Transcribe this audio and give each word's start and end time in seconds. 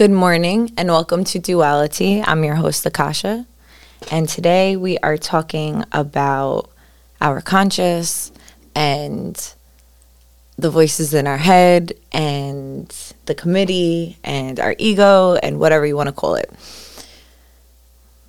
Good 0.00 0.10
morning 0.10 0.72
and 0.78 0.88
welcome 0.88 1.24
to 1.24 1.38
Duality. 1.38 2.22
I'm 2.22 2.42
your 2.42 2.54
host, 2.54 2.86
Akasha. 2.86 3.44
And 4.10 4.26
today 4.26 4.74
we 4.74 4.96
are 4.96 5.18
talking 5.18 5.84
about 5.92 6.70
our 7.20 7.42
conscious 7.42 8.32
and 8.74 9.36
the 10.56 10.70
voices 10.70 11.12
in 11.12 11.26
our 11.26 11.36
head 11.36 11.92
and 12.12 12.88
the 13.26 13.34
committee 13.34 14.16
and 14.24 14.58
our 14.58 14.74
ego 14.78 15.34
and 15.34 15.60
whatever 15.60 15.84
you 15.84 15.96
want 15.96 16.06
to 16.06 16.14
call 16.14 16.34
it. 16.34 16.50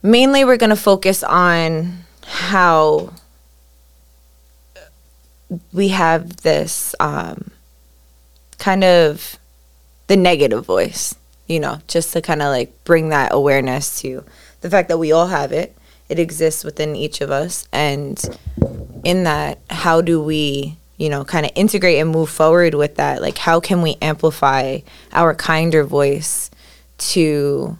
Mainly, 0.03 0.43
we're 0.43 0.57
going 0.57 0.71
to 0.71 0.75
focus 0.75 1.23
on 1.23 1.99
how 2.25 3.13
we 5.71 5.87
have 5.87 6.41
this 6.41 6.93
um, 6.99 7.49
kind 8.57 8.83
of 8.83 9.39
the 10.07 10.17
negative 10.17 10.65
voice, 10.65 11.15
you 11.51 11.59
know, 11.59 11.79
just 11.87 12.13
to 12.13 12.21
kind 12.21 12.41
of 12.41 12.47
like 12.47 12.71
bring 12.85 13.09
that 13.09 13.33
awareness 13.33 13.99
to 14.01 14.23
the 14.61 14.69
fact 14.69 14.87
that 14.87 14.97
we 14.97 15.11
all 15.11 15.27
have 15.27 15.51
it. 15.51 15.75
It 16.07 16.17
exists 16.17 16.63
within 16.63 16.95
each 16.95 17.19
of 17.19 17.29
us. 17.29 17.67
And 17.71 18.17
in 19.03 19.23
that, 19.23 19.59
how 19.69 20.01
do 20.01 20.21
we, 20.21 20.77
you 20.97 21.09
know, 21.09 21.25
kind 21.25 21.45
of 21.45 21.51
integrate 21.55 21.99
and 21.99 22.09
move 22.09 22.29
forward 22.29 22.73
with 22.73 22.95
that? 22.95 23.21
Like, 23.21 23.37
how 23.37 23.59
can 23.59 23.81
we 23.81 23.97
amplify 24.01 24.79
our 25.11 25.35
kinder 25.35 25.83
voice 25.83 26.49
to 26.97 27.77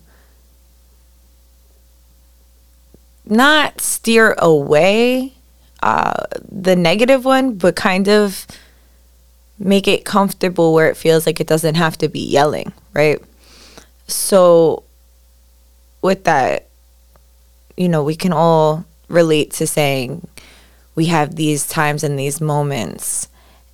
not 3.26 3.80
steer 3.80 4.36
away 4.38 5.34
uh, 5.82 6.26
the 6.50 6.76
negative 6.76 7.24
one, 7.24 7.56
but 7.56 7.76
kind 7.76 8.10
of 8.10 8.46
make 9.58 9.88
it 9.88 10.04
comfortable 10.04 10.74
where 10.74 10.90
it 10.90 10.98
feels 10.98 11.26
like 11.26 11.40
it 11.40 11.48
doesn't 11.48 11.76
have 11.76 11.98
to 12.00 12.10
be 12.10 12.20
yelling, 12.20 12.74
right? 12.94 13.22
So, 14.12 14.84
with 16.02 16.24
that, 16.26 16.68
you 17.78 17.90
know, 17.90 18.04
we 18.04 18.16
can 18.16 18.34
all 18.34 18.86
relate 19.08 19.52
to 19.52 19.68
saying 19.68 20.28
we 20.96 21.06
have 21.08 21.36
these 21.36 21.68
times 21.68 22.04
and 22.04 22.18
these 22.18 22.42
moments. 22.42 23.28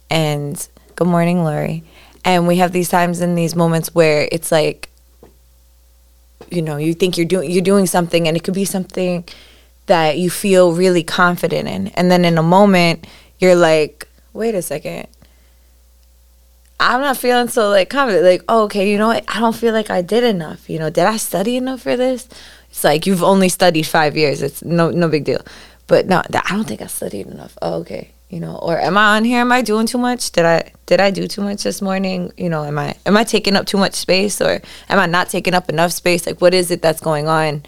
And 0.10 0.68
good 0.96 1.08
morning, 1.08 1.44
Lori. 1.44 1.84
And 2.24 2.48
we 2.48 2.58
have 2.58 2.72
these 2.72 2.90
times 2.90 3.22
and 3.22 3.38
these 3.38 3.56
moments 3.56 3.96
where 3.96 4.28
it's 4.32 4.52
like, 4.52 4.90
you 6.50 6.62
know, 6.62 6.78
you 6.78 6.94
think 6.94 7.18
you're 7.18 7.26
doing 7.26 7.52
you're 7.52 7.62
doing 7.62 7.86
something, 7.86 8.28
and 8.28 8.38
it 8.38 8.44
could 8.44 8.54
be 8.54 8.66
something 8.66 9.26
that 9.88 10.18
you 10.18 10.30
feel 10.30 10.74
really 10.74 11.04
confident 11.04 11.68
in, 11.68 11.88
and 11.90 12.12
then 12.12 12.26
in 12.26 12.38
a 12.38 12.44
moment 12.44 13.08
you're 13.40 13.56
like, 13.56 14.08
wait 14.34 14.56
a 14.56 14.62
second, 14.62 15.08
I'm 16.80 17.02
not 17.02 17.18
feeling 17.18 17.48
so 17.48 17.70
like 17.70 17.90
confident. 17.90 18.24
Like, 18.24 18.44
oh, 18.48 18.64
okay, 18.64 18.90
you 18.92 18.98
know 18.98 19.08
what? 19.08 19.24
I 19.28 19.40
don't 19.40 19.56
feel 19.56 19.74
like 19.74 19.90
I 19.90 20.02
did 20.02 20.24
enough. 20.24 20.70
You 20.70 20.80
know, 20.80 20.90
did 20.90 21.06
I 21.06 21.18
study 21.18 21.58
enough 21.58 21.82
for 21.82 21.98
this? 21.98 22.28
It's 22.70 22.84
like 22.84 23.08
you've 23.08 23.24
only 23.24 23.50
studied 23.50 23.84
five 23.84 24.16
years. 24.16 24.42
It's 24.42 24.64
no 24.64 24.92
no 24.92 25.08
big 25.08 25.24
deal. 25.24 25.42
But 25.88 26.06
no, 26.08 26.18
I 26.20 26.50
don't 26.50 26.68
think 26.68 26.82
I 26.82 26.88
studied 26.88 27.28
enough. 27.28 27.58
Oh, 27.62 27.76
okay. 27.80 28.12
You 28.30 28.42
know, 28.42 28.58
or 28.58 28.78
am 28.78 28.98
I 28.98 29.16
on 29.16 29.24
here? 29.24 29.40
Am 29.40 29.52
I 29.54 29.62
doing 29.62 29.88
too 29.88 29.98
much? 29.98 30.32
Did 30.32 30.46
I 30.46 30.72
did 30.86 31.00
I 31.00 31.12
do 31.12 31.28
too 31.28 31.42
much 31.42 31.64
this 31.64 31.82
morning? 31.82 32.32
You 32.38 32.50
know, 32.50 32.64
am 32.64 32.78
I 32.78 32.96
am 33.06 33.18
I 33.18 33.24
taking 33.24 33.56
up 33.56 33.66
too 33.66 33.78
much 33.78 33.94
space, 33.94 34.42
or 34.42 34.62
am 34.90 35.00
I 35.00 35.06
not 35.06 35.30
taking 35.30 35.54
up 35.54 35.70
enough 35.70 35.94
space? 35.94 36.28
Like, 36.28 36.42
what 36.42 36.54
is 36.54 36.70
it 36.70 36.82
that's 36.82 37.00
going 37.00 37.28
on 37.28 37.64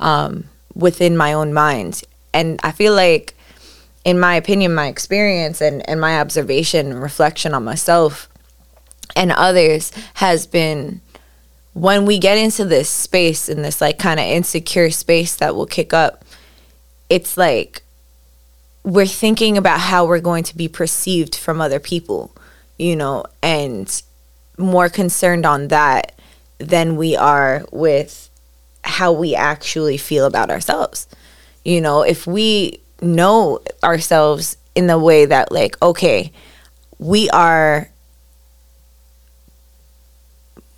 um, 0.00 0.44
within 0.74 1.16
my 1.16 1.32
own 1.32 1.54
mind? 1.54 2.02
And 2.34 2.60
I 2.62 2.72
feel 2.72 2.94
like, 2.94 3.34
in 4.04 4.20
my 4.20 4.34
opinion, 4.34 4.74
my 4.74 4.86
experience 4.86 5.62
and 5.62 5.88
and 5.88 5.98
my 5.98 6.20
observation 6.20 6.92
and 6.92 7.02
reflection 7.02 7.54
on 7.54 7.64
myself 7.64 8.28
and 9.16 9.32
others 9.32 9.92
has 10.14 10.46
been 10.46 11.00
when 11.74 12.04
we 12.04 12.18
get 12.18 12.36
into 12.36 12.64
this 12.64 12.88
space 12.88 13.48
in 13.48 13.62
this 13.62 13.80
like 13.80 13.98
kind 13.98 14.20
of 14.20 14.26
insecure 14.26 14.90
space 14.90 15.36
that 15.36 15.54
will 15.54 15.66
kick 15.66 15.92
up 15.92 16.24
it's 17.08 17.36
like 17.36 17.82
we're 18.84 19.06
thinking 19.06 19.56
about 19.56 19.80
how 19.80 20.04
we're 20.04 20.20
going 20.20 20.44
to 20.44 20.56
be 20.56 20.68
perceived 20.68 21.34
from 21.34 21.60
other 21.60 21.80
people 21.80 22.34
you 22.78 22.96
know 22.96 23.24
and 23.42 24.02
more 24.58 24.88
concerned 24.88 25.46
on 25.46 25.68
that 25.68 26.12
than 26.58 26.96
we 26.96 27.16
are 27.16 27.64
with 27.72 28.30
how 28.84 29.12
we 29.12 29.34
actually 29.34 29.96
feel 29.96 30.26
about 30.26 30.50
ourselves. 30.50 31.06
You 31.64 31.80
know 31.80 32.02
if 32.02 32.26
we 32.26 32.80
know 33.00 33.60
ourselves 33.82 34.56
in 34.74 34.86
the 34.86 34.98
way 34.98 35.24
that 35.26 35.50
like 35.52 35.80
okay 35.82 36.32
we 36.98 37.28
are 37.30 37.88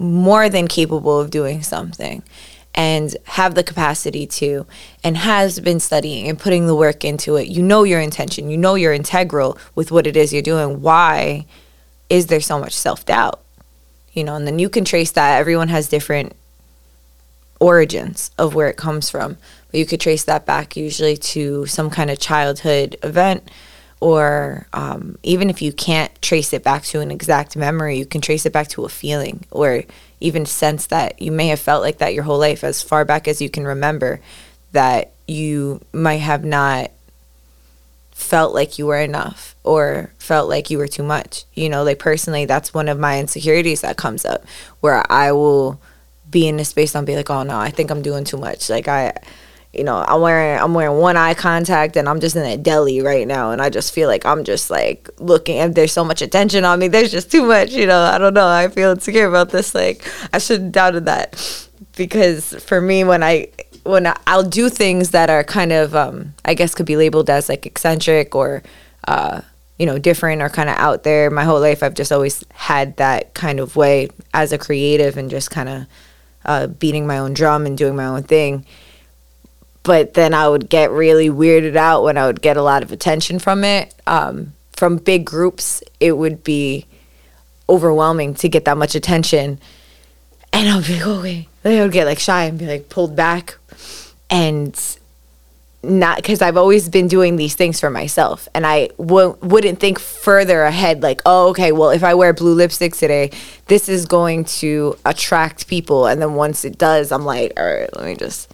more 0.05 0.49
than 0.49 0.69
capable 0.69 1.19
of 1.19 1.31
doing 1.31 1.63
something 1.63 2.23
and 2.75 3.17
have 3.25 3.55
the 3.55 3.63
capacity 3.63 4.27
to 4.27 4.67
and 5.03 5.17
has 5.17 5.61
been 5.61 5.81
studying 5.81 6.29
and 6.29 6.39
putting 6.39 6.67
the 6.67 6.75
work 6.75 7.05
into 7.05 7.37
it. 7.37 7.49
You 7.49 7.63
know 7.63 7.85
your 7.85 8.01
intention. 8.01 8.51
You 8.51 8.57
know 8.57 8.75
you're 8.75 8.93
integral 8.93 9.57
with 9.75 9.91
what 9.91 10.07
it 10.07 10.17
is 10.17 10.33
you're 10.33 10.43
doing. 10.43 10.83
Why 10.83 11.47
is 12.11 12.27
there 12.27 12.41
so 12.41 12.59
much 12.59 12.73
self-doubt? 12.73 13.41
You 14.13 14.25
know 14.25 14.35
and 14.35 14.47
then 14.47 14.59
you 14.59 14.69
can 14.69 14.85
trace 14.85 15.13
that. 15.13 15.39
Everyone 15.39 15.69
has 15.69 15.89
different 15.89 16.35
origins 17.61 18.31
of 18.39 18.55
where 18.55 18.69
it 18.69 18.77
comes 18.77 19.09
from. 19.09 19.39
But 19.71 19.79
you 19.79 19.87
could 19.87 20.01
trace 20.01 20.25
that 20.25 20.45
back 20.45 20.77
usually 20.77 21.17
to 21.17 21.67
some 21.67 21.91
kind 21.91 22.11
of 22.11 22.19
childhood 22.19 22.97
event 23.03 23.51
or 24.05 24.67
um, 24.75 25.17
even 25.23 25.49
if 25.49 25.63
you 25.63 25.73
can't 25.73 26.13
trace 26.21 26.53
it 26.53 26.63
back 26.63 26.83
to 26.83 27.01
an 27.01 27.11
exact 27.11 27.57
memory, 27.57 27.97
you 27.97 28.05
can 28.05 28.21
trace 28.21 28.45
it 28.45 28.53
back 28.53 28.69
to 28.69 28.85
a 28.85 28.89
feeling 28.91 29.47
or 29.51 29.83
even 30.21 30.45
sense 30.45 30.89
that 30.89 31.23
you 31.23 31.33
may 31.33 31.47
have 31.47 31.59
felt 31.59 31.83
like 31.83 31.97
that 31.97 32.13
your 32.13 32.25
whole 32.25 32.39
life, 32.39 32.63
as 32.63 32.83
far 32.83 33.07
back 33.07 33.27
as 33.27 33.41
you 33.41 33.49
can 33.49 33.65
remember, 33.65 34.21
that 34.73 35.13
you 35.27 35.81
might 35.95 36.17
have 36.17 36.45
not 36.45 36.91
felt 38.11 38.53
like 38.53 38.79
you 38.79 38.85
were 38.85 39.01
enough 39.01 39.57
or 39.65 40.13
felt 40.19 40.51
like 40.51 40.69
you 40.69 40.77
were 40.77 40.87
too 40.87 41.03
much. 41.03 41.45
You 41.55 41.71
know, 41.71 41.83
like 41.83 41.99
personally, 41.99 42.45
that's 42.45 42.75
one 42.75 42.91
of 42.91 42.99
my 42.99 43.19
insecurities 43.19 43.81
that 43.81 43.97
comes 43.97 44.27
up 44.27 44.45
where 44.81 45.11
I 45.11 45.33
will 45.33 45.81
be 46.29 46.47
in 46.47 46.61
a 46.61 46.65
space 46.67 46.95
and 46.95 47.01
I'll 47.01 47.07
be 47.07 47.17
like, 47.17 47.31
oh 47.31 47.43
no, 47.43 47.59
I 47.59 47.71
think 47.71 47.91
I'm 47.91 48.03
doing 48.03 48.25
too 48.25 48.37
much. 48.37 48.69
Like, 48.69 48.87
I, 48.87 49.15
you 49.77 49.85
know, 49.85 50.05
I'm 50.07 50.21
wearing 50.21 50.61
I'm 50.61 50.75
wearing 50.75 50.99
one 50.99 51.17
eye 51.17 51.35
contact 51.35 51.97
and 51.97 52.09
I'm 52.09 52.21
just 52.21 52.37
in 52.37 52.45
a 52.45 52.57
deli 52.57 53.01
right 53.01 53.27
now 53.27 53.51
and 53.51 53.61
I 53.61 53.71
just 53.71 53.93
feel 53.93 54.09
like 54.09 54.25
I'm 54.25 54.45
just 54.45 54.71
like 54.71 55.09
looking 55.19 55.59
and 55.59 55.75
there's 55.75 55.93
so 55.93 56.05
much 56.05 56.23
attention 56.23 56.65
on 56.65 56.79
me. 56.79 56.89
There's 56.89 57.11
just 57.11 57.31
too 57.31 57.45
much, 57.45 57.73
you 57.73 57.87
know. 57.87 58.01
I 58.01 58.19
don't 58.19 58.35
know. 58.35 58.47
I 58.47 58.69
feel 58.69 58.91
insecure 58.91 59.27
about 59.27 59.51
this. 59.51 59.75
Like 59.75 60.05
I 60.33 60.39
should 60.39 60.61
have 60.61 60.73
doubted 60.73 61.07
that. 61.07 61.69
Because 61.97 62.55
for 62.65 62.81
me 62.81 63.05
when 63.05 63.23
I 63.23 63.49
when 63.85 64.07
I, 64.07 64.17
I'll 64.27 64.49
do 64.49 64.69
things 64.69 65.11
that 65.11 65.31
are 65.31 65.45
kind 65.45 65.73
of 65.73 65.95
um 65.95 66.35
I 66.45 66.55
guess 66.55 66.75
could 66.75 66.87
be 66.87 66.97
labeled 66.97 67.31
as 67.31 67.49
like 67.49 67.67
eccentric 67.67 68.35
or 68.35 68.63
uh 69.09 69.43
you 69.79 69.87
know, 69.87 69.99
different 69.99 70.41
or 70.41 70.49
kind 70.49 70.69
of 70.69 70.77
out 70.77 71.03
there. 71.03 71.31
My 71.31 71.45
whole 71.45 71.61
life 71.61 71.83
I've 71.83 71.95
just 71.95 72.13
always 72.13 72.45
had 72.53 72.97
that 72.99 73.35
kind 73.35 73.59
of 73.59 73.77
way 73.77 74.09
as 74.33 74.53
a 74.53 74.59
creative 74.59 75.17
and 75.17 75.31
just 75.31 75.51
kind 75.51 75.69
of 75.69 75.87
uh, 76.45 76.67
beating 76.67 77.07
my 77.07 77.19
own 77.19 77.33
drum 77.35 77.67
and 77.67 77.77
doing 77.77 77.97
my 77.97 78.07
own 78.07 78.23
thing 78.23 78.67
but 79.85 80.15
then 80.15 80.35
I 80.35 80.49
would 80.49 80.69
get 80.69 80.91
really 80.91 81.29
weirded 81.29 81.77
out 81.77 82.03
when 82.03 82.19
I 82.19 82.27
would 82.27 82.43
get 82.43 82.57
a 82.57 82.63
lot 82.63 82.83
of 82.83 82.91
attention 82.91 83.39
from 83.39 83.63
it. 83.63 83.95
Um, 84.07 84.55
from 84.73 84.97
big 84.97 85.25
groups, 85.25 85.83
it 86.01 86.13
would 86.13 86.43
be 86.43 86.87
overwhelming 87.69 88.35
to 88.35 88.49
get 88.49 88.65
that 88.65 88.77
much 88.77 88.95
attention. 88.95 89.61
And 90.53 90.69
I 90.69 90.77
would 90.77 90.87
be 90.87 90.95
like, 90.95 91.07
okay. 91.07 91.49
Then 91.63 91.81
I 91.81 91.83
would 91.83 91.93
get 91.93 92.07
like 92.07 92.19
shy 92.19 92.45
and 92.45 92.59
be 92.59 92.67
like 92.67 92.89
pulled 92.89 93.15
back. 93.15 93.59
And 94.31 94.75
not 95.83 96.17
because 96.17 96.41
I've 96.41 96.57
always 96.57 96.89
been 96.89 97.09
doing 97.09 97.37
these 97.37 97.55
things 97.55 97.79
for 97.79 97.91
myself. 97.91 98.49
And 98.55 98.67
I 98.67 98.89
w- 98.99 99.37
wouldn't 99.43 99.81
think 99.81 99.99
further 99.99 100.63
ahead, 100.63 101.03
like, 101.03 101.21
oh, 101.27 101.51
okay, 101.51 101.73
well, 101.73 101.91
if 101.91 102.03
I 102.03 102.15
wear 102.15 102.33
blue 102.33 102.55
lipstick 102.55 102.95
today, 102.95 103.31
this 103.67 103.89
is 103.89 104.07
going 104.07 104.47
to 104.47 104.97
attract 105.05 105.69
people. 105.69 106.07
And 106.07 106.23
then 106.23 106.35
once 106.35 106.65
it 106.65 106.79
does, 106.79 107.13
I'm 107.13 107.27
like, 107.27 107.53
all 107.59 107.67
right, 107.67 107.95
let 107.97 108.07
me 108.07 108.17
just 108.17 108.51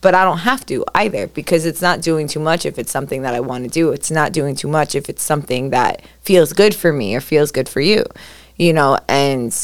but 0.00 0.14
I 0.14 0.24
don't 0.24 0.38
have 0.38 0.64
to 0.66 0.84
either 0.94 1.26
because 1.26 1.66
it's 1.66 1.82
not 1.82 2.00
doing 2.00 2.26
too 2.26 2.40
much 2.40 2.64
if 2.64 2.78
it's 2.78 2.90
something 2.90 3.22
that 3.22 3.34
I 3.34 3.40
want 3.40 3.64
to 3.64 3.70
do. 3.70 3.90
It's 3.90 4.10
not 4.10 4.32
doing 4.32 4.54
too 4.54 4.68
much 4.68 4.94
if 4.94 5.08
it's 5.08 5.22
something 5.22 5.70
that 5.70 6.02
feels 6.22 6.52
good 6.52 6.74
for 6.74 6.92
me 6.92 7.14
or 7.14 7.20
feels 7.20 7.52
good 7.52 7.68
for 7.68 7.80
you, 7.80 8.04
you 8.56 8.72
know, 8.72 8.98
and 9.08 9.54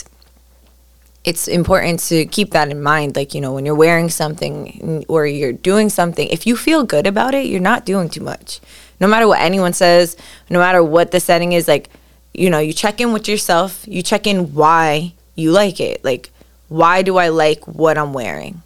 it's 1.24 1.48
important 1.48 2.00
to 2.00 2.26
keep 2.26 2.50
that 2.52 2.70
in 2.70 2.82
mind. 2.82 3.16
Like, 3.16 3.34
you 3.34 3.40
know, 3.40 3.52
when 3.52 3.66
you're 3.66 3.74
wearing 3.74 4.10
something 4.10 5.04
or 5.08 5.26
you're 5.26 5.52
doing 5.52 5.88
something, 5.88 6.28
if 6.28 6.46
you 6.46 6.56
feel 6.56 6.84
good 6.84 7.06
about 7.06 7.34
it, 7.34 7.46
you're 7.46 7.60
not 7.60 7.86
doing 7.86 8.08
too 8.08 8.22
much. 8.22 8.60
No 9.00 9.06
matter 9.06 9.28
what 9.28 9.40
anyone 9.40 9.72
says, 9.72 10.16
no 10.50 10.58
matter 10.58 10.82
what 10.82 11.10
the 11.10 11.20
setting 11.20 11.52
is, 11.52 11.68
like, 11.68 11.88
you 12.34 12.50
know, 12.50 12.58
you 12.58 12.72
check 12.72 13.00
in 13.00 13.12
with 13.12 13.28
yourself, 13.28 13.84
you 13.86 14.02
check 14.02 14.26
in 14.26 14.54
why 14.54 15.14
you 15.34 15.52
like 15.52 15.80
it. 15.80 16.04
Like, 16.04 16.30
why 16.68 17.02
do 17.02 17.16
I 17.16 17.28
like 17.28 17.66
what 17.66 17.96
I'm 17.96 18.12
wearing? 18.12 18.62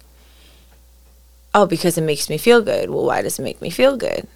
Oh, 1.53 1.65
because 1.65 1.97
it 1.97 2.03
makes 2.03 2.29
me 2.29 2.37
feel 2.37 2.61
good. 2.61 2.89
Well, 2.89 3.05
why 3.05 3.21
does 3.21 3.39
it 3.39 3.43
make 3.43 3.61
me 3.61 3.69
feel 3.69 3.97
good? 3.97 4.27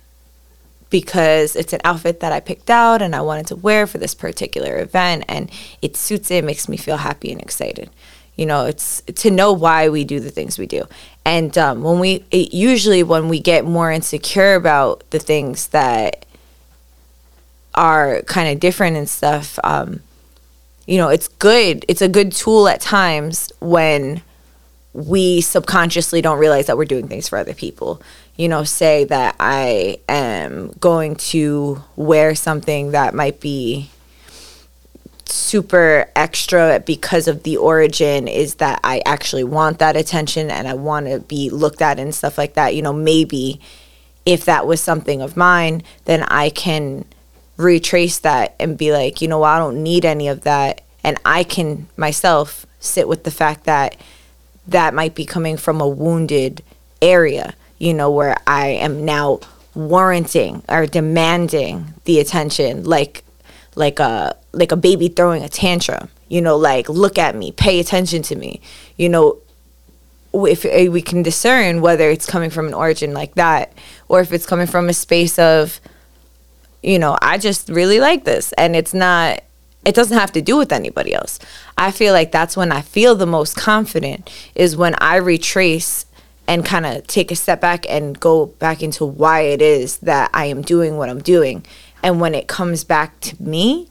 Because 0.90 1.56
it's 1.56 1.74
an 1.74 1.82
outfit 1.84 2.20
that 2.22 2.32
I 2.32 2.40
picked 2.40 2.70
out 2.70 3.02
and 3.02 3.16
I 3.16 3.22
wanted 3.22 3.48
to 3.48 3.56
wear 3.56 3.88
for 3.88 3.98
this 3.98 4.16
particular 4.16 4.80
event 4.80 5.26
and 5.28 5.52
it 5.82 5.98
suits 5.98 6.32
it, 6.32 6.44
makes 6.44 6.70
me 6.70 6.78
feel 6.78 6.98
happy 6.98 7.32
and 7.32 7.42
excited. 7.42 7.90
You 8.36 8.46
know, 8.46 8.66
it's 8.66 9.02
to 9.02 9.32
know 9.32 9.52
why 9.52 9.90
we 9.90 10.04
do 10.04 10.20
the 10.20 10.30
things 10.30 10.60
we 10.60 10.68
do. 10.68 10.84
And 11.26 11.58
um, 11.58 11.84
when 11.84 12.00
we, 12.00 12.24
it, 12.32 12.54
usually 12.54 13.04
when 13.04 13.30
we 13.30 13.40
get 13.40 13.66
more 13.66 13.92
insecure 13.92 14.56
about 14.56 15.04
the 15.10 15.20
things 15.20 15.68
that 15.70 16.26
are 17.74 18.22
kind 18.24 18.50
of 18.50 18.60
different 18.60 18.96
and 18.96 19.10
stuff, 19.10 19.60
um, 19.64 20.02
you 20.86 20.98
know, 20.98 21.10
it's 21.10 21.28
good. 21.28 21.84
It's 21.88 22.02
a 22.02 22.08
good 22.08 22.32
tool 22.32 22.68
at 22.68 22.80
times 22.80 23.52
when 23.60 24.22
we 24.98 25.42
subconsciously 25.42 26.24
don't 26.24 26.40
realize 26.40 26.66
that 26.66 26.76
we're 26.76 26.84
doing 26.84 27.08
things 27.08 27.30
for 27.30 27.38
other 27.38 27.54
people. 27.54 28.02
You 28.36 28.48
know, 28.48 28.64
say 28.64 29.04
that 29.04 29.36
I 29.40 30.00
am 30.10 30.72
going 30.80 31.18
to 31.18 31.84
wear 31.96 32.34
something 32.34 32.92
that 32.92 33.14
might 33.14 33.40
be 33.40 33.92
super 35.26 36.10
extra 36.16 36.82
because 36.84 37.28
of 37.28 37.44
the 37.44 37.58
origin 37.58 38.28
is 38.28 38.56
that 38.56 38.80
I 38.84 39.04
actually 39.06 39.44
want 39.44 39.78
that 39.78 39.96
attention 39.96 40.50
and 40.50 40.68
I 40.68 40.74
want 40.74 41.06
to 41.06 41.20
be 41.20 41.52
looked 41.52 41.84
at 41.84 42.00
and 42.00 42.16
stuff 42.16 42.40
like 42.40 42.56
that. 42.56 42.74
You 42.74 42.82
know, 42.82 42.94
maybe 42.94 43.62
if 44.26 44.46
that 44.46 44.66
was 44.66 44.82
something 44.82 45.22
of 45.22 45.38
mine, 45.38 45.84
then 46.06 46.24
I 46.24 46.50
can 46.50 47.06
retrace 47.56 48.18
that 48.20 48.56
and 48.60 48.80
be 48.80 48.92
like, 48.92 49.22
you 49.22 49.28
know, 49.28 49.44
I 49.44 49.60
don't 49.60 49.84
need 49.84 50.06
any 50.06 50.28
of 50.28 50.42
that. 50.42 50.82
And 51.04 51.20
I 51.24 51.44
can 51.44 51.88
myself 51.98 52.66
sit 52.80 53.08
with 53.08 53.26
the 53.26 53.32
fact 53.32 53.66
that 53.66 53.96
that 54.68 54.94
might 54.94 55.16
be 55.16 55.26
coming 55.26 55.58
from 55.58 55.82
a 55.82 55.88
wounded 55.88 56.64
area, 57.02 57.56
you 57.78 57.94
know, 57.94 58.12
where 58.12 58.38
I 58.46 58.68
am 58.68 59.06
now 59.06 59.40
warranting 59.78 60.64
or 60.68 60.88
demanding 60.88 61.94
the 62.06 62.20
attention 62.20 62.84
like 62.84 63.24
like 63.76 64.00
a 64.00 64.36
like 64.52 64.72
a 64.72 64.76
baby 64.76 65.08
throwing 65.08 65.44
a 65.44 65.50
tantrum 65.50 66.10
you 66.30 66.42
know 66.42 66.58
like 66.58 66.90
look 66.90 67.20
at 67.20 67.36
me 67.36 67.52
pay 67.52 67.80
attention 67.80 68.24
to 68.24 68.36
me 68.36 68.60
you 68.98 69.08
know. 69.08 69.38
If 70.34 70.66
we 70.66 71.02
can 71.02 71.24
discern 71.24 71.82
whether 71.82 72.12
it's 72.12 72.28
coming 72.28 72.52
from 72.52 72.68
an 72.68 72.74
origin 72.76 73.12
like 73.12 73.34
that 73.36 73.74
or 74.08 74.20
if 74.20 74.32
it's 74.32 74.46
coming 74.46 74.68
from 74.68 74.88
a 74.88 74.94
space 74.94 75.40
of 75.40 75.80
you 76.84 77.00
know 77.00 77.18
i 77.24 77.40
just 77.40 77.70
really 77.70 78.00
like 78.00 78.24
this 78.24 78.54
and 78.54 78.76
it's 78.76 78.94
not 78.94 79.42
it 79.88 79.96
doesn't 79.96 80.18
have 80.18 80.34
to 80.34 80.42
do 80.42 80.58
with 80.58 80.74
anybody 80.74 81.14
else. 81.14 81.40
I 81.78 81.92
feel 81.92 82.14
like 82.14 82.34
that's 82.34 82.58
when 82.58 82.74
i 82.74 82.82
feel 82.82 83.16
the 83.16 83.26
most 83.26 83.56
confident 83.56 84.30
is 84.54 84.76
when 84.76 84.96
i 85.00 85.16
retrace 85.16 86.06
and 86.46 86.66
kind 86.66 86.86
of 86.86 87.08
take 87.08 87.32
a 87.32 87.36
step 87.36 87.62
back 87.62 87.86
and 87.90 88.20
go 88.20 88.48
back 88.48 88.84
into 88.84 89.06
why 89.06 89.42
it 89.42 89.62
is 89.62 89.98
that 90.00 90.30
i 90.34 90.46
am 90.46 90.62
doing 90.62 90.98
what 90.98 91.10
i'm 91.10 91.22
doing. 91.22 91.66
And 92.04 92.20
when 92.20 92.36
it 92.36 92.48
comes 92.48 92.84
back 92.84 93.20
to 93.22 93.42
me 93.42 93.90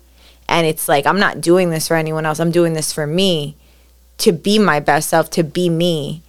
and 0.48 0.66
it's 0.66 0.86
like 0.86 1.06
I'm 1.06 1.18
not 1.18 1.40
doing 1.40 1.70
this 1.70 1.88
for 1.88 1.96
anyone 1.96 2.26
else. 2.26 2.40
I'm 2.40 2.52
doing 2.52 2.74
this 2.74 2.92
for 2.92 3.06
me 3.06 3.56
to 4.18 4.32
be 4.32 4.58
my 4.58 4.80
best 4.80 5.08
self, 5.08 5.30
to 5.30 5.42
be 5.42 5.68
me 5.70 6.22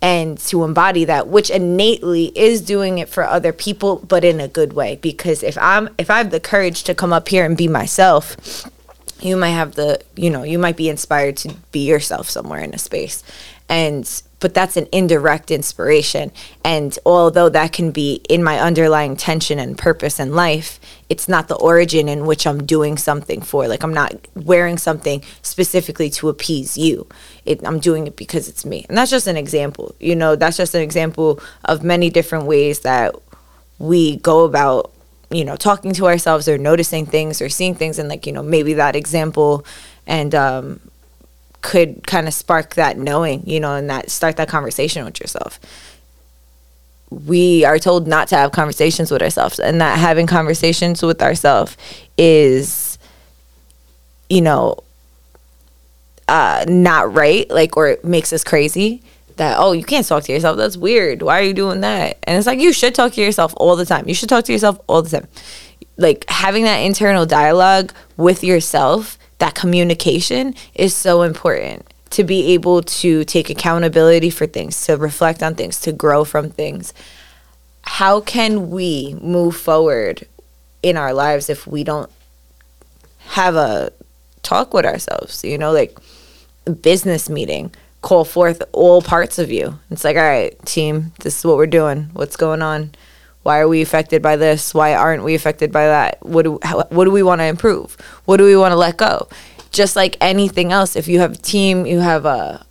and 0.00 0.36
to 0.38 0.64
embody 0.64 1.06
that 1.06 1.28
which 1.28 1.48
innately 1.48 2.26
is 2.36 2.60
doing 2.60 2.98
it 2.98 3.08
for 3.08 3.24
other 3.24 3.54
people 3.54 3.96
but 4.06 4.24
in 4.24 4.40
a 4.40 4.48
good 4.48 4.72
way. 4.72 4.96
Because 4.96 5.42
if 5.42 5.56
I'm 5.58 5.88
if 5.98 6.10
I 6.10 6.18
have 6.18 6.30
the 6.30 6.40
courage 6.40 6.84
to 6.84 6.94
come 6.94 7.12
up 7.12 7.28
here 7.28 7.44
and 7.44 7.56
be 7.56 7.68
myself, 7.68 8.70
you 9.24 9.36
might 9.36 9.50
have 9.50 9.74
the, 9.74 10.00
you 10.16 10.30
know, 10.30 10.42
you 10.42 10.58
might 10.58 10.76
be 10.76 10.88
inspired 10.88 11.36
to 11.38 11.54
be 11.72 11.80
yourself 11.80 12.28
somewhere 12.28 12.60
in 12.60 12.74
a 12.74 12.78
space. 12.78 13.22
And 13.68 14.08
but 14.44 14.52
that's 14.52 14.76
an 14.76 14.86
indirect 14.92 15.50
inspiration. 15.50 16.30
And 16.62 16.98
although 17.06 17.48
that 17.48 17.72
can 17.72 17.92
be 17.92 18.20
in 18.28 18.44
my 18.44 18.60
underlying 18.60 19.16
tension 19.16 19.58
and 19.58 19.78
purpose 19.78 20.20
in 20.20 20.34
life, 20.34 20.78
it's 21.08 21.30
not 21.30 21.48
the 21.48 21.54
origin 21.54 22.10
in 22.10 22.26
which 22.26 22.46
I'm 22.46 22.66
doing 22.66 22.98
something 22.98 23.40
for. 23.40 23.66
Like 23.68 23.82
I'm 23.82 23.94
not 23.94 24.12
wearing 24.34 24.76
something 24.76 25.22
specifically 25.40 26.10
to 26.10 26.28
appease 26.28 26.76
you. 26.76 27.08
It, 27.46 27.66
I'm 27.66 27.80
doing 27.80 28.06
it 28.06 28.16
because 28.16 28.46
it's 28.46 28.66
me. 28.66 28.84
And 28.90 28.98
that's 28.98 29.10
just 29.10 29.26
an 29.26 29.38
example. 29.38 29.94
You 29.98 30.14
know, 30.14 30.36
that's 30.36 30.58
just 30.58 30.74
an 30.74 30.82
example 30.82 31.40
of 31.64 31.82
many 31.82 32.10
different 32.10 32.44
ways 32.44 32.80
that 32.80 33.14
we 33.78 34.16
go 34.16 34.44
about 34.44 34.92
you 35.30 35.44
know 35.44 35.56
talking 35.56 35.92
to 35.92 36.06
ourselves 36.06 36.48
or 36.48 36.58
noticing 36.58 37.06
things 37.06 37.40
or 37.40 37.48
seeing 37.48 37.74
things 37.74 37.98
and 37.98 38.08
like 38.08 38.26
you 38.26 38.32
know 38.32 38.42
maybe 38.42 38.74
that 38.74 38.94
example 38.94 39.64
and 40.06 40.34
um 40.34 40.80
could 41.64 42.06
kind 42.06 42.28
of 42.28 42.34
spark 42.34 42.74
that 42.74 42.98
knowing, 42.98 43.42
you 43.46 43.58
know, 43.58 43.74
and 43.74 43.88
that 43.88 44.10
start 44.10 44.36
that 44.36 44.48
conversation 44.48 45.02
with 45.04 45.18
yourself. 45.18 45.58
We 47.10 47.64
are 47.64 47.78
told 47.78 48.06
not 48.06 48.28
to 48.28 48.36
have 48.36 48.52
conversations 48.52 49.10
with 49.10 49.22
ourselves, 49.22 49.58
and 49.58 49.80
that 49.80 49.98
having 49.98 50.26
conversations 50.26 51.02
with 51.02 51.22
ourselves 51.22 51.76
is, 52.18 52.98
you 54.28 54.42
know, 54.42 54.76
uh, 56.28 56.66
not 56.68 57.12
right, 57.14 57.48
like, 57.50 57.76
or 57.78 57.88
it 57.88 58.04
makes 58.04 58.32
us 58.32 58.44
crazy. 58.44 59.02
That, 59.36 59.56
oh, 59.58 59.72
you 59.72 59.84
can't 59.84 60.06
talk 60.06 60.24
to 60.24 60.32
yourself. 60.32 60.56
That's 60.56 60.76
weird. 60.76 61.22
Why 61.22 61.40
are 61.40 61.42
you 61.42 61.54
doing 61.54 61.80
that? 61.80 62.18
And 62.22 62.38
it's 62.38 62.46
like, 62.46 62.60
you 62.60 62.72
should 62.72 62.94
talk 62.94 63.12
to 63.12 63.20
yourself 63.20 63.52
all 63.56 63.74
the 63.74 63.84
time. 63.84 64.06
You 64.08 64.14
should 64.14 64.28
talk 64.28 64.44
to 64.44 64.52
yourself 64.52 64.80
all 64.86 65.02
the 65.02 65.10
time. 65.10 65.28
Like, 65.96 66.24
having 66.28 66.64
that 66.64 66.78
internal 66.78 67.26
dialogue 67.26 67.92
with 68.16 68.44
yourself 68.44 69.18
that 69.38 69.54
communication 69.54 70.54
is 70.74 70.94
so 70.94 71.22
important 71.22 71.86
to 72.10 72.24
be 72.24 72.52
able 72.54 72.82
to 72.82 73.24
take 73.24 73.50
accountability 73.50 74.30
for 74.30 74.46
things, 74.46 74.86
to 74.86 74.96
reflect 74.96 75.42
on 75.42 75.54
things, 75.54 75.80
to 75.80 75.92
grow 75.92 76.24
from 76.24 76.48
things. 76.48 76.94
How 77.82 78.20
can 78.20 78.70
we 78.70 79.16
move 79.20 79.56
forward 79.56 80.26
in 80.82 80.96
our 80.96 81.12
lives 81.12 81.50
if 81.50 81.66
we 81.66 81.82
don't 81.82 82.10
have 83.26 83.56
a 83.56 83.92
talk 84.42 84.72
with 84.72 84.86
ourselves? 84.86 85.42
You 85.42 85.58
know, 85.58 85.72
like 85.72 85.98
a 86.66 86.70
business 86.70 87.28
meeting, 87.28 87.72
call 88.04 88.24
forth 88.26 88.62
all 88.72 89.00
parts 89.00 89.38
of 89.38 89.50
you. 89.50 89.78
It's 89.90 90.04
like, 90.04 90.16
all 90.16 90.22
right, 90.22 90.54
team, 90.66 91.12
this 91.20 91.38
is 91.38 91.44
what 91.44 91.56
we're 91.56 91.66
doing. 91.66 92.10
What's 92.12 92.36
going 92.36 92.60
on? 92.60 92.90
Why 93.42 93.60
are 93.60 93.68
we 93.68 93.80
affected 93.80 94.20
by 94.20 94.36
this? 94.36 94.74
Why 94.74 94.94
aren't 94.94 95.24
we 95.24 95.34
affected 95.34 95.72
by 95.72 95.86
that? 95.86 96.18
What 96.24 96.42
do 96.42 96.58
how, 96.62 96.84
what 96.90 97.06
do 97.06 97.10
we 97.10 97.22
want 97.22 97.40
to 97.40 97.46
improve? 97.46 97.96
What 98.26 98.36
do 98.36 98.44
we 98.44 98.56
want 98.56 98.72
to 98.72 98.76
let 98.76 98.98
go? 98.98 99.28
Just 99.70 99.96
like 99.96 100.18
anything 100.20 100.70
else, 100.70 100.96
if 100.96 101.08
you 101.08 101.20
have 101.20 101.32
a 101.32 101.36
team, 101.36 101.86
you 101.86 102.00
have 102.00 102.26
a 102.26 102.64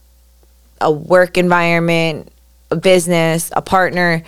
a 0.80 0.91
work 0.91 1.38
environment, 1.38 2.31
a 2.69 2.75
business, 2.75 3.51
a 3.56 3.62
partner, 3.62 4.24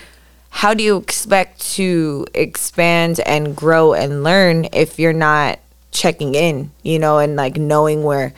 how 0.50 0.74
do 0.74 0.84
you 0.84 0.98
expect 0.98 1.60
to 1.76 2.26
expand 2.34 3.20
and 3.20 3.56
grow 3.56 3.94
and 3.94 4.24
learn 4.24 4.70
if 4.74 4.98
you're 4.98 5.14
not 5.14 5.60
checking 5.92 6.34
in, 6.34 6.72
you 6.82 6.98
know, 6.98 7.20
and 7.20 7.36
like 7.36 7.58
knowing 7.58 8.04
where 8.04 8.34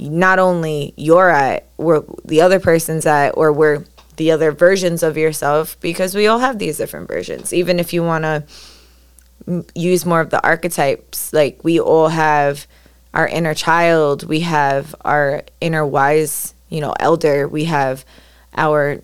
not 0.00 0.38
only 0.38 0.94
you're 0.96 1.30
at, 1.30 1.66
where 1.76 2.02
the 2.24 2.40
other 2.40 2.58
person's 2.58 3.06
at, 3.06 3.30
or 3.30 3.52
where 3.52 3.84
the 4.16 4.30
other 4.30 4.52
versions 4.52 5.02
of 5.02 5.16
yourself 5.16 5.80
because 5.80 6.14
we 6.14 6.26
all 6.26 6.40
have 6.40 6.58
these 6.58 6.76
different 6.76 7.08
versions. 7.08 7.52
Even 7.54 7.78
if 7.78 7.92
you 7.92 8.02
want 8.02 8.24
to 8.24 8.44
use 9.74 10.04
more 10.04 10.20
of 10.20 10.30
the 10.30 10.42
archetypes, 10.42 11.32
like 11.32 11.62
we 11.64 11.80
all 11.80 12.08
have 12.08 12.66
our 13.14 13.26
inner 13.26 13.54
child, 13.54 14.24
we 14.28 14.40
have 14.40 14.94
our 15.02 15.42
inner 15.60 15.86
wise, 15.86 16.54
you 16.68 16.80
know, 16.80 16.94
elder, 17.00 17.48
we 17.48 17.64
have 17.64 18.04
our 18.56 19.00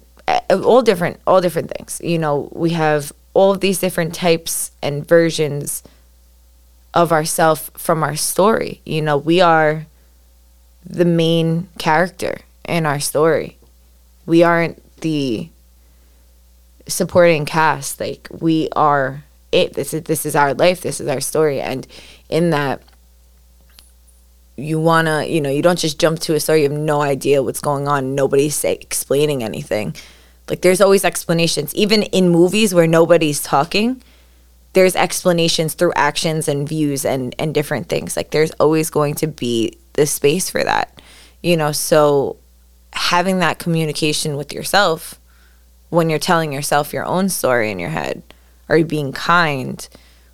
all 0.51 0.83
different 0.83 1.19
all 1.27 1.41
different 1.41 1.71
things. 1.71 2.01
You 2.05 2.19
know, 2.19 2.51
we 2.53 2.71
have 2.71 3.13
all 3.33 3.53
of 3.53 3.61
these 3.61 3.79
different 3.79 4.15
types 4.15 4.71
and 4.83 5.07
versions 5.07 5.83
of 6.95 7.13
ourself 7.13 7.71
from 7.75 8.03
our 8.03 8.17
story. 8.17 8.81
You 8.85 9.03
know, 9.03 9.17
we 9.17 9.41
are 9.41 9.87
the 10.89 11.05
main 11.05 11.69
character 11.79 12.39
in 12.69 12.87
our 12.87 13.01
story. 13.01 13.59
We 14.25 14.43
aren't 14.43 14.83
the 15.01 15.49
supporting 16.89 17.45
cast. 17.45 18.01
Like 18.01 18.29
we 18.31 18.69
are 18.77 19.25
it. 19.53 19.75
This 19.75 19.93
is 19.93 20.03
this 20.03 20.25
is 20.25 20.37
our 20.37 20.55
life. 20.55 20.81
This 20.81 21.01
is 21.01 21.09
our 21.09 21.21
story. 21.21 21.61
And 21.61 21.87
in 22.29 22.51
that 22.51 22.83
you 24.57 24.81
want 24.81 25.07
to 25.07 25.29
you 25.29 25.41
know 25.41 25.51
you 25.51 25.61
don't 25.61 25.79
just 25.79 25.99
jump 25.99 26.21
to 26.21 26.35
a 26.35 26.41
story. 26.41 26.63
You 26.63 26.71
have 26.71 26.79
no 26.79 27.03
idea 27.03 27.43
what's 27.43 27.61
going 27.61 27.89
on. 27.89 28.15
Nobody's 28.15 28.55
say, 28.55 28.75
explaining 28.75 29.43
anything. 29.43 29.95
Like 30.49 30.63
there's 30.63 30.81
always 30.81 31.05
explanations. 31.05 31.75
Even 31.75 32.05
in 32.05 32.29
movies 32.29 32.73
where 32.73 32.87
nobody's 32.87 33.43
talking 33.43 34.03
there's 34.77 34.95
explanations 34.95 35.73
through 35.73 35.95
actions 35.97 36.49
and 36.49 36.69
views 36.69 37.07
and 37.07 37.35
and 37.39 37.55
different 37.55 37.89
things. 37.89 38.15
Like 38.15 38.31
there's 38.31 38.51
always 38.61 38.91
going 38.91 39.15
to 39.15 39.27
be 39.27 39.79
the 39.97 40.07
space 40.07 40.49
for 40.49 40.63
that 40.63 41.01
you 41.43 41.57
know 41.57 41.73
so 41.73 42.37
having 42.93 43.39
that 43.39 43.59
communication 43.59 44.37
with 44.37 44.53
yourself 44.53 45.21
when 45.91 46.11
you're 46.11 46.19
telling 46.19 46.53
yourself 46.53 46.93
your 46.93 47.05
own 47.05 47.29
story 47.29 47.71
in 47.71 47.79
your 47.79 47.91
head. 47.91 48.23
Are 48.69 48.79
you 48.79 48.85
being 48.85 49.13
kind? 49.13 49.87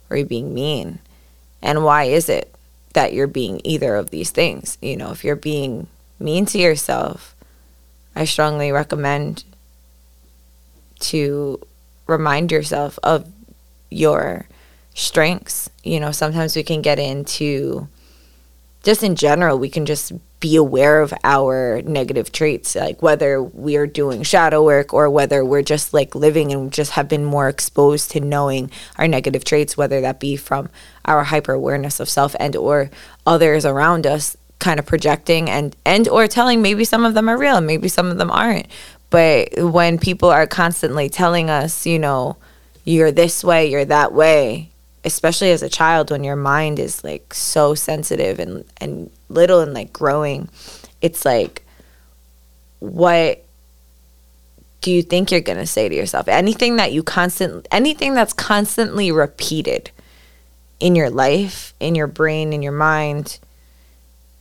Or 0.09 0.15
are 0.15 0.19
you 0.19 0.25
being 0.25 0.55
mean? 0.55 1.01
And 1.61 1.85
why 1.85 2.05
is 2.05 2.29
it 2.29 2.55
that 2.95 3.13
you're 3.13 3.27
being 3.27 3.61
either 3.65 3.97
of 3.97 4.11
these 4.11 4.31
things? 4.31 4.79
You 4.81 4.97
know, 4.97 5.11
if 5.11 5.25
you're 5.25 5.37
being 5.37 5.89
mean 6.19 6.47
to 6.47 6.59
yourself, 6.59 7.35
I 8.15 8.25
strongly 8.25 8.73
recommend 8.73 9.45
to 11.01 11.61
remind 12.07 12.53
yourself 12.53 12.99
of 13.03 13.31
your 13.91 14.47
strengths. 14.95 15.69
You 15.83 16.01
know, 16.01 16.13
sometimes 16.13 16.57
we 16.57 16.63
can 16.63 16.83
get 16.83 16.99
into 16.99 17.89
just 18.83 19.03
in 19.03 19.15
general, 19.15 19.59
we 19.59 19.69
can 19.69 19.87
just 19.87 20.13
be 20.41 20.57
aware 20.57 21.01
of 21.01 21.15
our 21.23 21.81
negative 21.83 22.33
traits, 22.33 22.75
like 22.75 23.01
whether 23.01 23.41
we're 23.41 23.87
doing 23.87 24.25
shadow 24.25 24.65
work 24.65 24.93
or 24.93 25.09
whether 25.09 25.45
we're 25.45 25.63
just 25.63 25.95
like 25.95 26.17
living 26.17 26.53
and 26.53 26.73
just 26.73 26.93
have 26.93 27.09
been 27.09 27.25
more 27.25 27.49
exposed 27.49 28.11
to 28.11 28.19
knowing 28.19 28.69
our 28.99 29.07
negative 29.07 29.45
traits, 29.45 29.77
whether 29.77 30.01
that 30.01 30.19
be 30.19 30.35
from 30.35 30.69
our 31.05 31.23
hyper 31.23 31.53
awareness 31.53 32.01
of 32.01 32.09
self 32.09 32.35
and 32.41 32.57
or 32.57 32.91
others 33.25 33.65
around 33.65 34.05
us 34.05 34.37
kind 34.59 34.81
of 34.81 34.87
projecting 34.87 35.49
and 35.49 35.77
and 35.85 36.09
or 36.09 36.27
telling 36.27 36.61
maybe 36.61 36.85
some 36.85 37.05
of 37.05 37.15
them 37.15 37.29
are 37.29 37.39
real, 37.39 37.61
maybe 37.61 37.87
some 37.87 38.11
of 38.11 38.19
them 38.19 38.31
aren't. 38.31 38.67
But 39.11 39.51
when 39.59 39.97
people 39.97 40.31
are 40.31 40.47
constantly 40.49 41.09
telling 41.09 41.51
us, 41.51 41.87
you 41.87 42.01
know, 42.01 42.37
you're 42.85 43.13
this 43.13 43.45
way, 43.45 43.71
you're 43.71 43.85
that 43.85 44.13
way, 44.13 44.72
especially 45.05 45.51
as 45.51 45.63
a 45.63 45.69
child 45.69 46.11
when 46.11 46.25
your 46.25 46.37
mind 46.37 46.79
is 46.79 47.03
like 47.03 47.35
so 47.35 47.75
sensitive 47.75 48.39
and 48.39 48.65
and 48.79 49.11
little 49.29 49.61
and 49.61 49.75
like 49.75 49.93
growing 49.93 50.49
it's 51.01 51.25
like 51.25 51.65
what 52.79 53.45
do 54.83 54.91
you 54.91 55.03
think 55.03 55.31
you're 55.31 55.41
going 55.41 55.59
to 55.59 55.67
say 55.67 55.89
to 55.89 55.95
yourself? 55.95 56.29
Anything 56.29 56.77
that 56.77 56.93
you 56.93 57.03
constant 57.03 57.67
anything 57.71 58.15
that's 58.15 58.33
constantly 58.33 59.11
repeated 59.11 59.91
in 60.81 60.97
your 60.97 61.09
life 61.09 61.73
in 61.81 61.95
your 61.95 62.09
brain 62.09 62.53
in 62.53 62.61
your 62.61 62.73
mind 62.73 63.39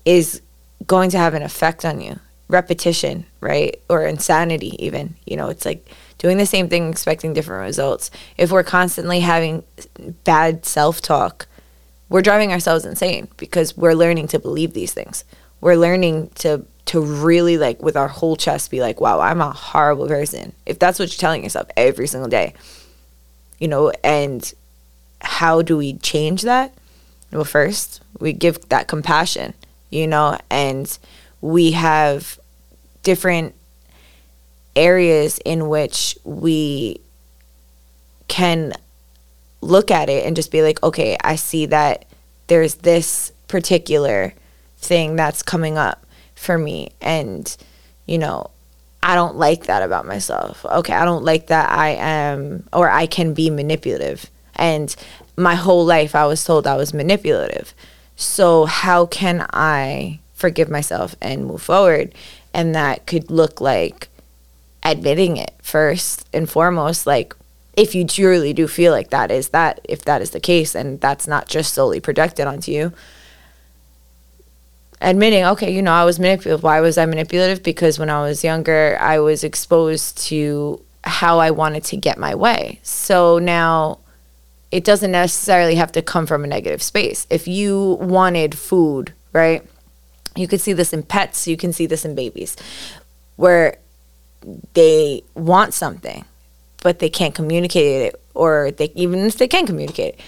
is 0.04 0.42
going 0.88 1.12
to 1.12 1.18
have 1.18 1.36
an 1.36 1.44
effect 1.44 1.86
on 1.86 2.02
you. 2.02 2.20
Repetition 2.48 3.26
right? 3.40 3.80
Or 3.88 4.06
insanity 4.06 4.76
even 4.84 5.16
you 5.26 5.38
know 5.38 5.50
it's 5.50 5.66
like 5.66 5.88
doing 6.22 6.38
the 6.38 6.46
same 6.46 6.70
thing, 6.70 6.88
expecting 6.92 7.34
different 7.34 7.66
results. 7.66 8.12
If 8.38 8.52
we're 8.52 8.64
constantly 8.64 9.22
having 9.22 9.64
bad 10.24 10.68
self 10.68 11.02
talk, 11.02 11.48
we're 12.10 12.22
driving 12.22 12.52
ourselves 12.52 12.86
insane 12.86 13.28
because 13.38 13.76
we're 13.76 13.96
learning 13.96 14.28
to 14.28 14.38
believe 14.40 14.74
these 14.74 14.94
things. 14.94 15.26
We're 15.62 15.78
learning 15.78 16.30
to 16.36 16.64
to 16.86 17.02
really 17.02 17.58
like 17.58 17.82
with 17.82 17.98
our 17.98 18.08
whole 18.08 18.36
chest 18.36 18.70
be 18.70 18.82
like, 18.82 19.02
wow, 19.02 19.20
I'm 19.20 19.42
a 19.42 19.50
horrible 19.50 20.08
person. 20.08 20.54
If 20.68 20.78
that's 20.78 21.00
what 21.00 21.10
you're 21.12 21.20
telling 21.20 21.44
yourself 21.44 21.68
every 21.76 22.06
single 22.06 22.30
day, 22.30 22.54
you 23.58 23.68
know, 23.68 23.92
and 24.04 24.54
how 25.22 25.64
do 25.64 25.76
we 25.76 25.94
change 25.96 26.44
that? 26.44 26.72
Well, 27.32 27.46
first, 27.46 28.02
we 28.20 28.32
give 28.32 28.70
that 28.70 28.88
compassion, 28.88 29.56
you 29.90 30.06
know, 30.06 30.38
and 30.52 30.98
we 31.40 31.72
have 31.72 32.40
different 33.02 33.56
areas 34.76 35.40
in 35.44 35.68
which 35.70 36.18
we 36.24 37.02
can 38.28 38.74
look 39.62 39.92
at 39.92 40.10
it 40.10 40.26
and 40.26 40.36
just 40.36 40.52
be 40.52 40.62
like, 40.62 40.82
okay, 40.84 41.18
I 41.24 41.36
see 41.36 41.66
that 41.68 42.06
there's 42.48 42.76
this 42.76 43.32
particular 43.48 44.34
thing 44.78 45.16
that's 45.16 45.44
coming 45.44 45.78
up 45.78 46.06
for 46.36 46.58
me. 46.58 46.92
And, 47.02 47.56
you 48.06 48.18
know, 48.18 48.50
I 49.04 49.16
don't 49.16 49.36
like 49.36 49.66
that 49.66 49.84
about 49.84 50.06
myself. 50.06 50.66
Okay, 50.66 50.94
I 50.94 51.06
don't 51.06 51.24
like 51.24 51.48
that 51.48 51.70
I 51.70 51.90
am 51.90 52.68
or 52.74 52.90
I 52.90 53.06
can 53.06 53.34
be 53.34 53.50
manipulative. 53.50 54.30
And 54.56 54.96
my 55.38 55.56
whole 55.56 55.86
life 55.86 56.16
I 56.16 56.26
was 56.26 56.44
told 56.44 56.68
I 56.68 56.76
was 56.76 56.94
manipulative. 56.94 57.74
So, 58.16 58.66
how 58.66 59.08
can 59.08 59.48
I 59.52 60.20
forgive 60.34 60.70
myself 60.70 61.16
and 61.22 61.46
move 61.46 61.62
forward? 61.62 62.14
And 62.54 62.76
that 62.76 63.08
could 63.08 63.32
look 63.32 63.60
like 63.60 64.10
admitting 64.84 65.38
it 65.38 65.54
first 65.62 66.28
and 66.34 66.50
foremost 66.50 67.06
like 67.06 67.36
if 67.74 67.96
you 67.96 68.06
truly 68.06 68.52
do 68.52 68.68
feel 68.68 68.92
like 68.92 69.10
that 69.12 69.32
is 69.32 69.50
that 69.50 69.80
if 69.84 70.04
that 70.06 70.22
is 70.22 70.32
the 70.32 70.40
case 70.40 70.76
and 70.76 71.00
that's 71.02 71.28
not 71.28 71.48
just 71.48 71.74
solely 71.74 72.00
projected 72.00 72.48
onto 72.48 72.72
you 72.72 72.92
admitting 75.00 75.44
okay 75.44 75.72
you 75.72 75.82
know 75.82 75.94
i 75.94 76.04
was 76.04 76.20
manipulative. 76.20 76.64
Why 76.64 76.80
was 76.82 76.98
i 76.98 77.06
manipulative? 77.06 77.64
Because 77.64 78.00
when 78.00 78.10
i 78.10 78.22
was 78.22 78.44
younger 78.44 78.98
i 79.00 79.20
was 79.20 79.44
exposed 79.44 80.18
to 80.28 80.84
how 81.04 81.40
i 81.40 81.52
wanted 81.52 81.84
to 81.86 81.98
get 81.98 82.18
my 82.18 82.36
way. 82.36 82.80
So 82.84 83.40
now 83.40 84.00
it 84.72 84.84
doesn't 84.84 85.12
necessarily 85.12 85.76
have 85.76 85.92
to 85.94 86.02
come 86.02 86.26
from 86.26 86.44
a 86.44 86.48
negative 86.48 86.82
space. 86.82 87.28
If 87.30 87.48
you 87.48 87.98
wanted 88.02 88.58
food 88.58 89.14
right 89.32 89.64
you 90.36 90.48
could 90.48 90.62
see 90.62 90.74
this 90.74 90.94
in 90.94 91.04
pets 91.04 91.48
you 91.48 91.58
can 91.58 91.74
see 91.74 91.86
this 91.86 92.06
in 92.06 92.16
babies 92.16 92.56
where 93.36 93.78
they 94.74 95.24
want 95.36 95.74
something, 95.74 96.26
but 96.84 97.00
they 97.00 97.10
can't 97.10 97.36
communicate 97.36 98.14
it, 98.14 98.22
or 98.34 98.72
they 98.72 98.92
even 98.96 99.20
if 99.20 99.38
they 99.38 99.48
can 99.48 99.66
communicate 99.66 100.16
it, 100.16 100.20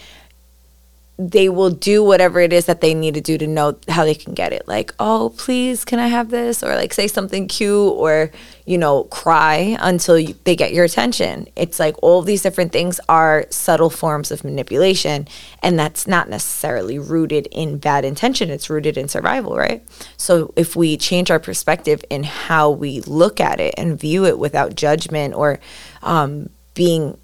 they 1.20 1.48
will 1.48 1.70
do 1.70 2.03
whatever 2.03 2.39
it 2.39 2.51
is 2.51 2.65
that 2.65 2.82
they 2.82 2.96
need 2.96 3.13
to 3.13 3.22
do 3.22 3.38
to 3.38 3.46
know 3.46 3.77
how 3.88 4.03
they 4.03 4.15
can 4.15 4.34
get 4.34 4.51
it. 4.51 4.67
Like, 4.67 4.96
oh, 5.00 5.32
please, 5.38 5.86
can 5.86 6.00
I 6.00 6.08
have 6.08 6.32
this? 6.32 6.63
Or 6.63 6.74
like 6.75 6.91
say 6.91 7.08
something 7.08 7.48
cute 7.48 7.93
or, 7.93 8.32
you 8.65 8.79
know, 8.79 9.03
cry 9.05 9.77
until 9.79 10.17
you, 10.17 10.34
they 10.43 10.55
get 10.55 10.74
your 10.74 10.86
attention. 10.86 11.48
It's 11.55 11.79
like 11.79 11.96
all 12.01 12.24
these 12.24 12.41
different 12.41 12.72
things 12.72 13.00
are 13.10 13.46
subtle 13.51 13.91
forms 13.91 14.32
of 14.32 14.43
manipulation. 14.43 15.27
And 15.62 15.77
that's 15.77 16.08
not 16.08 16.29
necessarily 16.29 16.98
rooted 16.98 17.48
in 17.51 17.77
bad 17.77 18.05
intention, 18.05 18.50
it's 18.50 18.70
rooted 18.70 18.98
in 18.98 19.08
survival, 19.08 19.55
right? 19.55 19.84
So 20.17 20.51
if 20.55 20.75
we 20.75 20.98
change 20.98 21.29
our 21.29 21.39
perspective 21.39 22.03
in 22.10 22.24
how 22.24 22.72
we 22.72 23.01
look 23.01 23.39
at 23.39 23.60
it 23.60 23.75
and 23.77 24.00
view 24.00 24.25
it 24.25 24.39
without 24.39 24.75
judgment 24.75 25.36
or 25.36 25.60
um, 26.01 26.50
being 26.74 27.20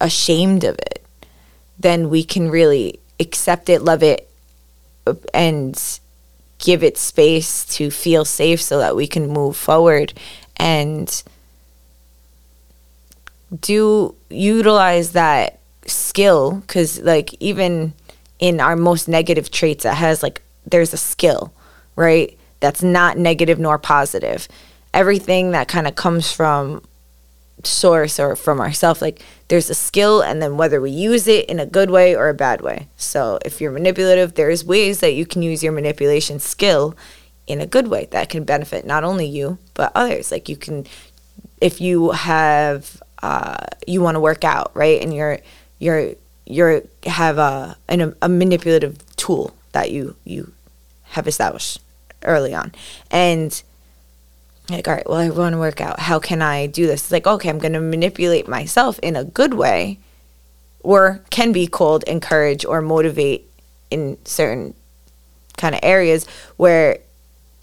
ashamed 0.00 0.62
of 0.62 0.78
it, 0.78 1.04
then 1.80 2.10
we 2.10 2.22
can 2.22 2.48
really 2.48 3.00
accept 3.20 3.68
it, 3.68 3.82
love 3.82 4.02
it, 4.02 4.30
and 5.32 6.00
give 6.58 6.82
it 6.82 6.98
space 6.98 7.64
to 7.64 7.90
feel 7.90 8.24
safe 8.24 8.60
so 8.60 8.78
that 8.78 8.96
we 8.96 9.06
can 9.06 9.28
move 9.28 9.56
forward 9.56 10.12
and 10.56 11.22
do 13.60 14.14
utilize 14.28 15.12
that 15.12 15.60
skill. 15.86 16.56
Because 16.56 17.00
like 17.00 17.34
even 17.40 17.94
in 18.38 18.60
our 18.60 18.76
most 18.76 19.08
negative 19.08 19.50
traits 19.50 19.84
that 19.84 19.94
has 19.94 20.22
like 20.22 20.42
there's 20.66 20.92
a 20.92 20.98
skill 20.98 21.52
right? 21.98 22.38
That's 22.60 22.82
not 22.82 23.18
negative 23.18 23.58
nor 23.58 23.76
positive. 23.76 24.46
Everything 24.94 25.50
that 25.50 25.66
kind 25.66 25.88
of 25.88 25.96
comes 25.96 26.32
from 26.32 26.82
source 27.64 28.20
or 28.20 28.36
from 28.36 28.60
ourselves 28.60 29.02
like 29.02 29.20
there's 29.48 29.70
a 29.70 29.74
skill 29.74 30.20
and 30.20 30.42
then 30.42 30.56
whether 30.56 30.80
we 30.80 30.90
use 30.90 31.26
it 31.26 31.46
in 31.46 31.58
a 31.58 31.66
good 31.66 31.90
way 31.90 32.14
or 32.14 32.28
a 32.28 32.34
bad 32.34 32.60
way. 32.60 32.88
So 32.96 33.38
if 33.44 33.60
you're 33.60 33.72
manipulative 33.72 34.34
there's 34.34 34.64
ways 34.64 35.00
that 35.00 35.14
you 35.14 35.26
can 35.26 35.42
use 35.42 35.62
your 35.62 35.72
manipulation 35.72 36.38
skill 36.38 36.96
in 37.46 37.60
a 37.60 37.66
good 37.66 37.88
way 37.88 38.06
that 38.10 38.28
can 38.28 38.44
benefit 38.44 38.84
not 38.86 39.04
only 39.04 39.26
you 39.26 39.58
but 39.74 39.90
others. 39.94 40.30
Like 40.30 40.48
you 40.48 40.56
can 40.56 40.86
if 41.60 41.80
you 41.80 42.10
have 42.10 43.02
uh, 43.22 43.56
you 43.86 44.00
want 44.00 44.14
to 44.14 44.20
work 44.20 44.44
out 44.44 44.70
right? 44.74 45.02
And 45.02 45.14
you're 45.14 45.38
you're 45.78 46.14
you're 46.44 46.82
have 47.04 47.38
a, 47.38 47.76
an, 47.88 48.14
a 48.22 48.28
manipulative 48.28 48.98
tool 49.16 49.54
that 49.72 49.90
you 49.90 50.16
you 50.24 50.52
have 51.10 51.26
established 51.26 51.80
early 52.24 52.54
on. 52.54 52.72
And 53.10 53.62
like 54.70 54.86
all 54.86 54.94
right 54.94 55.08
well 55.08 55.18
i 55.18 55.30
want 55.30 55.54
to 55.54 55.58
work 55.58 55.80
out. 55.80 56.00
How 56.00 56.18
can 56.18 56.42
i 56.42 56.66
do 56.66 56.86
this? 56.86 57.02
It's 57.02 57.12
like 57.12 57.26
okay 57.26 57.48
i'm 57.48 57.58
going 57.58 57.72
to 57.72 57.80
manipulate 57.80 58.48
myself 58.48 58.98
in 59.00 59.16
a 59.16 59.24
good 59.24 59.54
way 59.54 59.98
or 60.80 61.22
can 61.30 61.52
be 61.52 61.66
called 61.66 62.04
encourage 62.04 62.64
or 62.64 62.80
motivate 62.80 63.50
in 63.90 64.18
certain 64.24 64.74
kind 65.56 65.74
of 65.74 65.80
areas 65.82 66.26
where 66.56 66.98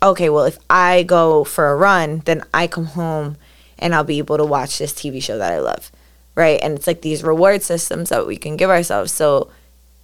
okay 0.04 0.30
well 0.30 0.46
if 0.46 0.58
i 0.70 1.04
go 1.04 1.44
for 1.44 1.70
a 1.70 1.76
run 1.76 2.22
then 2.26 2.44
i 2.54 2.68
come 2.68 2.86
home 2.86 3.38
and 3.80 3.96
i'll 3.96 4.04
be 4.04 4.18
able 4.18 4.38
to 4.38 4.46
watch 4.46 4.78
this 4.78 4.94
tv 4.94 5.22
show 5.22 5.38
that 5.38 5.54
i 5.54 5.60
love. 5.60 5.92
Right? 6.36 6.60
And 6.62 6.78
it's 6.78 6.86
like 6.86 7.02
these 7.02 7.24
reward 7.24 7.64
systems 7.64 8.10
that 8.10 8.28
we 8.28 8.36
can 8.36 8.58
give 8.58 8.70
ourselves. 8.70 9.14
So 9.14 9.52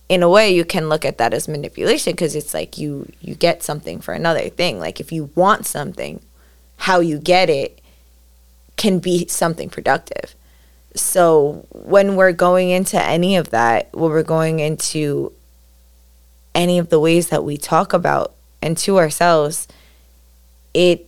in 0.08 0.24
a 0.24 0.30
way 0.30 0.50
you 0.50 0.64
can 0.64 0.88
look 0.88 1.04
at 1.04 1.18
that 1.18 1.34
as 1.34 1.50
manipulation 1.50 2.14
because 2.14 2.36
it's 2.36 2.54
like 2.54 2.78
you 2.78 3.12
you 3.20 3.36
get 3.36 3.64
something 3.64 4.00
for 4.00 4.14
another 4.14 4.48
thing. 4.48 4.80
Like 4.80 5.02
if 5.02 5.12
you 5.12 5.30
want 5.36 5.66
something 5.66 6.22
how 6.82 7.00
you 7.00 7.20
get 7.20 7.48
it 7.48 7.80
can 8.76 8.98
be 8.98 9.28
something 9.28 9.70
productive. 9.70 10.34
So 10.96 11.68
when 11.70 12.16
we're 12.16 12.32
going 12.32 12.72
into 12.72 13.00
any 13.00 13.36
of 13.36 13.52
that, 13.52 13.90
when 13.94 14.10
we're 14.10 14.24
going 14.24 14.60
into 14.60 15.32
any 16.56 16.80
of 16.80 16.90
the 16.90 17.00
ways 17.00 17.30
that 17.30 17.44
we 17.44 17.56
talk 17.56 17.94
about 17.94 18.34
and 18.64 18.76
to 18.80 18.98
ourselves, 18.98 19.68
it 20.74 21.08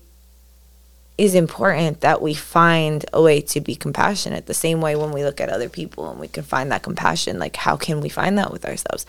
is 1.18 1.34
important 1.34 2.01
that 2.01 2.22
we 2.22 2.36
find 2.36 3.03
a 3.12 3.24
way 3.24 3.42
to 3.42 3.60
be 3.60 3.75
compassionate 3.75 4.46
the 4.46 4.53
same 4.53 4.80
way 4.80 4.96
when 4.96 5.12
we 5.12 5.24
look 5.24 5.42
at 5.42 5.50
other 5.50 5.70
people 5.70 6.08
and 6.12 6.20
we 6.20 6.27
can 6.27 6.44
find 6.44 6.72
that 6.72 6.82
compassion 6.84 7.38
like 7.38 7.56
how 7.56 7.77
can 7.77 8.01
we 8.01 8.10
find 8.10 8.36
that 8.36 8.51
with 8.51 8.65
ourselves 8.65 9.06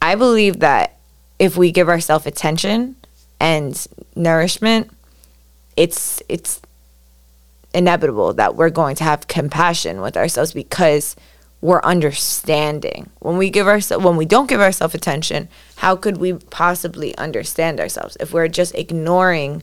i 0.00 0.14
believe 0.14 0.60
that 0.60 0.96
if 1.40 1.56
we 1.56 1.72
give 1.72 1.88
ourselves 1.88 2.26
attention 2.26 2.94
and 3.40 3.88
nourishment 4.14 4.88
it's 5.76 6.22
it's 6.28 6.60
inevitable 7.74 8.32
that 8.34 8.54
we're 8.54 8.70
going 8.70 8.94
to 8.96 9.04
have 9.04 9.26
compassion 9.26 10.00
with 10.00 10.16
ourselves 10.16 10.52
because 10.52 11.16
we're 11.60 11.80
understanding. 11.82 13.10
When 13.20 13.36
we 13.36 13.50
give 13.50 13.66
ourselves 13.66 14.04
when 14.04 14.16
we 14.16 14.26
don't 14.26 14.48
give 14.48 14.60
ourselves 14.60 14.94
attention, 14.94 15.48
how 15.76 15.96
could 15.96 16.18
we 16.18 16.34
possibly 16.34 17.16
understand 17.16 17.80
ourselves 17.80 18.16
if 18.20 18.32
we're 18.32 18.48
just 18.48 18.74
ignoring 18.74 19.62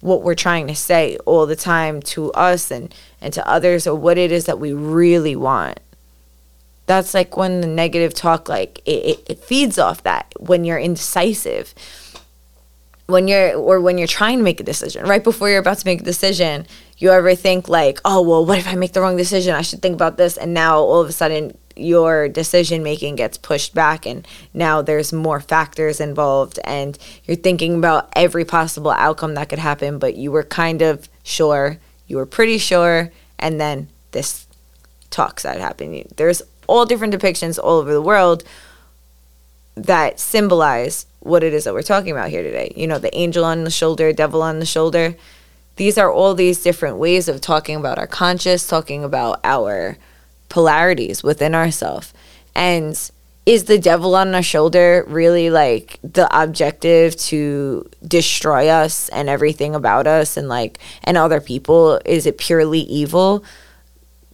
what 0.00 0.22
we're 0.22 0.34
trying 0.34 0.68
to 0.68 0.76
say 0.76 1.16
all 1.26 1.46
the 1.46 1.56
time 1.56 2.00
to 2.00 2.30
us 2.32 2.70
and 2.70 2.94
and 3.20 3.32
to 3.32 3.48
others 3.48 3.86
or 3.86 3.94
what 3.94 4.18
it 4.18 4.30
is 4.30 4.44
that 4.44 4.60
we 4.60 4.72
really 4.72 5.34
want? 5.34 5.80
That's 6.86 7.12
like 7.12 7.36
when 7.36 7.60
the 7.60 7.66
negative 7.66 8.14
talk 8.14 8.48
like 8.48 8.80
it, 8.86 8.90
it, 8.90 9.30
it 9.30 9.38
feeds 9.38 9.78
off 9.78 10.02
that 10.04 10.32
when 10.38 10.64
you're 10.64 10.78
indecisive 10.78 11.74
when 13.08 13.26
you're 13.26 13.56
or 13.56 13.80
when 13.80 13.96
you're 13.96 14.06
trying 14.06 14.36
to 14.36 14.44
make 14.44 14.60
a 14.60 14.62
decision 14.62 15.06
right 15.06 15.24
before 15.24 15.48
you're 15.48 15.58
about 15.58 15.78
to 15.78 15.86
make 15.86 16.02
a 16.02 16.04
decision 16.04 16.66
you 16.98 17.10
ever 17.10 17.34
think 17.34 17.66
like 17.66 17.98
oh 18.04 18.20
well 18.20 18.44
what 18.44 18.58
if 18.58 18.68
i 18.68 18.74
make 18.74 18.92
the 18.92 19.00
wrong 19.00 19.16
decision? 19.16 19.54
I 19.54 19.62
should 19.62 19.80
think 19.80 19.94
about 19.94 20.18
this 20.18 20.36
and 20.36 20.52
now 20.52 20.78
all 20.78 21.00
of 21.00 21.08
a 21.08 21.12
sudden 21.12 21.56
your 21.74 22.28
decision 22.28 22.82
making 22.82 23.16
gets 23.16 23.38
pushed 23.38 23.72
back 23.72 24.04
and 24.04 24.28
now 24.52 24.82
there's 24.82 25.10
more 25.10 25.40
factors 25.40 26.00
involved 26.00 26.58
and 26.64 26.98
you're 27.24 27.36
thinking 27.36 27.76
about 27.76 28.12
every 28.14 28.44
possible 28.44 28.90
outcome 28.90 29.34
that 29.34 29.48
could 29.48 29.58
happen 29.58 29.98
but 29.98 30.16
you 30.16 30.30
were 30.30 30.42
kind 30.44 30.82
of 30.82 31.08
sure 31.22 31.78
you 32.08 32.18
were 32.18 32.26
pretty 32.26 32.58
sure 32.58 33.10
and 33.38 33.58
then 33.58 33.88
this 34.10 34.46
talk 35.08 35.40
started 35.40 35.60
happening 35.60 36.06
there's 36.16 36.42
all 36.66 36.84
different 36.84 37.14
depictions 37.14 37.58
all 37.58 37.78
over 37.78 37.90
the 37.90 38.02
world 38.02 38.44
that 39.76 40.20
symbolize 40.20 41.06
what 41.20 41.42
it 41.42 41.52
is 41.52 41.64
that 41.64 41.74
we're 41.74 41.82
talking 41.82 42.12
about 42.12 42.30
here 42.30 42.42
today. 42.42 42.72
You 42.76 42.86
know, 42.86 42.98
the 42.98 43.14
angel 43.16 43.44
on 43.44 43.64
the 43.64 43.70
shoulder, 43.70 44.12
devil 44.12 44.42
on 44.42 44.58
the 44.58 44.66
shoulder. 44.66 45.16
These 45.76 45.98
are 45.98 46.10
all 46.10 46.34
these 46.34 46.62
different 46.62 46.98
ways 46.98 47.28
of 47.28 47.40
talking 47.40 47.76
about 47.76 47.98
our 47.98 48.06
conscious, 48.06 48.66
talking 48.66 49.04
about 49.04 49.40
our 49.44 49.96
polarities 50.48 51.22
within 51.22 51.54
ourselves. 51.54 52.12
And 52.54 52.98
is 53.46 53.64
the 53.64 53.78
devil 53.78 54.14
on 54.14 54.34
our 54.34 54.42
shoulder 54.42 55.04
really 55.08 55.50
like 55.50 55.98
the 56.02 56.28
objective 56.38 57.16
to 57.16 57.88
destroy 58.06 58.68
us 58.68 59.08
and 59.08 59.28
everything 59.28 59.74
about 59.74 60.06
us 60.06 60.36
and 60.36 60.48
like 60.48 60.78
and 61.04 61.16
other 61.16 61.40
people? 61.40 62.00
Is 62.04 62.26
it 62.26 62.38
purely 62.38 62.80
evil? 62.80 63.44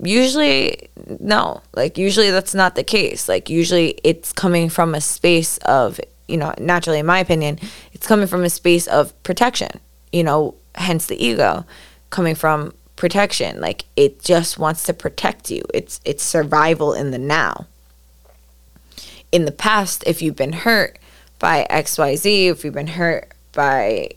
Usually, 0.03 0.89
no. 1.21 1.63
Like, 1.75 1.97
usually 1.97 2.31
that's 2.31 2.55
not 2.55 2.75
the 2.75 2.83
case. 2.83 3.29
Like, 3.29 3.49
usually 3.49 4.01
it's 4.03 4.33
coming 4.33 4.69
from 4.69 4.95
a 4.95 5.01
space 5.01 5.59
of 5.59 6.01
you 6.29 6.37
know, 6.37 6.55
naturally, 6.59 6.99
in 6.99 7.07
my 7.07 7.19
opinion, 7.19 7.59
it's 7.93 8.07
coming 8.07 8.27
from 8.27 8.45
a 8.45 8.51
space 8.51 8.87
of 8.87 9.21
protection, 9.23 9.81
you 10.13 10.23
know, 10.23 10.55
hence 10.75 11.07
the 11.07 11.23
ego 11.23 11.65
coming 12.11 12.35
from 12.35 12.73
protection. 12.97 13.61
Like 13.61 13.85
it 13.97 14.23
just 14.23 14.59
wants 14.59 14.85
to 14.85 14.95
protect 14.95 15.51
you. 15.51 15.63
It's 15.73 16.01
it's 16.05 16.23
survival 16.23 16.93
in 16.93 17.11
the 17.11 17.19
now. 17.19 17.67
In 19.33 19.45
the 19.45 19.53
past, 19.53 20.05
if 20.07 20.23
you've 20.23 20.37
been 20.37 20.53
hurt 20.53 20.99
by 21.39 21.67
XYZ, 21.71 22.51
if 22.51 22.65
you've 22.65 22.75
been 22.75 22.87
hurt 22.87 23.33
by 23.53 24.11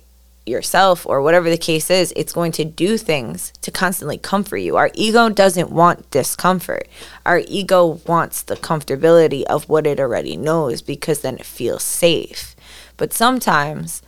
yourself 0.47 1.05
or 1.05 1.21
whatever 1.21 1.49
the 1.49 1.57
case 1.57 1.89
is, 1.89 2.13
it's 2.15 2.33
going 2.33 2.51
to 2.53 2.65
do 2.65 2.97
things 2.97 3.53
to 3.61 3.71
constantly 3.71 4.17
comfort 4.17 4.57
you. 4.57 4.77
Our 4.77 4.89
ego 4.93 5.29
doesn't 5.29 5.71
want 5.71 6.09
discomfort. 6.11 6.87
Our 7.25 7.41
ego 7.47 7.99
wants 8.07 8.43
the 8.43 8.55
comfortability 8.55 9.43
of 9.43 9.67
what 9.69 9.87
it 9.87 9.99
already 9.99 10.37
knows 10.37 10.81
because 10.81 11.21
then 11.21 11.35
it 11.35 11.45
feels 11.45 11.83
safe. 11.83 12.55
But 12.97 13.13
sometimes, 13.13 14.01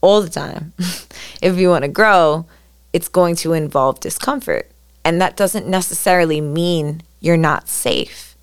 all 0.00 0.20
the 0.20 0.30
time, 0.30 0.72
if 1.42 1.56
you 1.56 1.70
want 1.70 1.82
to 1.84 1.88
grow, 1.88 2.46
it's 2.92 3.08
going 3.08 3.36
to 3.36 3.52
involve 3.52 4.00
discomfort. 4.00 4.70
And 5.04 5.20
that 5.20 5.36
doesn't 5.36 5.66
necessarily 5.66 6.40
mean 6.40 7.02
you're 7.20 7.36
not 7.36 7.68
safe. 7.68 8.36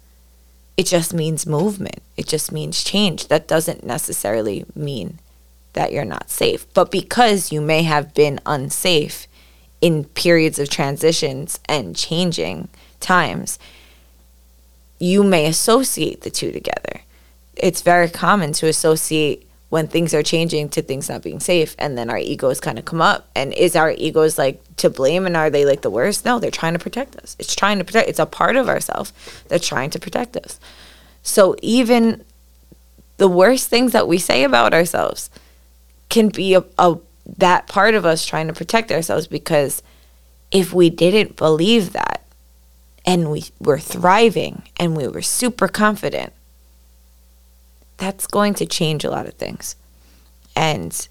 It 0.77 0.85
just 0.85 1.13
means 1.13 1.45
movement. 1.45 2.01
It 2.17 2.27
just 2.27 2.51
means 2.51 2.83
change. 2.83 3.27
That 3.27 3.47
doesn't 3.47 3.83
necessarily 3.83 4.65
mean 4.75 5.19
that 5.73 5.91
you're 5.91 6.05
not 6.05 6.29
safe. 6.29 6.71
But 6.73 6.91
because 6.91 7.51
you 7.51 7.61
may 7.61 7.83
have 7.83 8.13
been 8.13 8.39
unsafe 8.45 9.27
in 9.79 10.05
periods 10.05 10.59
of 10.59 10.69
transitions 10.69 11.59
and 11.67 11.95
changing 11.95 12.69
times, 12.99 13.57
you 14.99 15.23
may 15.23 15.45
associate 15.47 16.21
the 16.21 16.29
two 16.29 16.51
together. 16.51 17.01
It's 17.55 17.81
very 17.81 18.09
common 18.09 18.53
to 18.53 18.67
associate 18.67 19.47
when 19.71 19.87
things 19.87 20.13
are 20.13 20.21
changing 20.21 20.67
to 20.67 20.81
things 20.81 21.07
not 21.07 21.23
being 21.23 21.39
safe 21.39 21.77
and 21.79 21.97
then 21.97 22.09
our 22.09 22.17
egos 22.17 22.59
kind 22.59 22.77
of 22.77 22.83
come 22.83 23.01
up 23.01 23.29
and 23.33 23.53
is 23.53 23.73
our 23.73 23.91
egos 23.91 24.37
like 24.37 24.61
to 24.75 24.89
blame 24.89 25.25
and 25.25 25.37
are 25.37 25.49
they 25.49 25.63
like 25.63 25.81
the 25.81 25.89
worst 25.89 26.25
no 26.25 26.39
they're 26.39 26.51
trying 26.51 26.73
to 26.73 26.79
protect 26.79 27.15
us 27.15 27.37
it's 27.39 27.55
trying 27.55 27.77
to 27.77 27.85
protect 27.85 28.09
it's 28.09 28.19
a 28.19 28.25
part 28.25 28.57
of 28.57 28.67
ourselves 28.67 29.13
that's 29.47 29.65
trying 29.65 29.89
to 29.89 29.97
protect 29.97 30.35
us 30.35 30.59
so 31.23 31.55
even 31.61 32.21
the 33.15 33.29
worst 33.29 33.69
things 33.69 33.93
that 33.93 34.09
we 34.09 34.17
say 34.17 34.43
about 34.43 34.73
ourselves 34.73 35.29
can 36.11 36.29
be 36.29 36.53
a, 36.53 36.63
a 36.77 36.97
that 37.37 37.67
part 37.67 37.95
of 37.95 38.05
us 38.05 38.25
trying 38.25 38.47
to 38.47 38.53
protect 38.53 38.91
ourselves 38.91 39.25
because 39.25 39.81
if 40.51 40.73
we 40.73 40.89
didn't 40.89 41.35
believe 41.35 41.93
that 41.93 42.23
and 43.05 43.31
we 43.31 43.45
were 43.59 43.79
thriving 43.79 44.61
and 44.77 44.95
we 44.95 45.07
were 45.07 45.21
super 45.21 45.67
confident 45.67 46.33
that's 47.97 48.27
going 48.27 48.53
to 48.53 48.65
change 48.65 49.03
a 49.03 49.09
lot 49.09 49.27
of 49.27 49.33
things. 49.35 49.75
And 50.55 51.07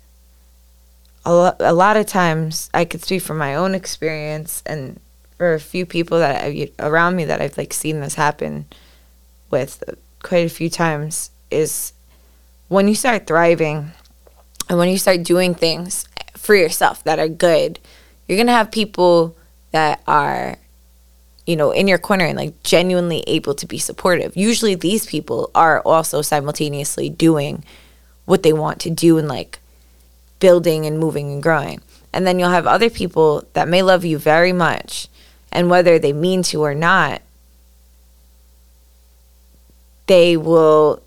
a, 1.25 1.33
lo- 1.33 1.57
a 1.61 1.73
lot 1.73 1.97
of 1.97 2.07
times 2.07 2.71
i 2.73 2.85
could 2.85 3.03
speak 3.03 3.23
from 3.23 3.39
my 3.39 3.55
own 3.55 3.75
experience 3.75 4.63
and 4.67 5.01
for 5.37 5.55
a 5.55 5.61
few 5.61 5.87
people 5.87 6.19
that 6.19 6.45
I, 6.45 6.71
around 6.79 7.17
me 7.17 7.25
that 7.27 7.41
i've 7.41 7.59
like 7.59 7.73
seen 7.73 8.01
this 8.01 8.15
happen 8.15 8.67
with 9.51 9.83
quite 10.23 10.47
a 10.47 10.49
few 10.49 10.71
times 10.71 11.31
is 11.51 11.93
when 12.69 12.89
you 12.89 12.95
start 12.95 13.27
thriving 13.27 13.93
and 14.71 14.79
when 14.79 14.89
you 14.89 14.97
start 14.97 15.25
doing 15.25 15.53
things 15.53 16.07
for 16.37 16.55
yourself 16.55 17.03
that 17.05 17.19
are 17.19 17.29
good, 17.29 17.79
you're 18.27 18.39
going 18.39 18.47
to 18.47 18.53
have 18.53 18.71
people 18.71 19.37
that 19.73 20.01
are 20.07 20.57
you 21.45 21.57
know, 21.57 21.73
in 21.73 21.89
your 21.89 21.99
corner 21.99 22.25
and 22.25 22.37
like 22.37 22.63
genuinely 22.63 23.25
able 23.27 23.55
to 23.55 23.67
be 23.67 23.79
supportive. 23.79 24.37
Usually 24.37 24.77
these 24.77 25.07
people 25.07 25.51
are 25.53 25.81
also 25.81 26.23
simultaneously 26.23 27.11
doing 27.11 27.65
what 28.25 28.45
they 28.45 28.53
want 28.53 28.79
to 28.83 28.91
do 28.91 29.19
and 29.19 29.27
like 29.27 29.59
building 30.39 30.87
and 30.87 31.01
moving 31.01 31.33
and 31.33 31.43
growing. 31.43 31.81
And 32.13 32.25
then 32.25 32.39
you'll 32.39 32.51
have 32.51 32.69
other 32.69 32.89
people 32.89 33.49
that 33.55 33.67
may 33.67 33.83
love 33.83 34.05
you 34.05 34.17
very 34.17 34.53
much 34.53 35.09
and 35.51 35.69
whether 35.69 35.99
they 35.99 36.13
mean 36.13 36.45
to 36.45 36.63
or 36.63 36.75
not, 36.75 37.21
they 40.07 40.37
will 40.37 41.03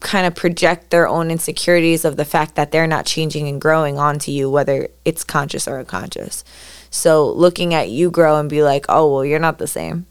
kind 0.00 0.26
of 0.26 0.34
project 0.34 0.90
their 0.90 1.06
own 1.06 1.30
insecurities 1.30 2.04
of 2.04 2.16
the 2.16 2.24
fact 2.24 2.54
that 2.54 2.72
they're 2.72 2.86
not 2.86 3.06
changing 3.06 3.46
and 3.46 3.60
growing 3.60 3.98
onto 3.98 4.32
you, 4.32 4.50
whether 4.50 4.88
it's 5.04 5.24
conscious 5.24 5.68
or 5.68 5.78
unconscious. 5.78 6.42
So 6.90 7.30
looking 7.30 7.74
at 7.74 7.90
you 7.90 8.10
grow 8.10 8.38
and 8.38 8.50
be 8.50 8.62
like, 8.62 8.86
oh, 8.88 9.12
well, 9.12 9.24
you're 9.24 9.38
not 9.38 9.58
the 9.58 9.66
same. 9.66 10.06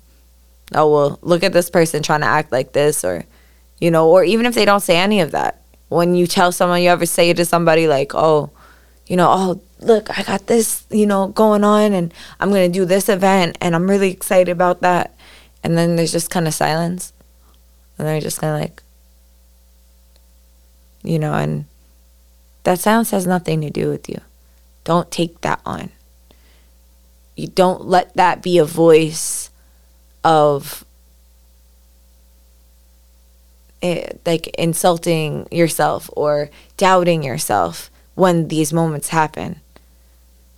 Oh, 0.74 0.92
well, 0.92 1.20
look 1.22 1.44
at 1.44 1.54
this 1.54 1.70
person 1.70 2.04
trying 2.04 2.22
to 2.22 2.28
act 2.28 2.52
like 2.52 2.74
this, 2.74 3.04
or, 3.04 3.26
you 3.80 3.90
know, 3.90 4.10
or 4.10 4.24
even 4.24 4.46
if 4.46 4.54
they 4.54 4.66
don't 4.66 4.80
say 4.80 4.98
any 4.98 5.20
of 5.22 5.32
that, 5.32 5.62
when 5.90 6.14
you 6.14 6.28
tell 6.28 6.52
someone, 6.52 6.84
you 6.84 6.90
ever 6.90 7.08
say 7.08 7.34
to 7.34 7.44
somebody, 7.44 7.88
like, 7.88 8.14
oh, 8.14 8.52
you 9.08 9.16
know, 9.18 9.28
oh, 9.28 9.62
look, 9.80 10.16
I 10.18 10.22
got 10.22 10.46
this, 10.46 10.86
you 10.92 11.08
know, 11.08 11.30
going 11.30 11.64
on 11.64 11.94
and 11.94 12.14
I'm 12.40 12.50
going 12.52 12.72
to 12.72 12.80
do 12.80 12.86
this 12.86 13.10
event 13.10 13.58
and 13.60 13.76
I'm 13.76 13.90
really 13.90 14.12
excited 14.12 14.52
about 14.52 14.82
that. 14.82 15.16
And 15.64 15.76
then 15.76 15.96
there's 15.96 16.12
just 16.12 16.30
kind 16.30 16.48
of 16.48 16.54
silence. 16.54 17.12
And 17.98 18.08
they're 18.08 18.22
just 18.22 18.40
kind 18.40 18.54
of 18.54 18.62
like, 18.62 18.84
you 21.04 21.20
know, 21.20 21.34
and 21.34 21.66
that 22.64 22.80
silence 22.80 23.12
has 23.12 23.26
nothing 23.26 23.62
to 23.62 23.70
do 23.70 23.90
with 23.90 24.10
you. 24.10 24.20
Don't 24.84 25.12
take 25.12 25.42
that 25.42 25.62
on. 25.66 25.92
You 27.36 27.48
don't 27.48 27.86
let 27.86 28.14
that 28.16 28.42
be 28.42 28.58
a 28.58 28.66
voice 28.66 29.50
of 30.24 30.84
eh, 33.82 34.10
like 34.26 34.48
insulting 34.50 35.48
yourself 35.52 36.10
or 36.16 36.50
doubting 36.76 37.24
yourself 37.24 37.90
when 38.16 38.50
these 38.50 38.74
moments 38.74 39.10
happen. 39.10 39.62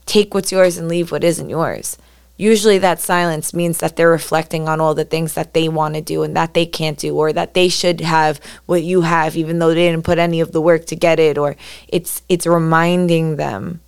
Take 0.05 0.33
what's 0.33 0.51
yours 0.51 0.77
and 0.77 0.87
leave 0.87 1.11
what 1.11 1.23
isn't 1.23 1.49
yours 1.49 1.97
usually 2.41 2.79
that 2.79 2.99
silence 2.99 3.53
means 3.53 3.77
that 3.77 3.95
they're 3.95 4.09
reflecting 4.09 4.67
on 4.67 4.81
all 4.81 4.95
the 4.95 5.05
things 5.05 5.35
that 5.35 5.53
they 5.53 5.69
want 5.69 5.93
to 5.93 6.01
do 6.01 6.23
and 6.23 6.35
that 6.35 6.55
they 6.55 6.65
can't 6.65 6.97
do 6.97 7.15
or 7.15 7.31
that 7.31 7.53
they 7.53 7.69
should 7.69 8.01
have 8.01 8.41
what 8.65 8.81
you 8.81 9.01
have 9.01 9.37
even 9.37 9.59
though 9.59 9.69
they 9.69 9.87
didn't 9.87 10.03
put 10.03 10.17
any 10.17 10.39
of 10.39 10.51
the 10.51 10.59
work 10.59 10.85
to 10.85 10.95
get 10.95 11.19
it 11.19 11.37
or 11.37 11.55
it's 11.87 12.23
it's 12.27 12.47
reminding 12.47 13.35
them 13.35 13.79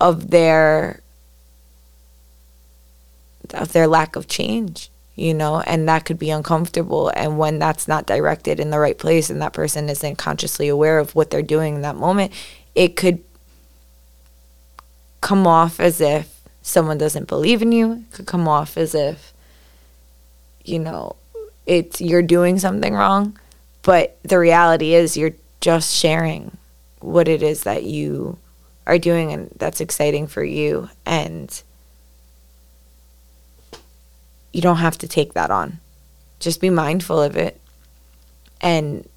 of 0.00 0.30
their 0.30 1.00
of 3.52 3.72
their 3.72 3.88
lack 3.88 4.14
of 4.14 4.28
change 4.28 4.88
you 5.16 5.34
know 5.34 5.60
and 5.62 5.88
that 5.88 6.04
could 6.04 6.20
be 6.20 6.30
uncomfortable 6.30 7.10
and 7.16 7.36
when 7.36 7.58
that's 7.58 7.88
not 7.88 8.06
directed 8.06 8.60
in 8.60 8.70
the 8.70 8.78
right 8.78 8.98
place 8.98 9.28
and 9.28 9.42
that 9.42 9.52
person 9.52 9.88
isn't 9.88 10.16
consciously 10.16 10.68
aware 10.68 11.00
of 11.00 11.16
what 11.16 11.30
they're 11.30 11.42
doing 11.42 11.74
in 11.74 11.82
that 11.82 11.96
moment 11.96 12.32
it 12.76 12.94
could 12.94 13.24
come 15.20 15.48
off 15.48 15.80
as 15.80 16.00
if 16.00 16.35
someone 16.66 16.98
doesn't 16.98 17.28
believe 17.28 17.62
in 17.62 17.70
you. 17.70 17.92
It 17.92 18.12
could 18.12 18.26
come 18.26 18.48
off 18.48 18.76
as 18.76 18.92
if, 18.92 19.32
you 20.64 20.80
know, 20.80 21.14
it's 21.64 22.00
you're 22.00 22.22
doing 22.22 22.58
something 22.58 22.92
wrong, 22.92 23.38
but 23.82 24.18
the 24.24 24.38
reality 24.38 24.92
is 24.92 25.16
you're 25.16 25.36
just 25.60 25.94
sharing 25.94 26.56
what 26.98 27.28
it 27.28 27.40
is 27.40 27.62
that 27.62 27.84
you 27.84 28.36
are 28.84 28.98
doing 28.98 29.32
and 29.32 29.48
that's 29.56 29.80
exciting 29.80 30.26
for 30.26 30.42
you 30.42 30.90
and 31.04 31.62
you 34.52 34.60
don't 34.60 34.78
have 34.78 34.98
to 34.98 35.08
take 35.08 35.34
that 35.34 35.52
on. 35.52 35.78
Just 36.40 36.60
be 36.60 36.70
mindful 36.70 37.22
of 37.22 37.36
it. 37.36 37.60
And 38.60 39.08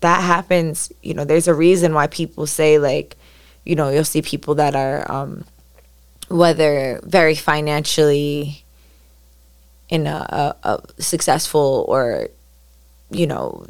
that 0.00 0.22
happens, 0.22 0.92
you 1.02 1.12
know, 1.12 1.24
there's 1.24 1.48
a 1.48 1.54
reason 1.54 1.92
why 1.92 2.06
people 2.06 2.46
say 2.46 2.78
like, 2.78 3.16
you 3.64 3.74
know, 3.74 3.88
you'll 3.88 4.04
see 4.04 4.22
people 4.22 4.54
that 4.54 4.76
are 4.76 5.10
um 5.10 5.44
whether 6.28 7.00
very 7.04 7.34
financially 7.34 8.64
in 9.88 10.06
a, 10.06 10.54
a, 10.64 10.68
a 10.68 11.02
successful 11.02 11.84
or 11.88 12.28
you 13.10 13.26
know 13.26 13.64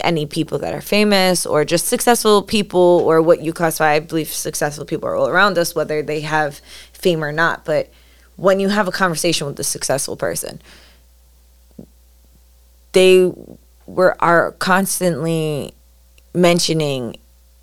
any 0.00 0.24
people 0.24 0.58
that 0.58 0.72
are 0.72 0.80
famous 0.80 1.44
or 1.44 1.64
just 1.64 1.86
successful 1.86 2.40
people 2.42 3.02
or 3.04 3.20
what 3.20 3.42
you 3.42 3.52
classify 3.52 3.92
i 3.92 4.00
believe 4.00 4.28
successful 4.32 4.84
people 4.84 5.08
are 5.08 5.16
all 5.16 5.28
around 5.28 5.58
us 5.58 5.74
whether 5.74 6.02
they 6.02 6.20
have 6.20 6.60
fame 6.98 7.24
or 7.24 7.32
not. 7.32 7.64
But 7.64 7.90
when 8.36 8.60
you 8.60 8.68
have 8.68 8.88
a 8.88 8.92
conversation 8.92 9.46
with 9.46 9.58
a 9.58 9.64
successful 9.64 10.16
person 10.16 10.60
they 12.92 13.30
were 13.86 14.16
are 14.20 14.52
constantly 14.52 15.74
mentioning 16.34 17.16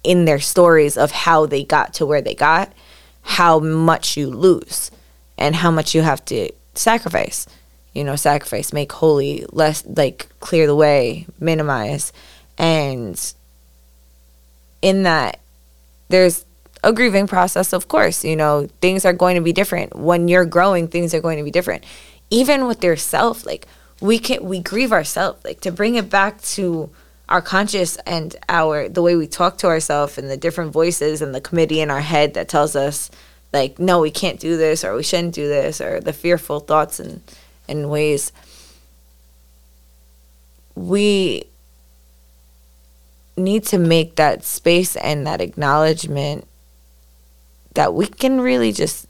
in 0.03 0.25
their 0.25 0.39
stories 0.39 0.97
of 0.97 1.12
how 1.12 1.45
they 1.45 1.63
got 1.63 1.93
to 1.95 2.05
where 2.05 2.21
they 2.21 2.36
got 2.36 2.71
how 3.26 3.60
much 3.60 4.16
you 4.16 4.30
lose 4.30 4.92
and 5.38 5.56
how 5.56 5.70
much 5.70 5.94
you 5.94 6.02
have 6.02 6.24
to 6.26 6.50
sacrifice 6.74 7.48
you 7.96 8.04
know, 8.04 8.18
sacrifice, 8.18 8.74
make 8.74 8.92
holy, 8.92 9.46
less 9.52 9.84
like 9.88 10.28
clear 10.42 10.68
the 10.68 10.76
way, 10.76 11.26
minimize. 11.40 12.12
And 12.58 13.20
in 14.82 15.04
that, 15.04 15.40
there's 16.10 16.46
a 16.84 16.92
grieving 16.92 17.26
process, 17.26 17.72
of 17.74 17.88
course. 17.88 18.24
You 18.24 18.36
know, 18.36 18.68
things 18.82 19.06
are 19.06 19.14
going 19.14 19.36
to 19.36 19.42
be 19.42 19.54
different. 19.54 19.96
When 19.96 20.28
you're 20.28 20.46
growing, 20.46 20.90
things 20.90 21.14
are 21.14 21.22
going 21.22 21.38
to 21.38 21.44
be 21.44 21.52
different. 21.52 21.86
Even 22.30 22.68
with 22.68 22.84
yourself, 22.84 23.46
like 23.46 23.66
we 24.02 24.20
can 24.20 24.44
we 24.44 24.60
grieve 24.60 24.92
ourselves. 24.92 25.44
Like 25.46 25.62
to 25.62 25.72
bring 25.72 25.96
it 25.96 26.10
back 26.10 26.42
to 26.42 26.90
our 27.28 27.42
conscious 27.42 27.98
and 28.06 28.36
our 28.50 28.88
the 28.88 29.02
way 29.02 29.16
we 29.16 29.28
talk 29.28 29.58
to 29.58 29.68
ourselves 29.68 30.18
and 30.18 30.30
the 30.30 30.38
different 30.38 30.72
voices 30.72 31.22
and 31.22 31.34
the 31.34 31.42
committee 31.42 31.82
in 31.82 31.90
our 31.90 32.02
head 32.02 32.34
that 32.36 32.48
tells 32.48 32.76
us 32.76 33.10
like 33.52 33.80
no 33.80 34.00
we 34.00 34.12
can't 34.12 34.40
do 34.40 34.58
this 34.58 34.84
or 34.84 34.96
we 34.96 35.04
shouldn't 35.04 35.34
do 35.34 35.48
this 35.48 35.82
or 35.82 36.00
the 36.00 36.14
fearful 36.14 36.60
thoughts 36.60 37.00
and 37.00 37.22
in 37.68 37.90
ways 37.90 38.32
we 40.76 41.44
need 43.38 43.64
to 43.64 43.78
make 43.78 44.16
that 44.16 44.44
space 44.44 44.96
and 44.98 45.26
that 45.26 45.42
acknowledgement 45.42 46.48
that 47.74 47.94
we 47.94 48.08
can 48.08 48.40
really 48.40 48.72
just 48.72 49.08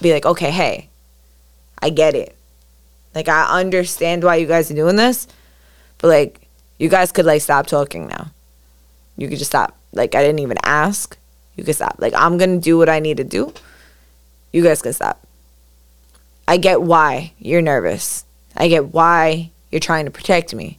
be 0.00 0.12
like, 0.12 0.26
okay, 0.26 0.50
hey, 0.50 0.88
I 1.80 1.90
get 1.90 2.14
it. 2.14 2.36
Like, 3.14 3.28
I 3.28 3.60
understand 3.60 4.24
why 4.24 4.36
you 4.36 4.46
guys 4.46 4.70
are 4.70 4.74
doing 4.74 4.96
this, 4.96 5.26
but 5.98 6.08
like, 6.08 6.43
you 6.78 6.88
guys 6.88 7.12
could 7.12 7.24
like 7.24 7.42
stop 7.42 7.66
talking 7.66 8.08
now. 8.08 8.30
You 9.16 9.28
could 9.28 9.38
just 9.38 9.50
stop. 9.50 9.76
Like, 9.92 10.14
I 10.14 10.22
didn't 10.22 10.40
even 10.40 10.58
ask. 10.64 11.16
You 11.56 11.64
could 11.64 11.76
stop. 11.76 11.96
Like, 11.98 12.14
I'm 12.16 12.36
gonna 12.36 12.58
do 12.58 12.76
what 12.78 12.88
I 12.88 12.98
need 12.98 13.16
to 13.18 13.24
do. 13.24 13.52
You 14.52 14.62
guys 14.62 14.82
can 14.82 14.92
stop. 14.92 15.24
I 16.46 16.56
get 16.56 16.82
why 16.82 17.32
you're 17.38 17.62
nervous. 17.62 18.24
I 18.56 18.68
get 18.68 18.92
why 18.92 19.50
you're 19.70 19.80
trying 19.80 20.04
to 20.04 20.10
protect 20.10 20.54
me. 20.54 20.78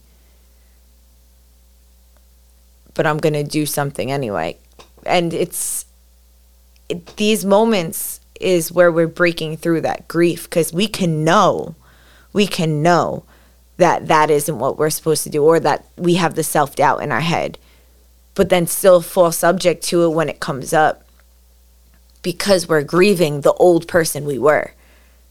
But 2.93 3.05
I'm 3.07 3.19
to 3.19 3.43
do 3.43 3.65
something 3.65 4.11
anyway. 4.11 4.57
And 5.05 5.33
it's 5.33 5.85
it, 6.87 7.17
these 7.17 7.43
moments 7.43 8.21
is 8.39 8.71
where 8.71 8.91
we're 8.91 9.07
breaking 9.07 9.57
through 9.57 9.81
that 9.81 10.07
grief 10.07 10.43
because 10.43 10.71
we 10.71 10.87
can 10.87 11.23
know, 11.23 11.75
we 12.31 12.47
can 12.47 12.81
know 12.81 13.23
that 13.77 14.07
that 14.07 14.29
isn't 14.29 14.59
what 14.59 14.77
we're 14.77 14.89
supposed 14.89 15.23
to 15.23 15.29
do 15.29 15.43
or 15.43 15.59
that 15.59 15.85
we 15.97 16.15
have 16.15 16.35
the 16.35 16.43
self 16.43 16.75
doubt 16.75 17.03
in 17.03 17.11
our 17.11 17.21
head, 17.21 17.57
but 18.33 18.49
then 18.49 18.67
still 18.67 19.01
fall 19.01 19.31
subject 19.31 19.83
to 19.85 20.03
it 20.03 20.09
when 20.09 20.29
it 20.29 20.39
comes 20.39 20.73
up 20.73 21.03
because 22.21 22.67
we're 22.67 22.83
grieving 22.83 23.41
the 23.41 23.53
old 23.53 23.87
person 23.87 24.25
we 24.25 24.39
were 24.39 24.73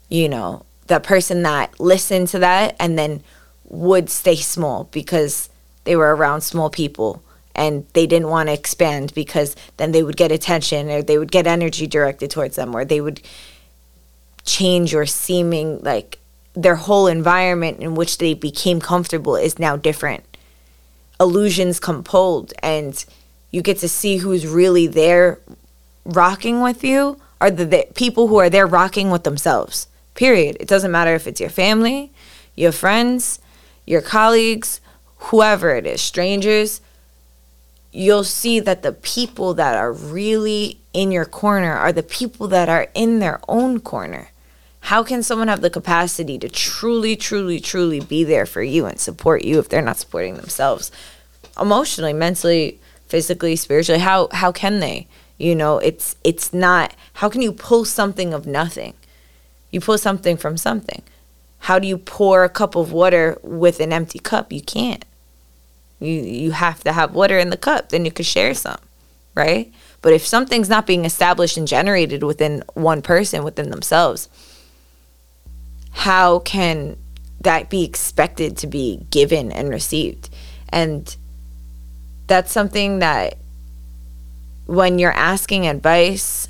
you 0.08 0.28
know, 0.28 0.64
the 0.86 1.00
person 1.00 1.42
that 1.42 1.78
listened 1.80 2.28
to 2.28 2.38
that 2.38 2.76
and 2.78 2.98
then 2.98 3.22
would 3.64 4.10
stay 4.10 4.36
small 4.36 4.84
because 4.92 5.48
they 5.84 5.96
were 5.96 6.14
around 6.14 6.42
small 6.42 6.70
people 6.70 7.22
and 7.54 7.86
they 7.94 8.06
didn't 8.06 8.28
want 8.28 8.48
to 8.48 8.52
expand 8.52 9.12
because 9.14 9.56
then 9.76 9.92
they 9.92 10.02
would 10.02 10.16
get 10.16 10.30
attention 10.30 10.90
or 10.90 11.02
they 11.02 11.18
would 11.18 11.32
get 11.32 11.46
energy 11.46 11.86
directed 11.86 12.30
towards 12.30 12.56
them 12.56 12.74
or 12.74 12.84
they 12.84 13.00
would 13.00 13.20
change 14.44 14.94
or 14.94 15.06
seeming 15.06 15.80
like 15.80 16.18
their 16.54 16.76
whole 16.76 17.06
environment 17.06 17.80
in 17.80 17.94
which 17.94 18.18
they 18.18 18.34
became 18.34 18.80
comfortable 18.80 19.36
is 19.36 19.58
now 19.58 19.76
different. 19.76 20.24
Illusions 21.20 21.80
come 21.80 22.02
pulled 22.02 22.52
and 22.62 23.04
you 23.50 23.62
get 23.62 23.78
to 23.78 23.88
see 23.88 24.18
who's 24.18 24.46
really 24.46 24.86
there 24.86 25.40
rocking 26.04 26.60
with 26.60 26.84
you 26.84 27.20
are 27.40 27.50
the, 27.50 27.64
the 27.64 27.86
people 27.94 28.28
who 28.28 28.36
are 28.36 28.50
there 28.50 28.66
rocking 28.66 29.10
with 29.10 29.24
themselves 29.24 29.88
Period. 30.14 30.56
It 30.60 30.68
doesn't 30.68 30.92
matter 30.92 31.14
if 31.14 31.26
it's 31.26 31.40
your 31.40 31.50
family, 31.50 32.12
your 32.54 32.72
friends, 32.72 33.40
your 33.84 34.00
colleagues, 34.00 34.80
whoever 35.16 35.74
it 35.74 35.86
is, 35.86 36.00
strangers. 36.00 36.80
You'll 37.90 38.24
see 38.24 38.60
that 38.60 38.82
the 38.82 38.92
people 38.92 39.54
that 39.54 39.76
are 39.76 39.92
really 39.92 40.78
in 40.92 41.10
your 41.10 41.24
corner 41.24 41.72
are 41.72 41.92
the 41.92 42.02
people 42.02 42.46
that 42.48 42.68
are 42.68 42.88
in 42.94 43.18
their 43.18 43.40
own 43.48 43.80
corner. 43.80 44.30
How 44.84 45.02
can 45.02 45.22
someone 45.22 45.48
have 45.48 45.62
the 45.62 45.70
capacity 45.70 46.38
to 46.38 46.48
truly, 46.50 47.16
truly, 47.16 47.58
truly 47.58 48.00
be 48.00 48.22
there 48.22 48.44
for 48.44 48.62
you 48.62 48.84
and 48.84 49.00
support 49.00 49.42
you 49.42 49.58
if 49.58 49.70
they're 49.70 49.80
not 49.80 49.96
supporting 49.96 50.34
themselves? 50.34 50.92
Emotionally, 51.58 52.12
mentally, 52.12 52.78
physically, 53.06 53.56
spiritually, 53.56 54.02
how 54.02 54.28
how 54.32 54.52
can 54.52 54.80
they? 54.80 55.06
You 55.38 55.54
know, 55.54 55.78
it's 55.78 56.16
it's 56.22 56.52
not 56.52 56.94
how 57.14 57.30
can 57.30 57.40
you 57.40 57.50
pull 57.50 57.86
something 57.86 58.34
of 58.34 58.46
nothing? 58.46 58.92
You 59.70 59.80
pull 59.80 59.96
something 59.96 60.36
from 60.36 60.58
something. 60.58 61.02
How 61.60 61.78
do 61.78 61.88
you 61.88 61.96
pour 61.96 62.44
a 62.44 62.50
cup 62.50 62.76
of 62.76 62.92
water 62.92 63.38
with 63.42 63.80
an 63.80 63.90
empty 63.90 64.18
cup? 64.18 64.52
You 64.52 64.60
can't. 64.60 65.06
You 65.98 66.12
you 66.12 66.50
have 66.50 66.84
to 66.84 66.92
have 66.92 67.14
water 67.14 67.38
in 67.38 67.48
the 67.48 67.56
cup, 67.56 67.88
then 67.88 68.04
you 68.04 68.12
could 68.12 68.26
share 68.26 68.52
some, 68.52 68.80
right? 69.34 69.72
But 70.02 70.12
if 70.12 70.26
something's 70.26 70.68
not 70.68 70.86
being 70.86 71.06
established 71.06 71.56
and 71.56 71.66
generated 71.66 72.22
within 72.22 72.62
one 72.74 73.00
person, 73.00 73.44
within 73.44 73.70
themselves, 73.70 74.28
how 75.94 76.40
can 76.40 76.96
that 77.40 77.70
be 77.70 77.84
expected 77.84 78.56
to 78.58 78.66
be 78.66 79.06
given 79.10 79.52
and 79.52 79.70
received? 79.70 80.28
And 80.68 81.16
that's 82.26 82.52
something 82.52 82.98
that 82.98 83.38
when 84.66 84.98
you're 84.98 85.12
asking 85.12 85.68
advice 85.68 86.48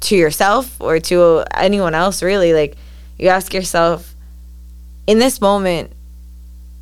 to 0.00 0.16
yourself 0.16 0.78
or 0.80 0.98
to 0.98 1.44
anyone 1.54 1.94
else 1.94 2.22
really 2.22 2.52
like 2.52 2.76
you 3.18 3.28
ask 3.28 3.54
yourself 3.54 4.14
in 5.06 5.18
this 5.18 5.40
moment 5.40 5.92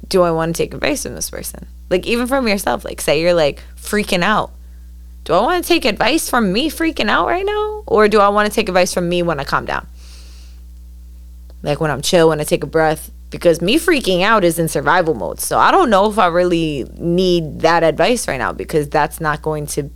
do 0.09 0.23
i 0.23 0.31
want 0.31 0.55
to 0.55 0.63
take 0.63 0.75
advice 0.75 1.05
from 1.05 1.15
this 1.15 1.31
person? 1.31 1.67
Like 1.91 2.07
even 2.07 2.27
from 2.27 2.49
yourself 2.49 2.85
like 2.85 3.01
say 3.01 3.21
you're 3.21 3.35
like 3.35 3.63
freaking 3.77 4.23
out. 4.23 4.51
Do 5.25 5.35
i 5.35 5.41
want 5.41 5.63
to 5.63 5.69
take 5.69 5.85
advice 5.85 6.31
from 6.31 6.53
me 6.53 6.71
freaking 6.71 7.09
out 7.09 7.27
right 7.27 7.45
now? 7.47 7.83
Or 7.87 8.09
do 8.09 8.19
i 8.21 8.29
want 8.29 8.49
to 8.49 8.55
take 8.55 8.69
advice 8.69 8.95
from 8.95 9.09
me 9.09 9.23
when 9.23 9.39
i 9.39 9.45
calm 9.45 9.67
down 9.67 9.87
like 11.63 11.81
when 11.81 11.91
i'm 11.91 12.03
chill 12.03 12.29
when 12.29 12.41
i 12.41 12.45
take 12.45 12.63
a 12.63 12.67
breath 12.67 13.11
because 13.31 13.63
me 13.63 13.79
freaking 13.79 14.23
out 14.23 14.45
is 14.45 14.59
in 14.59 14.69
survival 14.69 15.15
mode 15.15 15.41
so 15.41 15.59
i 15.59 15.71
don't 15.71 15.91
know 15.91 16.11
if 16.11 16.19
i 16.19 16.27
really 16.27 16.85
need 16.95 17.61
that 17.61 17.83
advice 17.83 18.29
right 18.29 18.39
now 18.39 18.53
because 18.53 18.89
that's 18.89 19.21
not 19.21 19.43
going 19.43 19.67
to 19.67 19.91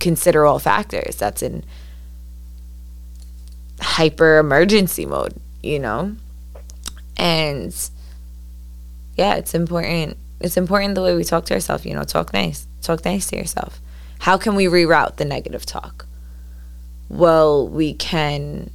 consider 0.00 0.44
all 0.44 0.58
factors 0.58 1.16
that's 1.16 1.42
in 1.42 1.64
hyper 3.82 4.38
emergency 4.38 5.04
mode, 5.04 5.34
you 5.62 5.78
know? 5.78 6.16
And 7.16 7.74
yeah, 9.16 9.34
it's 9.34 9.54
important. 9.54 10.16
It's 10.40 10.56
important 10.56 10.94
the 10.94 11.02
way 11.02 11.14
we 11.14 11.24
talk 11.24 11.44
to 11.46 11.54
ourselves, 11.54 11.84
you 11.84 11.94
know, 11.94 12.04
talk 12.04 12.32
nice. 12.32 12.66
Talk 12.80 13.04
nice 13.04 13.28
to 13.28 13.36
yourself. 13.36 13.80
How 14.20 14.36
can 14.36 14.54
we 14.54 14.66
reroute 14.66 15.16
the 15.16 15.24
negative 15.24 15.66
talk? 15.66 16.06
Well, 17.08 17.68
we 17.68 17.94
can 17.94 18.70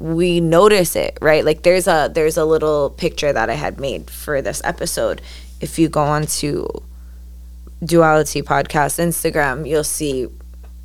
we 0.00 0.40
notice 0.40 0.96
it, 0.96 1.18
right? 1.22 1.44
Like 1.44 1.62
there's 1.62 1.86
a 1.86 2.10
there's 2.12 2.36
a 2.36 2.44
little 2.44 2.90
picture 2.90 3.32
that 3.32 3.50
I 3.50 3.54
had 3.54 3.78
made 3.78 4.10
for 4.10 4.42
this 4.42 4.60
episode. 4.64 5.20
If 5.60 5.78
you 5.78 5.88
go 5.88 6.02
on 6.02 6.26
to 6.40 6.66
Duality 7.84 8.42
Podcast 8.42 8.98
Instagram, 8.98 9.68
you'll 9.68 9.84
see 9.84 10.28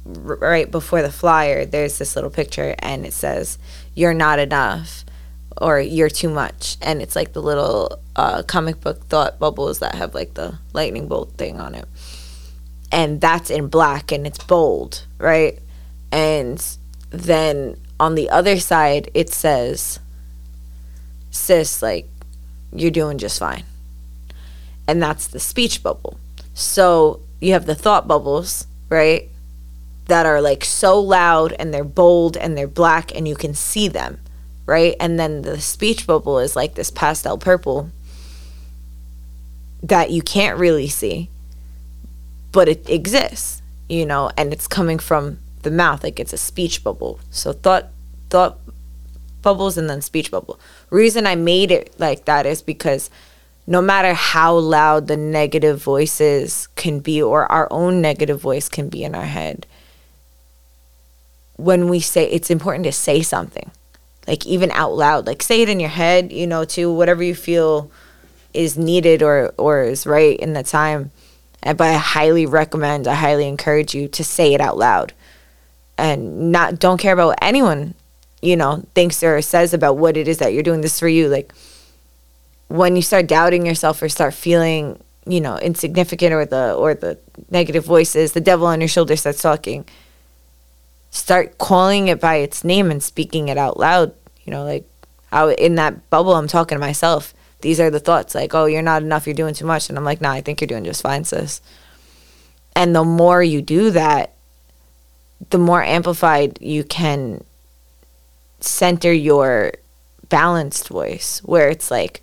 right 0.05 0.69
before 0.69 1.01
the 1.01 1.11
flyer, 1.11 1.65
there's 1.65 1.97
this 1.97 2.15
little 2.15 2.29
picture 2.29 2.75
and 2.79 3.05
it 3.05 3.13
says, 3.13 3.57
You're 3.95 4.13
not 4.13 4.37
enough. 4.39 5.03
or 5.57 5.79
you're 5.79 6.09
too 6.09 6.29
much 6.29 6.75
and 6.81 7.01
it's 7.01 7.15
like 7.15 7.31
the 7.33 7.41
little 7.41 7.99
uh, 8.17 8.43
comic 8.43 8.81
book 8.81 9.01
thought 9.05 9.39
bubbles 9.39 9.79
that 9.79 9.95
have 9.95 10.13
like 10.13 10.33
the 10.33 10.59
lightning 10.73 11.07
bolt 11.07 11.31
thing 11.37 11.61
on 11.61 11.73
it 11.73 11.87
and 12.91 13.21
that's 13.21 13.49
in 13.49 13.67
black 13.69 14.11
and 14.11 14.27
it's 14.27 14.43
bold 14.43 15.05
right 15.17 15.59
and 16.11 16.75
then 17.11 17.77
on 17.99 18.15
the 18.15 18.29
other 18.29 18.59
side 18.59 19.09
it 19.13 19.29
says 19.29 19.99
sis 21.31 21.81
like 21.81 22.07
you're 22.73 22.91
doing 22.91 23.17
just 23.17 23.39
fine 23.39 23.63
and 24.87 25.01
that's 25.01 25.27
the 25.27 25.39
speech 25.39 25.81
bubble 25.81 26.17
so 26.53 27.19
you 27.39 27.53
have 27.53 27.65
the 27.65 27.75
thought 27.75 28.07
bubbles 28.07 28.67
right 28.89 29.29
that 30.07 30.25
are 30.25 30.41
like 30.41 30.63
so 30.63 30.99
loud 30.99 31.53
and 31.53 31.73
they're 31.73 31.83
bold 31.83 32.37
and 32.37 32.57
they're 32.57 32.67
black 32.67 33.15
and 33.15 33.27
you 33.27 33.35
can 33.35 33.53
see 33.53 33.87
them 33.87 34.19
right? 34.65 34.95
And 34.99 35.19
then 35.19 35.43
the 35.43 35.61
speech 35.61 36.07
bubble 36.07 36.39
is 36.39 36.55
like 36.55 36.75
this 36.75 36.89
pastel 36.89 37.37
purple 37.37 37.91
that 39.83 40.09
you 40.09 40.21
can't 40.21 40.57
really 40.57 40.87
see, 40.87 41.29
but 42.51 42.67
it 42.67 42.89
exists, 42.89 43.61
you 43.87 44.05
know, 44.05 44.31
and 44.35 44.51
it's 44.51 44.67
coming 44.67 44.97
from 44.97 45.39
the 45.65 45.71
mouth, 45.71 46.03
like 46.03 46.19
it's 46.19 46.31
a 46.31 46.37
speech 46.37 46.83
bubble. 46.83 47.19
So 47.29 47.51
thought 47.51 47.89
thought 48.29 48.59
bubbles 49.41 49.77
and 49.77 49.89
then 49.89 50.01
speech 50.01 50.31
bubble. 50.31 50.59
Reason 50.89 51.27
I 51.27 51.35
made 51.35 51.71
it 51.71 51.93
like 51.99 52.23
that 52.25 52.45
is 52.45 52.61
because 52.61 53.09
no 53.67 53.81
matter 53.81 54.13
how 54.13 54.55
loud 54.55 55.07
the 55.07 55.17
negative 55.17 55.83
voices 55.83 56.67
can 56.75 56.99
be 56.99 57.21
or 57.21 57.51
our 57.51 57.67
own 57.71 57.99
negative 57.99 58.39
voice 58.39 58.69
can 58.69 58.87
be 58.89 59.03
in 59.03 59.13
our 59.13 59.25
head, 59.25 59.65
when 61.57 61.89
we 61.89 61.99
say 61.99 62.29
it's 62.29 62.49
important 62.49 62.85
to 62.85 62.91
say 62.91 63.21
something 63.21 63.71
like 64.27 64.45
even 64.45 64.71
out 64.71 64.93
loud 64.93 65.27
like 65.27 65.41
say 65.41 65.61
it 65.61 65.69
in 65.69 65.79
your 65.79 65.89
head 65.89 66.31
you 66.31 66.47
know 66.47 66.65
to 66.65 66.91
whatever 66.91 67.23
you 67.23 67.35
feel 67.35 67.89
is 68.53 68.77
needed 68.77 69.21
or 69.21 69.53
or 69.57 69.83
is 69.83 70.05
right 70.05 70.39
in 70.39 70.53
the 70.53 70.63
time 70.63 71.11
but 71.61 71.81
i 71.81 71.93
highly 71.93 72.45
recommend 72.45 73.07
i 73.07 73.13
highly 73.13 73.47
encourage 73.47 73.95
you 73.95 74.07
to 74.07 74.23
say 74.23 74.53
it 74.53 74.61
out 74.61 74.77
loud 74.77 75.13
and 75.97 76.51
not 76.51 76.79
don't 76.79 76.97
care 76.97 77.13
about 77.13 77.27
what 77.27 77.39
anyone 77.41 77.93
you 78.41 78.55
know 78.55 78.83
thinks 78.93 79.23
or 79.23 79.41
says 79.41 79.73
about 79.73 79.97
what 79.97 80.17
it 80.17 80.27
is 80.27 80.39
that 80.39 80.53
you're 80.53 80.63
doing 80.63 80.81
this 80.81 80.99
for 80.99 81.07
you 81.07 81.27
like 81.27 81.53
when 82.67 82.95
you 82.95 83.01
start 83.01 83.27
doubting 83.27 83.65
yourself 83.65 84.01
or 84.01 84.09
start 84.09 84.33
feeling 84.33 85.01
you 85.25 85.39
know 85.39 85.57
insignificant 85.59 86.33
or 86.33 86.45
the 86.45 86.73
or 86.73 86.93
the 86.93 87.17
negative 87.49 87.85
voices 87.85 88.33
the 88.33 88.41
devil 88.41 88.67
on 88.67 88.81
your 88.81 88.87
shoulder 88.87 89.15
starts 89.15 89.41
talking 89.41 89.85
start 91.15 91.57
calling 91.57 92.09
it 92.09 92.19
by 92.19 92.35
its 92.35 92.63
name 92.63 92.91
and 92.91 93.01
speaking 93.01 93.47
it 93.47 93.57
out 93.57 93.79
loud. 93.79 94.13
You 94.43 94.51
know, 94.51 94.63
like 94.63 94.87
I, 95.31 95.53
in 95.53 95.75
that 95.75 96.09
bubble, 96.09 96.35
I'm 96.35 96.47
talking 96.47 96.75
to 96.75 96.79
myself. 96.79 97.33
These 97.61 97.79
are 97.79 97.89
the 97.89 97.99
thoughts 97.99 98.35
like, 98.35 98.53
oh, 98.53 98.65
you're 98.65 98.81
not 98.81 99.01
enough, 99.01 99.25
you're 99.25 99.33
doing 99.33 99.53
too 99.53 99.65
much. 99.65 99.89
And 99.89 99.97
I'm 99.97 100.03
like, 100.03 100.21
nah, 100.21 100.31
I 100.31 100.41
think 100.41 100.61
you're 100.61 100.67
doing 100.67 100.83
just 100.83 101.01
fine, 101.01 101.23
sis. 101.23 101.61
And 102.75 102.95
the 102.95 103.03
more 103.03 103.41
you 103.41 103.61
do 103.61 103.91
that, 103.91 104.34
the 105.49 105.57
more 105.57 105.83
amplified 105.83 106.59
you 106.61 106.83
can 106.83 107.43
center 108.59 109.11
your 109.11 109.73
balanced 110.29 110.87
voice, 110.87 111.41
where 111.45 111.69
it's 111.69 111.91
like 111.91 112.21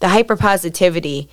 the 0.00 0.08
hyper 0.08 0.36
positivity 0.36 1.28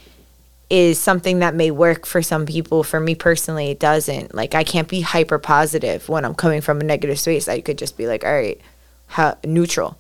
is 0.70 1.00
something 1.00 1.40
that 1.40 1.56
may 1.56 1.72
work 1.72 2.06
for 2.06 2.22
some 2.22 2.46
people. 2.46 2.84
For 2.84 3.00
me 3.00 3.16
personally, 3.16 3.72
it 3.72 3.80
doesn't. 3.80 4.36
Like 4.36 4.56
I 4.56 4.64
can't 4.64 4.88
be 4.88 5.02
hyper 5.02 5.40
positive 5.40 6.10
when 6.10 6.26
I'm 6.26 6.36
coming 6.36 6.62
from 6.62 6.82
a 6.82 6.84
negative 6.84 7.20
space. 7.20 7.48
I 7.48 7.62
could 7.62 7.78
just 7.78 7.98
be 7.98 8.08
like, 8.08 8.24
all 8.24 8.34
right, 8.34 8.60
how, 9.08 9.38
neutral. 9.46 9.98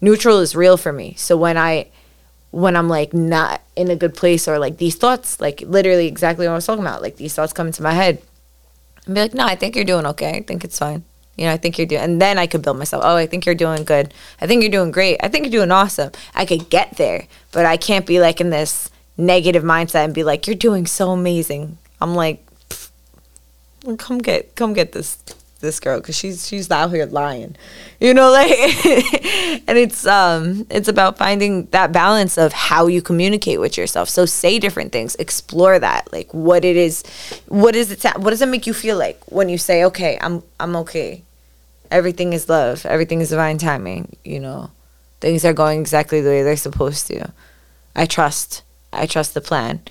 Neutral 0.00 0.40
is 0.40 0.54
real 0.54 0.76
for 0.76 0.92
me. 0.92 1.14
So 1.16 1.36
when 1.36 1.56
I 1.56 1.88
when 2.50 2.76
I'm 2.76 2.88
like 2.88 3.12
not 3.12 3.60
in 3.74 3.90
a 3.90 3.96
good 3.96 4.14
place 4.14 4.46
or 4.46 4.60
like 4.60 4.76
these 4.76 4.94
thoughts, 4.94 5.40
like 5.40 5.60
literally 5.62 6.06
exactly 6.06 6.46
what 6.46 6.52
I 6.52 6.54
was 6.54 6.66
talking 6.66 6.84
about, 6.84 7.02
like 7.02 7.16
these 7.16 7.34
thoughts 7.34 7.52
come 7.52 7.66
into 7.66 7.82
my 7.82 7.94
head, 7.94 8.22
and 9.06 9.14
be 9.14 9.20
like, 9.20 9.34
no, 9.34 9.44
I 9.44 9.54
think 9.54 9.76
you're 9.76 9.84
doing 9.84 10.06
okay. 10.06 10.38
I 10.38 10.42
think 10.42 10.64
it's 10.64 10.78
fine. 10.78 11.04
You 11.36 11.46
know, 11.46 11.52
I 11.52 11.56
think 11.56 11.78
you're 11.78 11.86
doing, 11.86 12.02
and 12.02 12.22
then 12.22 12.38
I 12.38 12.46
could 12.46 12.62
build 12.62 12.78
myself. 12.78 13.02
Oh, 13.04 13.16
I 13.16 13.26
think 13.26 13.44
you're 13.44 13.56
doing 13.56 13.84
good. 13.84 14.14
I 14.40 14.46
think 14.46 14.62
you're 14.62 14.70
doing 14.70 14.92
great. 14.92 15.18
I 15.20 15.28
think 15.28 15.44
you're 15.44 15.60
doing 15.60 15.72
awesome. 15.72 16.12
I 16.34 16.46
could 16.46 16.70
get 16.70 16.96
there, 16.96 17.26
but 17.50 17.66
I 17.66 17.76
can't 17.76 18.06
be 18.06 18.20
like 18.20 18.40
in 18.40 18.50
this 18.50 18.88
negative 19.16 19.64
mindset 19.64 20.04
and 20.04 20.14
be 20.14 20.22
like, 20.22 20.46
"You're 20.46 20.54
doing 20.54 20.86
so 20.86 21.10
amazing." 21.10 21.78
I'm 22.00 22.14
like, 22.14 22.46
"Come 23.98 24.18
get, 24.18 24.54
come 24.54 24.74
get 24.74 24.92
this 24.92 25.18
this 25.64 25.80
girl 25.80 25.98
because 26.00 26.16
she's 26.16 26.46
she's 26.46 26.70
out 26.70 26.90
here 26.90 27.06
lying," 27.06 27.56
you 28.00 28.14
know, 28.14 28.30
like. 28.38 28.52
and 29.66 29.78
it's 29.78 30.06
um 30.06 30.66
it's 30.70 30.88
about 30.88 31.18
finding 31.18 31.66
that 31.66 31.92
balance 31.92 32.38
of 32.38 32.52
how 32.52 32.86
you 32.86 33.02
communicate 33.02 33.60
with 33.60 33.76
yourself. 33.76 34.08
So 34.08 34.26
say 34.26 34.58
different 34.58 34.92
things, 34.92 35.14
explore 35.16 35.78
that, 35.78 36.12
like 36.12 36.32
what 36.32 36.64
it 36.64 36.76
is, 36.76 37.02
what 37.48 37.74
is 37.74 37.90
it, 37.90 38.04
what 38.18 38.30
does 38.30 38.42
it 38.42 38.48
make 38.48 38.66
you 38.66 38.74
feel 38.74 38.96
like 38.96 39.20
when 39.32 39.48
you 39.48 39.58
say, 39.58 39.84
"Okay, 39.84 40.18
I'm 40.20 40.42
I'm 40.60 40.76
okay." 40.76 41.22
Everything 41.90 42.32
is 42.32 42.48
love. 42.48 42.86
Everything 42.86 43.20
is 43.20 43.30
divine 43.30 43.58
timing. 43.58 44.16
You 44.24 44.40
know, 44.40 44.70
things 45.20 45.44
are 45.44 45.52
going 45.52 45.80
exactly 45.80 46.20
the 46.20 46.30
way 46.30 46.42
they're 46.42 46.56
supposed 46.56 47.06
to. 47.08 47.32
I 47.96 48.06
trust 48.06 48.62
I 48.92 49.06
trust 49.06 49.34
the 49.34 49.40
plan. 49.40 49.82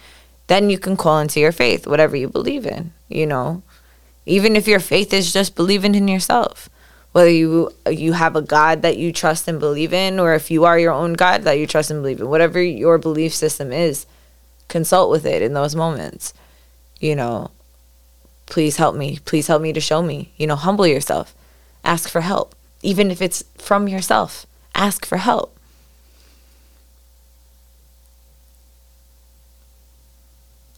Then 0.48 0.70
you 0.70 0.78
can 0.78 0.98
call 0.98 1.20
into 1.20 1.40
your 1.40 1.52
faith, 1.52 1.88
whatever 1.88 2.16
you 2.16 2.28
believe 2.28 2.66
in, 2.66 2.94
you 3.08 3.26
know. 3.26 3.64
Even 4.26 4.56
if 4.56 4.68
your 4.68 4.80
faith 4.80 5.14
is 5.14 5.34
just 5.34 5.56
believing 5.56 5.96
in 5.96 6.08
yourself. 6.08 6.70
Whether 7.12 7.30
you 7.30 7.72
you 7.90 8.14
have 8.14 8.36
a 8.36 8.42
God 8.42 8.82
that 8.82 8.98
you 8.98 9.14
trust 9.14 9.48
and 9.48 9.60
believe 9.60 9.94
in 9.94 10.20
or 10.20 10.34
if 10.34 10.50
you 10.50 10.66
are 10.66 10.80
your 10.80 10.94
own 10.94 11.14
God 11.14 11.44
that 11.44 11.60
you 11.60 11.68
trust 11.68 11.92
and 11.92 12.02
believe 12.02 12.20
in, 12.20 12.28
whatever 12.28 12.62
your 12.62 12.98
belief 12.98 13.34
system 13.34 13.72
is, 13.72 14.08
consult 14.68 15.12
with 15.12 15.26
it 15.26 15.42
in 15.44 15.54
those 15.54 15.76
moments. 15.76 16.34
You 17.00 17.16
know, 17.16 17.52
please 18.48 18.78
help 18.78 18.96
me. 18.96 19.20
Please 19.26 19.46
help 19.48 19.62
me 19.62 19.74
to 19.74 19.80
show 19.80 20.02
me. 20.02 20.34
You 20.38 20.48
know, 20.48 20.56
humble 20.56 20.88
yourself. 20.88 21.36
Ask 21.84 22.10
for 22.10 22.22
help. 22.22 22.56
Even 22.82 23.12
if 23.12 23.22
it's 23.22 23.44
from 23.58 23.88
yourself, 23.88 24.48
ask 24.74 25.06
for 25.06 25.18
help. 25.18 25.54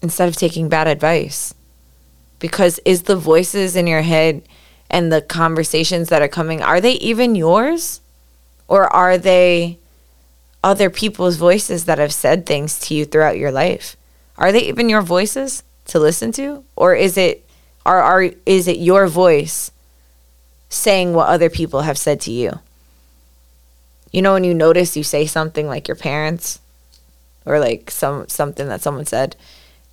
instead 0.05 0.29
of 0.29 0.35
taking 0.35 0.69
bad 0.69 0.87
advice. 0.87 1.53
Because 2.39 2.79
is 2.85 3.03
the 3.03 3.15
voices 3.15 3.75
in 3.75 3.87
your 3.87 4.01
head 4.01 4.41
and 4.89 5.11
the 5.11 5.21
conversations 5.21 6.09
that 6.09 6.21
are 6.21 6.27
coming, 6.27 6.61
are 6.61 6.81
they 6.81 6.93
even 6.93 7.35
yours? 7.35 8.01
Or 8.67 8.91
are 8.93 9.17
they 9.17 9.77
other 10.63 10.89
people's 10.89 11.37
voices 11.37 11.85
that 11.85 11.99
have 11.99 12.13
said 12.13 12.45
things 12.45 12.79
to 12.81 12.95
you 12.95 13.05
throughout 13.05 13.37
your 13.37 13.51
life? 13.51 13.95
Are 14.37 14.51
they 14.51 14.63
even 14.63 14.89
your 14.89 15.01
voices 15.01 15.63
to 15.85 15.99
listen 15.99 16.31
to? 16.33 16.63
Or 16.75 16.95
is 16.95 17.17
it 17.17 17.45
are, 17.85 18.01
are 18.01 18.31
is 18.45 18.67
it 18.67 18.77
your 18.77 19.07
voice 19.07 19.71
saying 20.69 21.13
what 21.13 21.29
other 21.29 21.49
people 21.49 21.81
have 21.81 21.97
said 21.97 22.19
to 22.21 22.31
you? 22.31 22.59
You 24.11 24.21
know 24.21 24.33
when 24.33 24.43
you 24.43 24.53
notice 24.53 24.97
you 24.97 25.03
say 25.03 25.25
something 25.25 25.67
like 25.67 25.87
your 25.87 25.95
parents 25.95 26.59
or 27.45 27.59
like 27.59 27.91
some 27.91 28.27
something 28.27 28.67
that 28.67 28.81
someone 28.81 29.05
said 29.05 29.35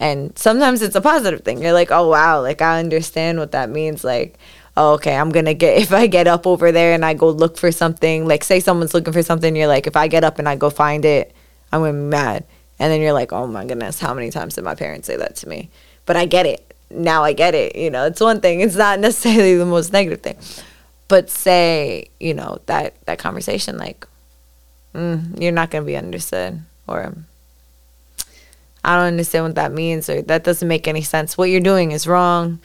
and 0.03 0.37
sometimes 0.37 0.83
it's 0.83 0.97
a 0.97 1.01
positive 1.01 1.43
thing. 1.43 1.63
You're 1.63 1.73
like, 1.73 1.93
oh, 1.93 2.09
wow, 2.09 2.41
like 2.41 2.61
I 2.61 2.81
understand 2.81 3.39
what 3.39 3.53
that 3.53 3.71
means. 3.71 4.03
Like, 4.03 4.37
oh, 4.77 4.95
okay, 4.95 5.15
I'm 5.15 5.31
going 5.31 5.45
to 5.45 5.55
get, 5.55 5.79
if 5.81 5.93
I 5.93 6.09
get 6.09 6.27
up 6.27 6.45
over 6.45 6.73
there 6.73 6.93
and 6.93 7.05
I 7.05 7.15
go 7.15 7.31
look 7.31 7.57
for 7.57 7.71
something, 7.71 8.27
like 8.27 8.43
say 8.43 8.59
someone's 8.59 8.95
looking 8.95 9.13
for 9.13 9.23
something, 9.23 9.55
you're 9.55 9.69
like, 9.69 9.87
if 9.87 9.95
I 9.95 10.09
get 10.09 10.25
up 10.25 10.41
and 10.41 10.49
I 10.49 10.57
go 10.57 10.71
find 10.71 11.05
it, 11.05 11.33
I'm 11.71 11.83
going 11.83 11.93
to 11.93 11.99
be 12.01 12.05
mad. 12.05 12.45
And 12.81 12.93
then 12.93 13.01
you're 13.01 13.13
like, 13.13 13.33
oh 13.33 13.47
my 13.47 13.65
goodness, 13.65 14.01
how 14.01 14.13
many 14.13 14.33
times 14.33 14.57
did 14.57 14.65
my 14.65 14.75
parents 14.75 15.07
say 15.07 15.17
that 15.17 15.37
to 15.37 15.49
me? 15.49 15.71
But 16.05 16.17
I 16.17 16.27
get 16.27 16.47
it. 16.47 16.75
Now 16.91 17.23
I 17.23 17.33
get 17.33 17.55
it. 17.55 17.77
You 17.77 17.89
know, 17.89 18.05
it's 18.07 18.21
one 18.21 18.41
thing. 18.41 18.61
It's 18.61 18.75
not 18.75 18.99
necessarily 19.07 19.55
the 19.55 19.67
most 19.67 19.93
negative 19.93 20.21
thing. 20.21 20.37
But 21.07 21.31
say, 21.31 22.11
you 22.19 22.35
know, 22.35 22.59
that, 22.67 22.97
that 23.07 23.21
conversation, 23.21 23.79
like, 23.79 24.05
mm, 24.97 25.41
you're 25.41 25.53
not 25.53 25.71
going 25.71 25.85
to 25.85 25.87
be 25.87 25.97
understood 25.97 26.61
or 26.89 27.15
I 28.85 28.97
don't 28.97 29.07
understand 29.07 29.45
what 29.45 29.55
that 29.55 29.73
means 29.73 30.09
or 30.09 30.23
that 30.23 30.45
doesn't 30.45 30.67
make 30.67 30.89
any 30.89 31.03
sense. 31.03 31.39
What 31.39 31.51
you're 31.51 31.61
doing 31.61 31.93
is 31.93 32.07
wrong. 32.07 32.61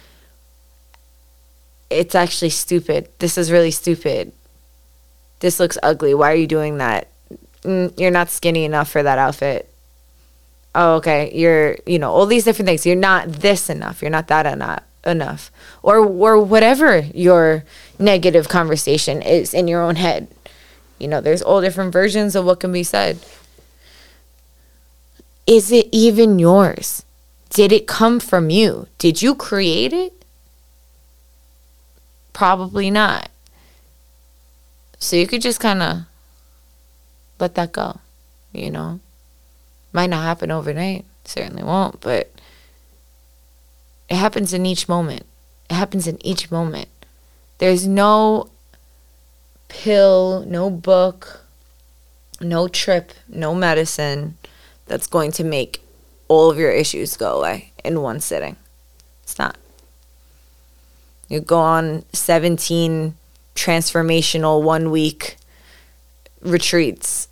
It's 1.90 2.16
actually 2.16 2.50
stupid. 2.50 3.10
This 3.20 3.38
is 3.38 3.52
really 3.52 3.72
stupid. 3.72 4.34
This 5.40 5.60
looks 5.60 5.78
ugly. 5.84 6.14
Why 6.14 6.32
are 6.32 6.36
you 6.36 6.48
doing 6.48 6.78
that? 6.78 7.08
Mm, 7.62 7.98
you're 8.00 8.12
not 8.12 8.30
skinny 8.30 8.66
enough 8.66 8.90
for 8.90 9.04
that 9.04 9.20
outfit. 9.20 9.72
Oh, 10.74 10.96
okay. 10.96 11.32
You're, 11.34 11.78
you 11.86 12.00
know, 12.00 12.12
all 12.12 12.26
these 12.26 12.44
different 12.44 12.68
things. 12.68 12.86
You're 12.86 12.96
not 12.96 13.28
this 13.28 13.70
enough. 13.70 14.02
You're 14.02 14.12
not 14.12 14.28
that 14.28 14.46
enough 14.46 14.84
enough 15.08 15.52
or 15.82 16.00
or 16.00 16.40
whatever 16.40 17.00
your 17.14 17.64
negative 17.98 18.50
conversation 18.50 19.22
is 19.22 19.54
in 19.54 19.68
your 19.68 19.82
own 19.82 19.96
head 19.96 20.28
you 21.00 21.08
know 21.08 21.22
there's 21.22 21.42
all 21.42 21.62
different 21.62 21.94
versions 21.94 22.36
of 22.36 22.46
what 22.46 22.60
can 22.60 22.72
be 22.72 22.84
said 22.84 23.18
is 25.48 25.72
it 25.72 25.88
even 25.94 26.38
yours? 26.38 27.06
Did 27.50 27.72
it 27.72 27.88
come 27.88 28.20
from 28.20 28.50
you? 28.50 28.88
Did 28.98 29.22
you 29.22 29.34
create 29.34 29.94
it? 29.94 30.26
Probably 32.34 32.92
not. 32.92 33.30
So 35.00 35.16
you 35.16 35.26
could 35.26 35.42
just 35.42 35.60
kind 35.60 35.82
of 35.82 35.98
let 37.40 37.56
that 37.56 37.72
go. 37.72 38.00
You 38.52 38.70
know, 38.70 39.00
might 39.94 40.10
not 40.10 40.24
happen 40.24 40.52
overnight, 40.52 41.06
certainly 41.24 41.64
won't, 41.64 42.02
but 42.02 42.32
it 44.10 44.16
happens 44.16 44.54
in 44.54 44.66
each 44.66 44.90
moment. 44.90 45.26
It 45.70 45.76
happens 45.76 46.08
in 46.08 46.24
each 46.26 46.52
moment. 46.52 46.90
There's 47.60 47.88
no 47.88 48.50
pill, 49.68 50.44
no 50.48 50.70
book, 50.70 51.42
no 52.42 52.68
trip, 52.68 53.14
no 53.28 53.54
medicine 53.54 54.38
that's 54.88 55.08
going 55.08 55.32
to 55.34 55.44
make 55.44 55.82
all 56.28 56.50
of 56.50 56.58
your 56.58 56.72
issues 56.72 57.18
go 57.18 57.38
away 57.40 57.72
in 57.84 58.02
one 58.02 58.20
sitting. 58.20 58.56
It's 59.24 59.38
not. 59.38 59.58
You 61.28 61.42
go 61.42 61.60
on 61.60 62.06
17 62.14 63.16
transformational 63.56 64.62
one 64.62 64.92
week 64.92 65.38
retreats 66.42 67.28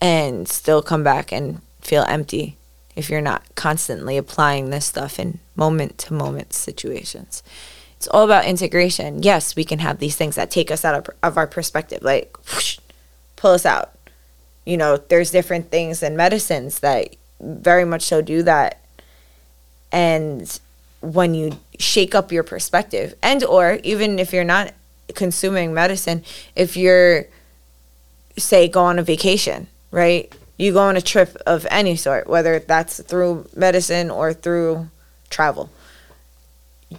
and 0.00 0.48
still 0.48 0.82
come 0.82 1.02
back 1.02 1.32
and 1.32 1.60
feel 1.80 2.04
empty 2.08 2.56
if 2.96 3.08
you're 3.08 3.20
not 3.20 3.42
constantly 3.54 4.16
applying 4.16 4.70
this 4.70 4.86
stuff 4.86 5.18
in 5.18 5.38
moment 5.54 5.98
to 5.98 6.12
moment 6.12 6.52
situations. 6.52 7.42
It's 7.96 8.08
all 8.08 8.24
about 8.24 8.44
integration. 8.44 9.22
Yes, 9.22 9.56
we 9.56 9.64
can 9.64 9.78
have 9.80 9.98
these 9.98 10.16
things 10.16 10.34
that 10.34 10.50
take 10.50 10.70
us 10.70 10.84
out 10.84 10.94
of, 10.94 11.14
of 11.22 11.36
our 11.36 11.46
perspective, 11.46 12.02
like 12.02 12.36
whoosh, 12.46 12.78
pull 13.36 13.52
us 13.52 13.66
out. 13.66 13.92
You 14.68 14.76
know, 14.76 14.96
there's 14.96 15.30
different 15.30 15.70
things 15.70 16.02
and 16.02 16.16
medicines 16.16 16.80
that 16.80 17.16
very 17.40 17.84
much 17.84 18.02
so 18.02 18.20
do 18.20 18.42
that. 18.42 18.80
And 19.90 20.60
when 21.00 21.34
you 21.34 21.58
shake 21.78 22.14
up 22.14 22.32
your 22.32 22.42
perspective 22.42 23.14
and 23.22 23.42
or 23.44 23.78
even 23.82 24.18
if 24.18 24.32
you're 24.32 24.44
not 24.44 24.74
consuming 25.14 25.72
medicine, 25.72 26.24
if 26.54 26.76
you're 26.76 27.26
say 28.36 28.68
go 28.68 28.84
on 28.84 28.98
a 28.98 29.02
vacation, 29.02 29.68
right? 29.90 30.32
you 30.58 30.72
go 30.72 30.80
on 30.80 30.96
a 30.96 31.00
trip 31.00 31.36
of 31.46 31.66
any 31.70 31.96
sort, 31.96 32.26
whether 32.26 32.58
that's 32.58 33.00
through 33.02 33.48
medicine 33.54 34.10
or 34.10 34.34
through 34.34 34.90
travel, 35.30 35.70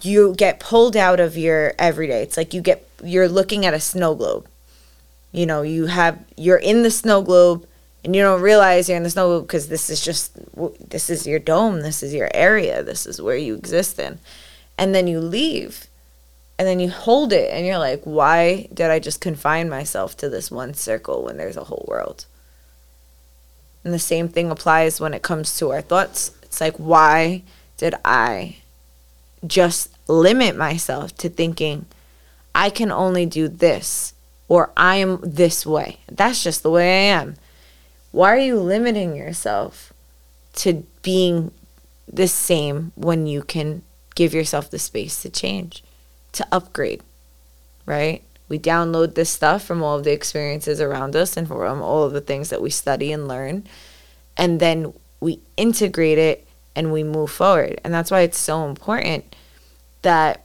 you 0.02 0.34
get 0.36 0.60
pulled 0.60 0.96
out 0.96 1.20
of 1.20 1.38
your 1.38 1.74
everyday. 1.78 2.24
It's 2.24 2.38
like 2.38 2.54
you 2.54 2.62
get 2.62 2.88
you're 3.04 3.28
looking 3.28 3.66
at 3.66 3.74
a 3.74 3.80
snow 3.80 4.16
globe. 4.16 4.48
You 5.32 5.46
know, 5.46 5.62
you 5.62 5.86
have 5.86 6.20
you're 6.38 6.58
in 6.58 6.84
the 6.84 6.92
snow 6.92 7.22
globe 7.22 7.68
and 8.04 8.16
you 8.16 8.22
don't 8.22 8.42
realize 8.42 8.88
you're 8.88 8.98
in 8.98 9.04
the 9.04 9.10
snow 9.10 9.28
globe 9.28 9.48
because 9.48 9.68
this 9.68 9.90
is 9.90 10.04
just 10.04 10.38
this 10.90 11.10
is 11.10 11.28
your 11.28 11.40
dome, 11.40 11.82
this 11.82 12.02
is 12.02 12.14
your 12.14 12.30
area, 12.34 12.82
this 12.84 13.06
is 13.06 13.22
where 13.22 13.38
you 13.38 13.56
exist 13.56 14.00
in. 14.00 14.20
And 14.78 14.96
then 14.96 15.08
you 15.08 15.20
leave 15.20 15.88
and 16.58 16.68
then 16.68 16.80
you 16.80 16.90
hold 16.90 17.32
it 17.32 17.52
and 17.54 17.66
you're 17.66 17.78
like, 17.78 18.02
why 18.04 18.68
did 18.74 18.92
I 18.92 19.00
just 19.00 19.22
confine 19.22 19.70
myself 19.70 20.18
to 20.18 20.30
this 20.30 20.52
one 20.52 20.74
circle 20.74 21.24
when 21.24 21.38
there's 21.38 21.58
a 21.58 21.64
whole 21.64 21.86
world? 21.88 22.26
And 23.84 23.94
the 23.94 24.00
same 24.00 24.28
thing 24.28 24.52
applies 24.52 25.00
when 25.00 25.14
it 25.14 25.22
comes 25.22 25.58
to 25.58 25.72
our 25.72 25.82
thoughts. 25.82 26.32
It's 26.44 26.60
like, 26.60 26.76
why 26.76 27.44
did 27.78 27.96
I 28.04 28.58
just 29.48 29.90
limit 30.10 30.58
myself 30.58 31.16
to 31.18 31.30
thinking 31.30 31.86
I 32.54 32.70
can 32.70 32.92
only 32.92 33.26
do 33.26 33.48
this 33.48 34.14
or 34.50 34.72
I 34.76 34.98
am 34.98 35.20
this 35.24 35.66
way? 35.66 36.00
That's 36.12 36.44
just 36.44 36.64
the 36.64 36.72
way 36.72 37.10
I 37.10 37.14
am. 37.14 37.36
Why 38.12 38.36
are 38.36 38.40
you 38.40 38.60
limiting 38.60 39.16
yourself 39.16 39.94
to 40.56 40.86
being 41.04 41.52
the 42.12 42.28
same 42.28 42.92
when 42.96 43.28
you 43.28 43.44
can 43.44 43.84
give 44.16 44.34
yourself 44.34 44.70
the 44.70 44.80
space 44.80 45.22
to 45.22 45.30
change, 45.30 45.84
to 46.34 46.46
upgrade, 46.52 47.02
right? 47.86 48.24
We 48.50 48.58
download 48.58 49.14
this 49.14 49.30
stuff 49.30 49.64
from 49.64 49.84
all 49.84 49.98
of 49.98 50.04
the 50.04 50.12
experiences 50.12 50.82
around 50.82 51.16
us 51.16 51.38
and 51.38 51.48
from 51.48 51.82
all 51.82 52.04
of 52.04 52.14
the 52.14 52.20
things 52.20 52.50
that 52.50 52.64
we 52.64 52.72
study 52.72 53.12
and 53.12 53.28
learn. 53.28 53.66
And 54.36 54.60
then 54.60 54.94
we 55.20 55.40
integrate 55.56 56.18
it 56.18 56.48
and 56.76 56.92
we 56.92 57.04
move 57.04 57.30
forward. 57.30 57.80
And 57.84 57.94
that's 57.94 58.10
why 58.10 58.22
it's 58.22 58.40
so 58.40 58.66
important 58.66 59.36
that 60.02 60.44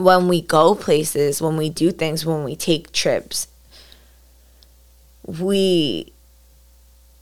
when 0.00 0.28
we 0.28 0.40
go 0.40 0.74
places, 0.74 1.42
when 1.42 1.56
we 1.56 1.68
do 1.68 1.92
things, 1.92 2.24
when 2.24 2.44
we 2.44 2.56
take 2.56 2.92
trips, 2.92 3.48
we 5.26 6.12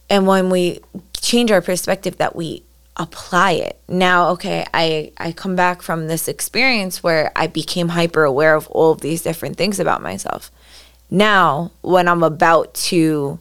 and 0.08 0.26
when 0.26 0.48
we 0.48 0.80
change 1.20 1.50
our 1.50 1.60
perspective 1.60 2.16
that 2.18 2.34
we 2.34 2.62
apply 2.96 3.52
it. 3.52 3.78
Now, 3.88 4.30
okay, 4.30 4.64
I 4.72 5.12
I 5.18 5.32
come 5.32 5.56
back 5.56 5.82
from 5.82 6.06
this 6.06 6.28
experience 6.28 7.02
where 7.02 7.32
I 7.36 7.46
became 7.46 7.90
hyper 7.90 8.24
aware 8.24 8.54
of 8.54 8.66
all 8.68 8.92
of 8.92 9.00
these 9.00 9.22
different 9.22 9.56
things 9.56 9.80
about 9.80 10.02
myself. 10.02 10.50
Now, 11.10 11.72
when 11.82 12.06
I'm 12.06 12.22
about 12.22 12.74
to 12.74 13.38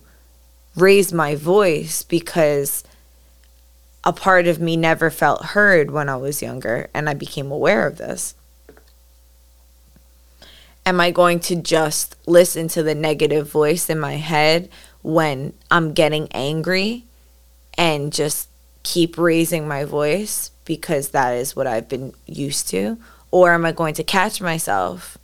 raise 0.75 1.11
my 1.11 1.35
voice 1.35 2.03
because 2.03 2.83
a 4.03 4.13
part 4.13 4.47
of 4.47 4.59
me 4.59 4.77
never 4.77 5.09
felt 5.09 5.45
heard 5.47 5.91
when 5.91 6.07
I 6.07 6.15
was 6.15 6.41
younger 6.41 6.89
and 6.93 7.09
I 7.09 7.13
became 7.13 7.51
aware 7.51 7.85
of 7.85 7.97
this. 7.97 8.35
Am 10.87 11.01
I 11.01 11.11
going 11.11 11.41
to 11.41 11.57
just 11.57 12.15
listen 12.27 12.69
to 12.69 12.81
the 12.81 12.95
negative 12.95 13.51
voice 13.51 13.89
in 13.89 13.99
my 13.99 14.13
head 14.13 14.69
when 15.01 15.51
I'm 15.69 15.91
getting 15.91 16.29
angry 16.31 17.03
and 17.77 18.13
just 18.13 18.47
keep 18.83 19.17
raising 19.17 19.67
my 19.67 19.83
voice 19.83 20.51
because 20.63 21.09
that 21.09 21.33
is 21.33 21.57
what 21.57 21.67
I've 21.67 21.89
been 21.89 22.13
used 22.25 22.69
to? 22.69 22.97
Or 23.31 23.51
am 23.51 23.65
I 23.65 23.73
going 23.73 23.95
to 23.95 24.03
catch 24.05 24.39
myself 24.39 25.17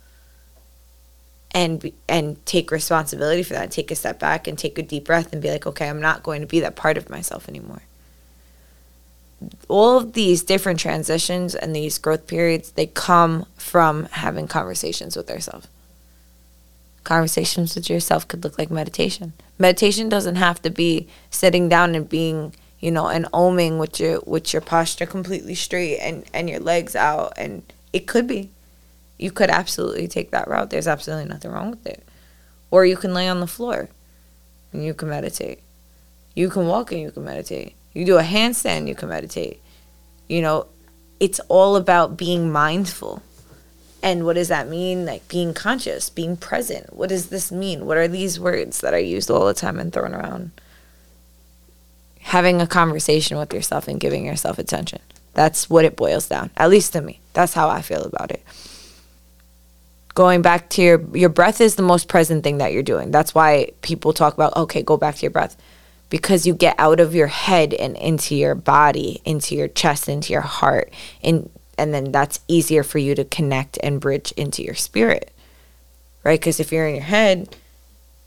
and 1.52 1.90
and 2.10 2.44
take 2.44 2.70
responsibility 2.70 3.42
for 3.42 3.54
that, 3.54 3.70
take 3.70 3.90
a 3.90 3.94
step 3.94 4.18
back 4.18 4.46
and 4.46 4.58
take 4.58 4.78
a 4.78 4.82
deep 4.82 5.06
breath 5.06 5.32
and 5.32 5.40
be 5.40 5.50
like, 5.50 5.66
okay, 5.66 5.88
I'm 5.88 6.02
not 6.02 6.22
going 6.22 6.42
to 6.42 6.46
be 6.46 6.60
that 6.60 6.76
part 6.76 6.98
of 6.98 7.08
myself 7.08 7.48
anymore. 7.48 7.80
All 9.68 9.98
of 9.98 10.12
these 10.12 10.42
different 10.42 10.80
transitions 10.80 11.54
and 11.54 11.74
these 11.74 11.98
growth 11.98 12.26
periods, 12.26 12.72
they 12.72 12.86
come 12.86 13.46
from 13.56 14.04
having 14.06 14.48
conversations 14.48 15.16
with 15.16 15.30
ourselves. 15.30 15.68
Conversations 17.02 17.74
with 17.74 17.90
yourself 17.90 18.26
could 18.26 18.44
look 18.44 18.58
like 18.58 18.70
meditation. 18.70 19.34
Meditation 19.58 20.08
doesn't 20.08 20.36
have 20.36 20.62
to 20.62 20.70
be 20.70 21.06
sitting 21.30 21.68
down 21.68 21.94
and 21.94 22.08
being 22.08 22.52
you 22.84 22.90
know, 22.90 23.08
and 23.08 23.24
oming 23.32 23.78
with 23.78 23.98
your 23.98 24.20
with 24.26 24.52
your 24.52 24.60
posture 24.60 25.06
completely 25.06 25.54
straight 25.54 25.98
and 26.00 26.22
and 26.34 26.50
your 26.50 26.60
legs 26.60 26.94
out 26.94 27.32
and 27.38 27.62
it 27.94 28.06
could 28.06 28.26
be. 28.26 28.50
You 29.16 29.30
could 29.30 29.48
absolutely 29.48 30.06
take 30.06 30.32
that 30.32 30.48
route. 30.48 30.68
There's 30.68 30.86
absolutely 30.86 31.30
nothing 31.30 31.50
wrong 31.50 31.70
with 31.70 31.86
it. 31.86 32.06
Or 32.70 32.84
you 32.84 32.98
can 32.98 33.14
lay 33.14 33.26
on 33.26 33.40
the 33.40 33.46
floor 33.46 33.88
and 34.70 34.84
you 34.84 34.92
can 34.92 35.08
meditate. 35.08 35.60
You 36.34 36.50
can 36.50 36.66
walk 36.66 36.92
and 36.92 37.00
you 37.00 37.10
can 37.10 37.24
meditate. 37.24 37.74
You 37.94 38.04
do 38.04 38.18
a 38.18 38.22
handstand, 38.22 38.88
you 38.88 38.94
can 38.94 39.08
meditate. 39.08 39.60
You 40.28 40.42
know, 40.42 40.66
it's 41.20 41.40
all 41.48 41.76
about 41.76 42.16
being 42.16 42.50
mindful. 42.50 43.22
And 44.02 44.26
what 44.26 44.34
does 44.34 44.48
that 44.48 44.68
mean? 44.68 45.06
Like 45.06 45.26
being 45.28 45.54
conscious, 45.54 46.10
being 46.10 46.36
present. 46.36 46.94
What 46.94 47.08
does 47.08 47.28
this 47.28 47.50
mean? 47.50 47.86
What 47.86 47.96
are 47.96 48.08
these 48.08 48.38
words 48.38 48.80
that 48.80 48.92
are 48.92 48.98
used 48.98 49.30
all 49.30 49.46
the 49.46 49.54
time 49.54 49.78
and 49.78 49.92
thrown 49.92 50.14
around? 50.14 50.50
having 52.24 52.62
a 52.62 52.66
conversation 52.66 53.36
with 53.36 53.52
yourself 53.52 53.86
and 53.86 54.00
giving 54.00 54.24
yourself 54.24 54.58
attention. 54.58 54.98
That's 55.34 55.68
what 55.68 55.84
it 55.84 55.94
boils 55.94 56.26
down, 56.26 56.50
at 56.56 56.70
least 56.70 56.94
to 56.94 57.02
me. 57.02 57.20
That's 57.34 57.52
how 57.52 57.68
I 57.68 57.82
feel 57.82 58.02
about 58.02 58.30
it. 58.30 58.42
Going 60.14 60.40
back 60.40 60.70
to 60.70 60.82
your 60.82 61.16
your 61.16 61.28
breath 61.28 61.60
is 61.60 61.74
the 61.74 61.82
most 61.82 62.08
present 62.08 62.42
thing 62.42 62.58
that 62.58 62.72
you're 62.72 62.82
doing. 62.82 63.10
That's 63.10 63.34
why 63.34 63.72
people 63.82 64.12
talk 64.14 64.32
about 64.32 64.56
okay, 64.56 64.82
go 64.82 64.96
back 64.96 65.16
to 65.16 65.22
your 65.22 65.32
breath 65.32 65.56
because 66.14 66.46
you 66.46 66.54
get 66.54 66.76
out 66.78 67.00
of 67.00 67.12
your 67.12 67.26
head 67.26 67.74
and 67.74 67.96
into 67.96 68.36
your 68.36 68.54
body, 68.54 69.20
into 69.24 69.56
your 69.56 69.66
chest, 69.66 70.08
into 70.08 70.32
your 70.32 70.42
heart, 70.42 70.92
and 71.24 71.50
and 71.76 71.92
then 71.92 72.12
that's 72.12 72.38
easier 72.46 72.84
for 72.84 72.98
you 72.98 73.16
to 73.16 73.24
connect 73.24 73.80
and 73.82 74.00
bridge 74.00 74.30
into 74.36 74.62
your 74.62 74.76
spirit. 74.76 75.32
Right? 76.22 76.40
Cuz 76.40 76.60
if 76.60 76.70
you're 76.70 76.86
in 76.86 76.94
your 76.94 77.04
head, 77.04 77.56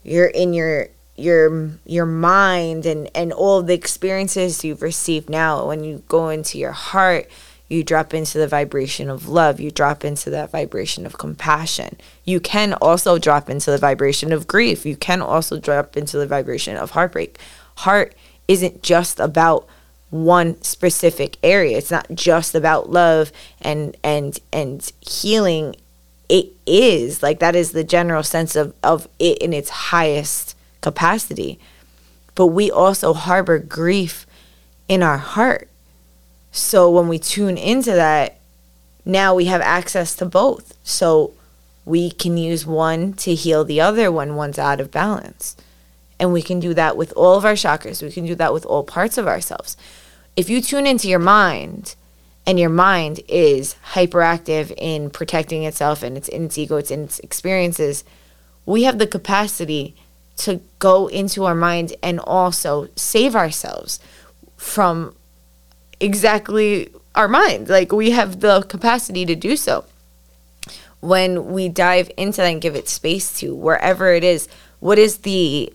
you're 0.04 0.26
in 0.26 0.52
your 0.52 0.88
your 1.16 1.70
your 1.86 2.04
mind 2.04 2.84
and 2.84 3.08
and 3.14 3.32
all 3.32 3.62
the 3.62 3.72
experiences 3.72 4.62
you've 4.62 4.82
received 4.82 5.30
now 5.30 5.66
when 5.66 5.82
you 5.82 6.02
go 6.08 6.28
into 6.28 6.58
your 6.58 6.72
heart 6.72 7.26
you 7.70 7.82
drop 7.82 8.14
into 8.14 8.38
the 8.38 8.48
vibration 8.48 9.08
of 9.08 9.28
love 9.28 9.60
you 9.60 9.70
drop 9.70 10.04
into 10.04 10.28
that 10.30 10.50
vibration 10.50 11.06
of 11.06 11.18
compassion 11.18 11.96
you 12.24 12.38
can 12.38 12.74
also 12.74 13.18
drop 13.18 13.50
into 13.50 13.70
the 13.70 13.78
vibration 13.78 14.30
of 14.32 14.46
grief 14.46 14.86
you 14.86 14.96
can 14.96 15.20
also 15.20 15.58
drop 15.58 15.96
into 15.96 16.16
the 16.18 16.26
vibration 16.26 16.76
of 16.76 16.92
heartbreak 16.92 17.38
heart 17.78 18.14
isn't 18.46 18.82
just 18.82 19.20
about 19.20 19.66
one 20.10 20.60
specific 20.62 21.36
area 21.42 21.76
it's 21.76 21.90
not 21.90 22.06
just 22.14 22.54
about 22.54 22.88
love 22.90 23.30
and 23.60 23.94
and 24.02 24.40
and 24.52 24.90
healing 25.00 25.76
it 26.28 26.46
is 26.66 27.22
like 27.22 27.40
that 27.40 27.54
is 27.54 27.72
the 27.72 27.84
general 27.84 28.22
sense 28.22 28.56
of 28.56 28.74
of 28.82 29.08
it 29.18 29.38
in 29.38 29.52
its 29.52 29.70
highest 29.70 30.54
capacity. 30.80 31.58
But 32.34 32.48
we 32.48 32.70
also 32.70 33.12
harbor 33.14 33.58
grief 33.58 34.26
in 34.88 35.02
our 35.02 35.18
heart. 35.18 35.68
So 36.52 36.90
when 36.90 37.08
we 37.08 37.18
tune 37.18 37.58
into 37.58 37.92
that, 37.92 38.38
now 39.04 39.34
we 39.34 39.46
have 39.46 39.60
access 39.60 40.14
to 40.16 40.26
both. 40.26 40.74
So 40.82 41.32
we 41.84 42.10
can 42.10 42.36
use 42.36 42.66
one 42.66 43.14
to 43.14 43.34
heal 43.34 43.64
the 43.64 43.80
other 43.80 44.12
when 44.12 44.34
one's 44.34 44.58
out 44.58 44.80
of 44.80 44.90
balance. 44.90 45.56
And 46.20 46.32
we 46.32 46.42
can 46.42 46.60
do 46.60 46.74
that 46.74 46.96
with 46.96 47.12
all 47.12 47.36
of 47.36 47.44
our 47.44 47.52
chakras. 47.52 48.02
We 48.02 48.10
can 48.10 48.26
do 48.26 48.34
that 48.34 48.52
with 48.52 48.66
all 48.66 48.82
parts 48.82 49.18
of 49.18 49.28
ourselves. 49.28 49.76
If 50.36 50.50
you 50.50 50.60
tune 50.60 50.86
into 50.86 51.08
your 51.08 51.18
mind 51.18 51.94
and 52.46 52.58
your 52.58 52.70
mind 52.70 53.20
is 53.28 53.76
hyperactive 53.92 54.72
in 54.76 55.10
protecting 55.10 55.64
itself 55.64 56.02
and 56.02 56.16
it's 56.16 56.28
in 56.28 56.46
its 56.46 56.58
ego, 56.58 56.76
it's 56.76 56.90
in 56.90 57.04
its 57.04 57.18
experiences, 57.20 58.04
we 58.66 58.84
have 58.84 58.98
the 58.98 59.06
capacity 59.06 59.94
to 60.38 60.60
go 60.78 61.08
into 61.08 61.44
our 61.44 61.54
mind 61.54 61.94
and 62.02 62.20
also 62.20 62.88
save 62.96 63.34
ourselves 63.34 64.00
from 64.56 65.14
exactly 66.00 66.90
our 67.14 67.28
mind. 67.28 67.68
Like 67.68 67.92
we 67.92 68.10
have 68.10 68.40
the 68.40 68.62
capacity 68.62 69.26
to 69.26 69.34
do 69.34 69.56
so. 69.56 69.84
When 71.00 71.52
we 71.52 71.68
dive 71.68 72.10
into 72.16 72.38
that 72.38 72.46
and 72.46 72.60
give 72.60 72.74
it 72.74 72.88
space 72.88 73.38
to 73.40 73.54
wherever 73.54 74.12
it 74.12 74.24
is, 74.24 74.48
what 74.80 74.98
is 74.98 75.18
the 75.18 75.72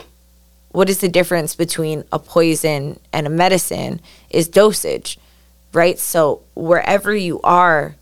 what 0.74 0.90
is 0.90 1.00
the 1.00 1.08
difference 1.08 1.56
between 1.56 2.04
a 2.12 2.20
poison 2.20 3.00
and 3.14 3.28
a 3.28 3.30
medicine 3.30 4.02
is 4.32 4.48
dosage, 4.50 5.20
right? 5.72 5.98
So 6.00 6.42
wherever 6.56 7.16
you 7.16 7.40
are, 7.42 7.96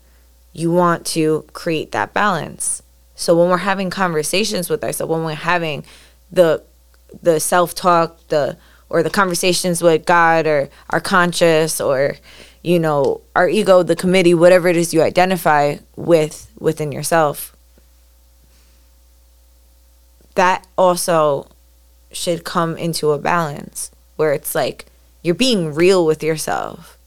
you 0.54 0.72
want 0.72 1.06
to 1.08 1.44
create 1.52 1.92
that 1.92 2.14
balance. 2.14 2.82
So 3.14 3.38
when 3.38 3.50
we're 3.50 3.58
having 3.58 3.90
conversations 3.90 4.68
with 4.70 4.82
ourselves, 4.82 5.10
when 5.10 5.22
we're 5.24 5.34
having 5.34 5.84
the 6.32 6.62
the 7.22 7.38
self 7.40 7.74
talk, 7.74 8.26
the 8.28 8.56
or 8.88 9.02
the 9.02 9.10
conversations 9.10 9.82
with 9.82 10.06
God 10.06 10.46
or 10.46 10.70
our 10.90 11.00
conscious 11.00 11.78
or 11.78 12.16
you 12.62 12.78
know 12.78 13.20
our 13.36 13.48
ego, 13.50 13.82
the 13.82 13.96
committee, 13.96 14.32
whatever 14.32 14.68
it 14.68 14.78
is 14.78 14.94
you 14.94 15.02
identify 15.02 15.76
with 15.94 16.50
within 16.58 16.90
yourself. 16.90 17.54
That 20.34 20.66
also 20.78 21.48
should 22.12 22.44
come 22.44 22.76
into 22.76 23.10
a 23.10 23.18
balance 23.18 23.90
where 24.16 24.32
it's 24.32 24.54
like 24.54 24.86
you're 25.22 25.34
being 25.34 25.74
real 25.74 26.04
with 26.04 26.22
yourself. 26.22 26.98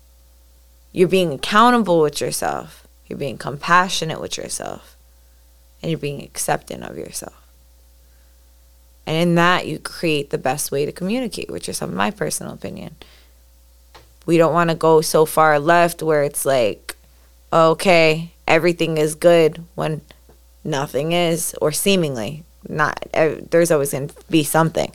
You're 0.92 1.08
being 1.10 1.34
accountable 1.34 2.00
with 2.02 2.22
yourself. 2.22 2.88
You're 3.08 3.20
being 3.20 3.38
compassionate 3.38 4.22
with 4.22 4.38
yourself. 4.38 4.96
And 5.82 5.92
you're 5.92 6.00
being 6.00 6.24
accepting 6.24 6.82
of 6.84 6.98
yourself. 6.98 7.36
And 9.06 9.16
in 9.18 9.36
that, 9.36 9.68
you 9.68 9.78
create 9.78 10.30
the 10.30 10.38
best 10.38 10.72
way 10.72 10.86
to 10.86 10.92
communicate 10.92 11.50
yourself, 11.50 11.92
in 11.92 11.98
my 11.98 12.10
personal 12.10 12.54
opinion. 12.54 12.96
We 14.26 14.38
don't 14.38 14.54
want 14.54 14.72
to 14.72 14.76
go 14.76 15.02
so 15.02 15.26
far 15.26 15.60
left 15.60 16.02
where 16.02 16.24
it's 16.24 16.46
like, 16.46 16.96
okay, 17.54 18.32
everything 18.48 18.98
is 18.98 19.14
good 19.14 19.64
when 19.76 20.02
nothing 20.64 21.12
is, 21.12 21.56
or 21.62 21.72
seemingly 21.72 22.44
not. 22.70 23.08
There's 23.14 23.72
always 23.72 23.92
going 23.92 24.10
to 24.10 24.16
be 24.30 24.44
something. 24.44 24.92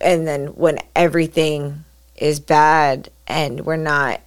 And 0.00 0.26
then 0.26 0.48
when 0.48 0.78
everything 0.94 1.84
is 2.16 2.40
bad 2.40 3.10
and 3.26 3.64
we're 3.64 3.76
not, 3.76 4.20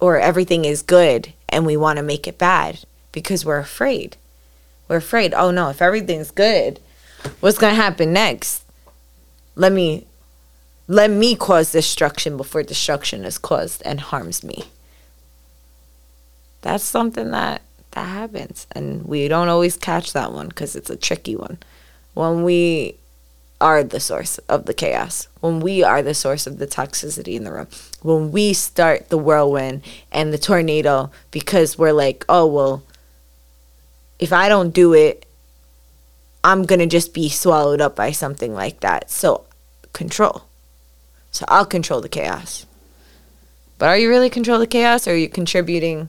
or 0.00 0.18
everything 0.18 0.64
is 0.64 0.82
good 0.82 1.32
and 1.48 1.66
we 1.66 1.76
want 1.76 1.96
to 1.96 2.02
make 2.02 2.26
it 2.26 2.38
bad 2.38 2.80
because 3.12 3.44
we're 3.44 3.58
afraid. 3.58 4.16
We're 4.86 4.96
afraid, 4.96 5.34
oh 5.34 5.50
no, 5.50 5.70
if 5.70 5.82
everything's 5.82 6.30
good, 6.30 6.80
what's 7.40 7.58
going 7.58 7.74
to 7.74 7.82
happen 7.82 8.12
next? 8.12 8.64
Let 9.54 9.72
me 9.72 10.06
let 10.86 11.10
me 11.10 11.36
cause 11.36 11.72
destruction 11.72 12.38
before 12.38 12.62
destruction 12.62 13.24
is 13.24 13.36
caused 13.36 13.82
and 13.84 14.00
harms 14.00 14.42
me. 14.42 14.64
That's 16.62 16.82
something 16.84 17.30
that 17.32 17.60
that 17.98 18.08
happens 18.08 18.66
and 18.72 19.04
we 19.04 19.28
don't 19.28 19.48
always 19.48 19.76
catch 19.76 20.12
that 20.12 20.32
one 20.32 20.50
cuz 20.52 20.76
it's 20.76 20.90
a 20.90 20.96
tricky 20.96 21.36
one. 21.36 21.58
When 22.14 22.42
we 22.42 22.96
are 23.60 23.82
the 23.82 24.00
source 24.00 24.38
of 24.48 24.66
the 24.66 24.74
chaos, 24.74 25.26
when 25.40 25.60
we 25.60 25.82
are 25.82 26.02
the 26.02 26.14
source 26.14 26.46
of 26.46 26.58
the 26.58 26.66
toxicity 26.66 27.34
in 27.34 27.44
the 27.44 27.52
room, 27.52 27.66
when 28.02 28.30
we 28.30 28.52
start 28.52 29.08
the 29.08 29.18
whirlwind 29.18 29.82
and 30.12 30.32
the 30.32 30.38
tornado 30.38 31.10
because 31.30 31.76
we're 31.76 31.92
like, 31.92 32.24
oh, 32.28 32.46
well, 32.46 32.82
if 34.18 34.32
I 34.32 34.48
don't 34.48 34.70
do 34.70 34.94
it, 34.94 35.26
I'm 36.44 36.64
going 36.64 36.78
to 36.78 36.86
just 36.86 37.12
be 37.12 37.28
swallowed 37.28 37.80
up 37.80 37.96
by 37.96 38.12
something 38.12 38.54
like 38.54 38.80
that. 38.80 39.10
So, 39.10 39.44
control. 39.92 40.44
So, 41.32 41.44
I'll 41.48 41.66
control 41.66 42.00
the 42.00 42.08
chaos. 42.08 42.64
But 43.78 43.88
are 43.88 43.98
you 43.98 44.08
really 44.08 44.30
control 44.30 44.58
the 44.58 44.66
chaos 44.66 45.06
or 45.06 45.12
are 45.12 45.16
you 45.16 45.28
contributing 45.28 46.08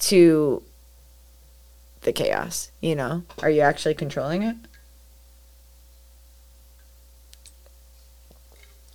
to 0.00 0.62
the 2.08 2.12
chaos? 2.12 2.70
You 2.80 2.96
know, 2.96 3.22
are 3.42 3.50
you 3.50 3.60
actually 3.60 3.94
controlling 3.94 4.42
it? 4.42 4.56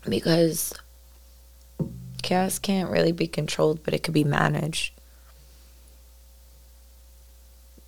Because 0.07 0.73
chaos 2.21 2.59
can't 2.59 2.89
really 2.89 3.11
be 3.11 3.27
controlled, 3.27 3.83
but 3.83 3.93
it 3.93 4.03
could 4.03 4.13
be 4.13 4.23
managed 4.23 4.93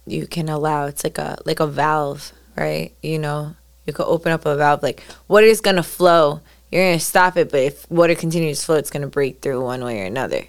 you 0.08 0.28
can 0.28 0.50
allow 0.50 0.86
it's 0.86 1.04
like 1.04 1.18
a 1.18 1.36
like 1.46 1.60
a 1.60 1.66
valve 1.66 2.32
right? 2.56 2.94
You 3.02 3.20
know, 3.20 3.56
you 3.86 3.94
could 3.94 4.06
open 4.06 4.32
up 4.32 4.46
a 4.46 4.56
valve 4.56 4.84
like 4.84 5.04
water 5.28 5.46
is 5.46 5.62
gonna 5.62 5.84
flow. 5.84 6.42
You're 6.72 6.84
gonna 6.88 7.00
stop 7.00 7.38
it, 7.38 7.52
but 7.52 7.62
if 7.62 7.90
water 7.92 8.16
continues 8.16 8.60
to 8.60 8.66
flow, 8.66 8.76
it's 8.76 8.90
gonna 8.90 9.08
break 9.08 9.42
through 9.42 9.64
one 9.64 9.84
way 9.84 10.02
or 10.02 10.06
another. 10.06 10.44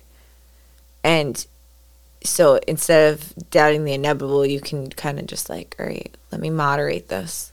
And 1.05 1.45
so 2.27 2.61
instead 2.67 3.13
of 3.13 3.51
doubting 3.51 3.85
the 3.85 3.93
inevitable, 3.93 4.45
you 4.45 4.61
can 4.61 4.91
kind 4.91 5.19
of 5.19 5.27
just 5.27 5.49
like, 5.49 5.77
all 5.79 5.87
right, 5.87 6.15
let 6.31 6.41
me 6.41 6.51
moderate 6.51 7.09
this. 7.09 7.53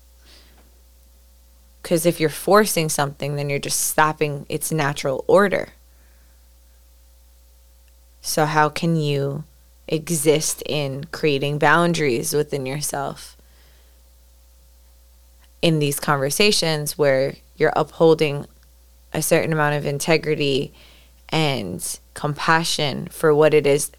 Because 1.81 2.05
if 2.05 2.19
you're 2.19 2.29
forcing 2.29 2.89
something, 2.89 3.35
then 3.35 3.49
you're 3.49 3.59
just 3.59 3.81
stopping 3.81 4.45
its 4.47 4.71
natural 4.71 5.25
order. 5.27 5.69
So, 8.21 8.45
how 8.45 8.69
can 8.69 8.95
you 8.95 9.43
exist 9.87 10.63
in 10.65 11.03
creating 11.05 11.59
boundaries 11.59 12.33
within 12.33 12.65
yourself? 12.65 13.35
in 15.63 15.79
these 15.79 15.97
conversations 15.97 16.97
where 16.97 17.35
you're 17.55 17.71
upholding 17.75 18.45
a 19.13 19.21
certain 19.21 19.53
amount 19.53 19.75
of 19.75 19.85
integrity 19.85 20.73
and 21.29 21.99
compassion 22.13 23.07
for 23.07 23.33
what 23.33 23.53
it 23.53 23.65
is 23.65 23.89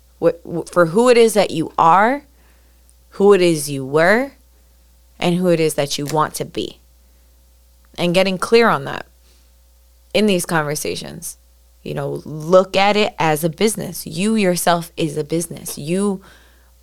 for 0.70 0.87
who 0.87 1.09
it 1.09 1.16
is 1.16 1.35
that 1.35 1.51
you 1.51 1.72
are, 1.79 2.25
who 3.11 3.33
it 3.33 3.41
is 3.41 3.70
you 3.70 3.85
were, 3.85 4.33
and 5.18 5.37
who 5.37 5.49
it 5.49 5.61
is 5.61 5.75
that 5.75 5.99
you 5.99 6.07
want 6.07 6.35
to 6.35 6.45
be. 6.45 6.79
And 7.97 8.14
getting 8.14 8.39
clear 8.39 8.68
on 8.68 8.85
that 8.85 9.07
in 10.12 10.27
these 10.27 10.47
conversations. 10.47 11.37
You 11.83 11.95
know, 11.95 12.22
look 12.25 12.77
at 12.77 12.97
it 12.97 13.14
as 13.18 13.45
a 13.45 13.51
business. 13.51 14.07
You 14.07 14.35
yourself 14.35 14.91
is 14.97 15.16
a 15.16 15.25
business. 15.25 15.77
You 15.77 16.22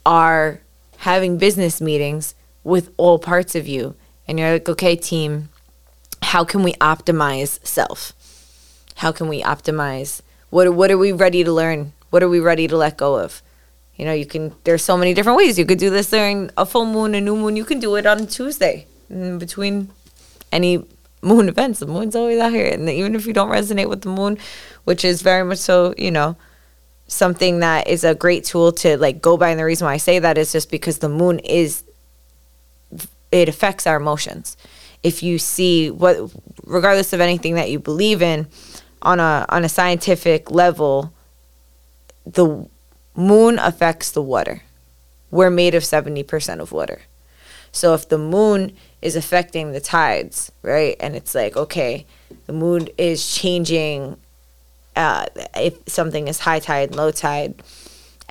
are 0.05 0.61
having 0.97 1.37
business 1.37 1.81
meetings 1.81 2.35
with 2.63 2.91
all 2.97 3.17
parts 3.17 3.55
of 3.55 3.67
you 3.67 3.95
and 4.27 4.39
you're 4.39 4.53
like, 4.53 4.69
okay, 4.69 4.95
team, 4.95 5.49
how 6.21 6.43
can 6.43 6.63
we 6.63 6.73
optimize 6.73 7.59
self? 7.65 8.13
How 8.95 9.11
can 9.11 9.27
we 9.27 9.41
optimize 9.41 10.21
what 10.51 10.73
what 10.73 10.91
are 10.91 10.97
we 10.97 11.11
ready 11.11 11.43
to 11.43 11.51
learn? 11.51 11.93
What 12.11 12.21
are 12.21 12.29
we 12.29 12.39
ready 12.39 12.67
to 12.67 12.77
let 12.77 12.97
go 12.97 13.15
of? 13.15 13.41
You 13.95 14.05
know, 14.05 14.13
you 14.13 14.25
can 14.25 14.53
there's 14.63 14.83
so 14.83 14.95
many 14.95 15.13
different 15.13 15.37
ways. 15.37 15.57
You 15.57 15.65
could 15.65 15.79
do 15.79 15.89
this 15.89 16.09
during 16.09 16.51
a 16.55 16.65
full 16.65 16.85
moon, 16.85 17.15
a 17.15 17.21
new 17.21 17.35
moon. 17.35 17.55
You 17.55 17.65
can 17.65 17.79
do 17.79 17.95
it 17.95 18.05
on 18.05 18.27
Tuesday 18.27 18.85
in 19.09 19.39
between 19.39 19.89
any 20.51 20.85
moon 21.21 21.49
events. 21.49 21.79
The 21.79 21.87
moon's 21.87 22.15
always 22.15 22.39
out 22.39 22.51
here. 22.51 22.67
And 22.67 22.89
even 22.89 23.15
if 23.15 23.25
you 23.25 23.33
don't 23.33 23.49
resonate 23.49 23.89
with 23.89 24.01
the 24.01 24.09
moon, 24.09 24.37
which 24.83 25.03
is 25.05 25.21
very 25.21 25.43
much 25.43 25.59
so, 25.59 25.93
you 25.97 26.11
know, 26.11 26.35
something 27.07 27.59
that 27.59 27.87
is 27.87 28.03
a 28.03 28.15
great 28.15 28.43
tool 28.43 28.71
to 28.71 28.97
like 28.97 29.21
go 29.21 29.37
by. 29.37 29.49
And 29.49 29.59
the 29.59 29.65
reason 29.65 29.85
why 29.85 29.93
I 29.93 29.97
say 29.97 30.19
that 30.19 30.37
is 30.37 30.51
just 30.51 30.71
because 30.71 30.99
the 30.99 31.09
moon 31.09 31.39
is 31.39 31.83
it 33.31 33.47
affects 33.47 33.87
our 33.87 33.97
emotions. 33.97 34.57
If 35.03 35.23
you 35.23 35.39
see 35.39 35.89
what, 35.89 36.31
regardless 36.65 37.13
of 37.13 37.21
anything 37.21 37.55
that 37.55 37.69
you 37.69 37.79
believe 37.79 38.21
in, 38.21 38.47
on 39.01 39.19
a 39.19 39.45
on 39.49 39.63
a 39.63 39.69
scientific 39.69 40.51
level, 40.51 41.11
the 42.25 42.67
moon 43.15 43.59
affects 43.59 44.11
the 44.11 44.21
water. 44.21 44.63
We're 45.29 45.49
made 45.49 45.75
of 45.75 45.85
seventy 45.85 46.23
percent 46.23 46.61
of 46.61 46.71
water. 46.71 47.01
So 47.71 47.93
if 47.93 48.09
the 48.09 48.17
moon 48.17 48.75
is 49.01 49.15
affecting 49.15 49.71
the 49.71 49.79
tides, 49.79 50.51
right, 50.61 50.95
and 50.99 51.15
it's 51.15 51.33
like 51.33 51.55
okay, 51.55 52.05
the 52.45 52.53
moon 52.53 52.89
is 52.97 53.33
changing. 53.33 54.17
Uh, 54.95 55.25
if 55.55 55.77
something 55.87 56.27
is 56.27 56.39
high 56.39 56.59
tide, 56.59 56.93
low 56.95 57.11
tide, 57.11 57.63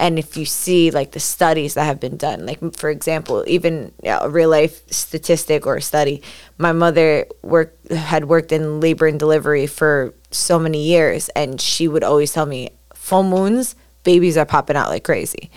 and 0.00 0.18
if 0.18 0.36
you 0.36 0.46
see 0.46 0.90
like 0.90 1.12
the 1.12 1.20
studies 1.20 1.74
that 1.74 1.84
have 1.84 2.00
been 2.00 2.16
done 2.16 2.46
like 2.46 2.58
for 2.74 2.90
example 2.90 3.44
even 3.46 3.92
you 4.02 4.10
know, 4.10 4.20
a 4.22 4.30
real 4.30 4.48
life 4.48 4.82
statistic 4.90 5.66
or 5.66 5.76
a 5.76 5.82
study 5.82 6.22
my 6.58 6.72
mother 6.72 7.26
worked 7.42 7.92
had 7.92 8.24
worked 8.24 8.50
in 8.50 8.80
labor 8.80 9.06
and 9.06 9.20
delivery 9.20 9.66
for 9.66 10.14
so 10.30 10.58
many 10.58 10.82
years 10.82 11.28
and 11.36 11.60
she 11.60 11.86
would 11.86 12.02
always 12.02 12.32
tell 12.32 12.46
me 12.46 12.70
full 12.94 13.22
moons 13.22 13.76
babies 14.04 14.36
are 14.36 14.46
popping 14.46 14.76
out 14.76 14.88
like 14.88 15.04
crazy. 15.04 15.50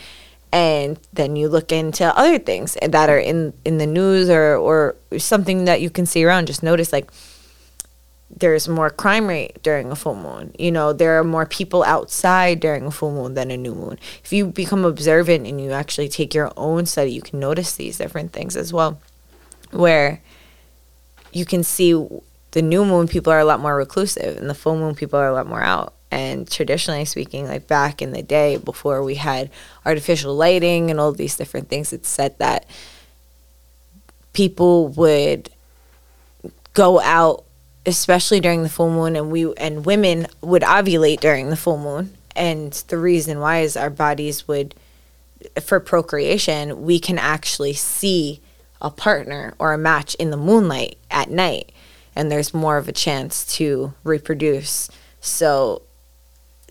And 0.51 0.99
then 1.11 1.35
you 1.35 1.49
look 1.49 1.71
into 1.71 2.05
other 2.17 2.37
things 2.37 2.77
that 2.87 3.09
are 3.09 3.17
in 3.17 3.53
in 3.65 3.79
the 3.79 3.87
news 3.87 4.29
or 4.29 4.55
or 4.55 4.95
something 5.17 5.65
that 5.65 5.81
you 5.81 5.89
can 5.89 6.05
see 6.05 6.23
around 6.23 6.47
just 6.47 6.61
notice 6.61 6.93
like 6.93 7.11
there's 8.35 8.67
more 8.67 8.89
crime 8.89 9.27
rate 9.27 9.61
during 9.61 9.91
a 9.91 9.95
full 9.95 10.15
moon. 10.15 10.53
You 10.59 10.71
know 10.71 10.93
there 10.93 11.17
are 11.17 11.23
more 11.23 11.47
people 11.47 11.83
outside 11.83 12.59
during 12.59 12.85
a 12.85 12.91
full 12.91 13.11
moon 13.11 13.33
than 13.33 13.49
a 13.49 13.57
new 13.57 13.73
moon. 13.73 13.97
If 14.23 14.31
you 14.31 14.45
become 14.45 14.85
observant 14.85 15.47
and 15.47 15.59
you 15.59 15.71
actually 15.71 16.09
take 16.09 16.35
your 16.35 16.51
own 16.55 16.85
study 16.85 17.11
you 17.11 17.21
can 17.21 17.39
notice 17.39 17.75
these 17.75 17.97
different 17.97 18.31
things 18.31 18.55
as 18.55 18.71
well 18.71 18.99
where 19.73 20.21
you 21.31 21.45
can 21.45 21.63
see 21.63 21.93
the 22.51 22.61
new 22.61 22.85
moon 22.85 23.07
people 23.07 23.33
are 23.33 23.39
a 23.39 23.45
lot 23.45 23.59
more 23.59 23.75
reclusive 23.75 24.37
and 24.37 24.49
the 24.49 24.53
full 24.53 24.75
moon 24.75 24.95
people 24.95 25.19
are 25.19 25.27
a 25.27 25.33
lot 25.33 25.47
more 25.47 25.61
out 25.61 25.93
and 26.13 26.47
traditionally 26.49 27.05
speaking, 27.05 27.47
like 27.47 27.67
back 27.67 27.99
in 27.99 28.11
the 28.11 28.21
day 28.21 28.57
before 28.57 29.03
we 29.03 29.15
had 29.15 29.49
artificial 29.83 30.35
lighting 30.35 30.91
and 30.91 30.99
all 30.99 31.11
these 31.11 31.35
different 31.35 31.69
things, 31.69 31.91
it 31.91 32.05
said 32.05 32.37
that 32.37 32.67
people 34.31 34.89
would 34.89 35.49
go 36.73 36.99
out, 36.99 37.43
especially 37.87 38.39
during 38.39 38.61
the 38.61 38.69
full 38.69 38.91
moon, 38.91 39.15
and 39.15 39.31
we 39.31 39.51
and 39.55 39.87
women 39.87 40.27
would 40.41 40.61
ovulate 40.61 41.19
during 41.19 41.49
the 41.49 41.55
full 41.55 41.79
moon. 41.79 42.13
And 42.35 42.71
the 42.89 42.97
reason 42.99 43.39
why 43.39 43.61
is 43.61 43.75
our 43.75 43.89
bodies 43.89 44.47
would, 44.47 44.75
for 45.63 45.79
procreation, 45.79 46.83
we 46.83 46.99
can 46.99 47.17
actually 47.17 47.73
see 47.73 48.39
a 48.81 48.91
partner 48.91 49.55
or 49.57 49.73
a 49.73 49.79
match 49.79 50.13
in 50.15 50.29
the 50.29 50.37
moonlight 50.37 50.97
at 51.09 51.31
night, 51.31 51.71
and 52.15 52.31
there's 52.31 52.53
more 52.53 52.77
of 52.77 52.87
a 52.87 52.91
chance 52.91 53.45
to 53.55 53.93
reproduce. 54.03 54.91
So 55.21 55.81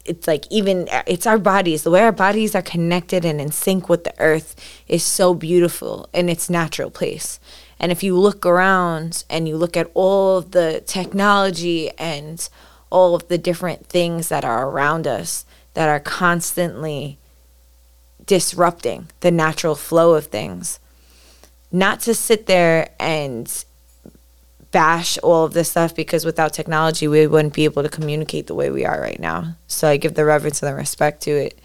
it's 0.05 0.27
like 0.27 0.47
even 0.51 0.89
uh, 0.91 1.03
it's 1.07 1.27
our 1.27 1.39
bodies. 1.39 1.83
The 1.83 1.91
way 1.91 2.01
our 2.03 2.13
bodies 2.13 2.55
are 2.55 2.63
connected 2.63 3.25
and 3.25 3.41
in 3.41 3.53
sync 3.53 3.89
with 3.89 4.05
the 4.05 4.15
earth 4.19 4.57
is 4.89 5.03
so 5.03 5.35
beautiful 5.35 6.09
in 6.13 6.29
its 6.29 6.51
natural 6.51 6.91
place. 6.91 7.39
And 7.79 7.91
if 7.93 8.03
you 8.03 8.19
look 8.19 8.47
around 8.47 9.25
and 9.29 9.49
you 9.49 9.57
look 9.57 9.77
at 9.77 9.91
all 9.95 10.39
of 10.39 10.53
the 10.53 10.83
technology 10.87 11.91
and 11.99 12.49
all 12.91 13.15
of 13.15 13.27
the 13.29 13.39
different 13.39 13.87
things 13.87 14.29
that 14.29 14.45
are 14.45 14.69
around 14.69 15.07
us 15.07 15.45
that 15.75 15.89
are 15.89 16.01
constantly 16.01 17.19
disrupting 18.27 19.09
the 19.21 19.31
natural 19.31 19.75
flow 19.75 20.15
of 20.15 20.27
things 20.27 20.79
not 21.73 22.01
to 22.01 22.15
sit 22.15 22.47
there 22.47 22.91
and 23.01 23.65
bash 24.73 25.19
all 25.19 25.45
of 25.45 25.53
this 25.53 25.71
stuff 25.71 25.95
because 25.95 26.25
without 26.25 26.53
technology, 26.53 27.07
we 27.07 27.27
wouldn't 27.27 27.55
be 27.55 27.65
able 27.65 27.83
to 27.83 27.89
communicate 27.89 28.47
the 28.49 28.55
way 28.55 28.71
we 28.71 28.85
are 28.85 29.01
right 29.01 29.21
now. 29.21 29.57
So 29.67 29.87
I 29.87 29.99
give 29.99 30.15
the 30.15 30.25
reverence 30.25 30.63
and 30.63 30.73
the 30.73 30.75
respect 30.75 31.23
to 31.23 31.31
it. 31.31 31.61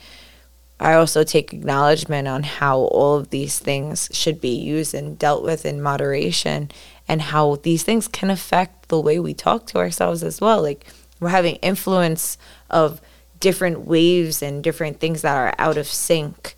I 0.79 0.93
also 0.93 1.23
take 1.23 1.53
acknowledgement 1.53 2.27
on 2.27 2.43
how 2.43 2.77
all 2.77 3.15
of 3.15 3.31
these 3.31 3.57
things 3.57 4.09
should 4.11 4.39
be 4.39 4.55
used 4.55 4.93
and 4.93 5.17
dealt 5.17 5.43
with 5.43 5.65
in 5.65 5.81
moderation 5.81 6.69
and 7.07 7.21
how 7.21 7.55
these 7.55 7.81
things 7.81 8.07
can 8.07 8.29
affect 8.29 8.89
the 8.89 8.99
way 8.99 9.19
we 9.19 9.33
talk 9.33 9.65
to 9.67 9.79
ourselves 9.79 10.21
as 10.21 10.39
well. 10.39 10.61
Like 10.61 10.85
we're 11.19 11.29
having 11.29 11.55
influence 11.55 12.37
of 12.69 13.01
different 13.39 13.81
waves 13.81 14.43
and 14.43 14.63
different 14.63 14.99
things 14.99 15.23
that 15.23 15.35
are 15.35 15.55
out 15.57 15.77
of 15.77 15.87
sync 15.87 16.55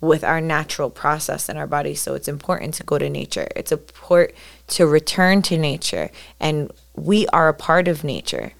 with 0.00 0.22
our 0.22 0.40
natural 0.40 0.90
process 0.90 1.48
in 1.48 1.56
our 1.56 1.66
body. 1.66 1.94
So 1.94 2.14
it's 2.14 2.28
important 2.28 2.74
to 2.74 2.84
go 2.84 2.98
to 2.98 3.10
nature. 3.10 3.48
It's 3.56 3.72
important 3.72 4.36
to 4.68 4.86
return 4.86 5.42
to 5.42 5.58
nature. 5.58 6.10
And 6.40 6.70
we 6.94 7.26
are 7.28 7.48
a 7.48 7.54
part 7.54 7.88
of 7.88 8.04
nature. 8.04 8.52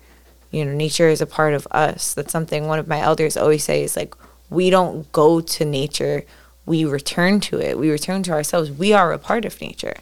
You 0.51 0.65
know, 0.65 0.73
nature 0.73 1.09
is 1.09 1.21
a 1.21 1.27
part 1.27 1.55
of 1.55 1.67
us. 1.71 2.15
That's 2.15 2.33
something 2.33 2.67
one 2.67 2.79
of 2.79 2.89
my 2.89 3.01
elders 3.01 3.37
always 3.37 3.65
say 3.65 3.83
is 3.83 3.97
like, 3.97 4.15
we 4.51 4.71
don't 4.71 5.11
go 5.13 5.41
to 5.41 5.65
nature, 5.65 6.25
we 6.65 6.85
return 6.85 7.41
to 7.41 7.61
it. 7.61 7.79
We 7.79 7.91
return 7.91 8.23
to 8.25 8.33
ourselves. 8.33 8.71
We 8.71 8.93
are 8.93 9.13
a 9.13 9.19
part 9.19 9.45
of 9.45 9.61
nature. 9.61 9.97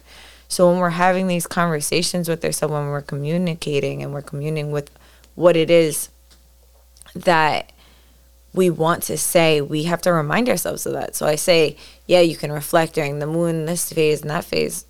So 0.49 0.69
when 0.69 0.79
we're 0.79 0.91
having 0.91 1.27
these 1.27 1.47
conversations 1.47 2.29
with 2.29 2.43
ourselves, 2.43 2.71
when 2.71 2.87
we're 2.87 3.01
communicating 3.01 4.01
and 4.01 4.13
we're 4.13 4.21
communing 4.21 4.71
with 4.71 4.89
what 5.35 5.55
it 5.55 5.69
is 5.69 6.09
that 7.13 7.71
we 8.53 8.69
want 8.69 9.03
to 9.03 9.17
say, 9.17 9.61
we 9.61 9.83
have 9.83 10.01
to 10.01 10.13
remind 10.13 10.49
ourselves 10.49 10.85
of 10.85 10.93
that. 10.93 11.15
So 11.15 11.25
I 11.25 11.35
say, 11.35 11.77
yeah, 12.05 12.21
you 12.21 12.35
can 12.35 12.51
reflect 12.51 12.93
during 12.93 13.19
the 13.19 13.27
moon, 13.27 13.65
this 13.65 13.91
phase 13.91 14.21
and 14.21 14.29
that 14.29 14.45
phase, 14.45 14.85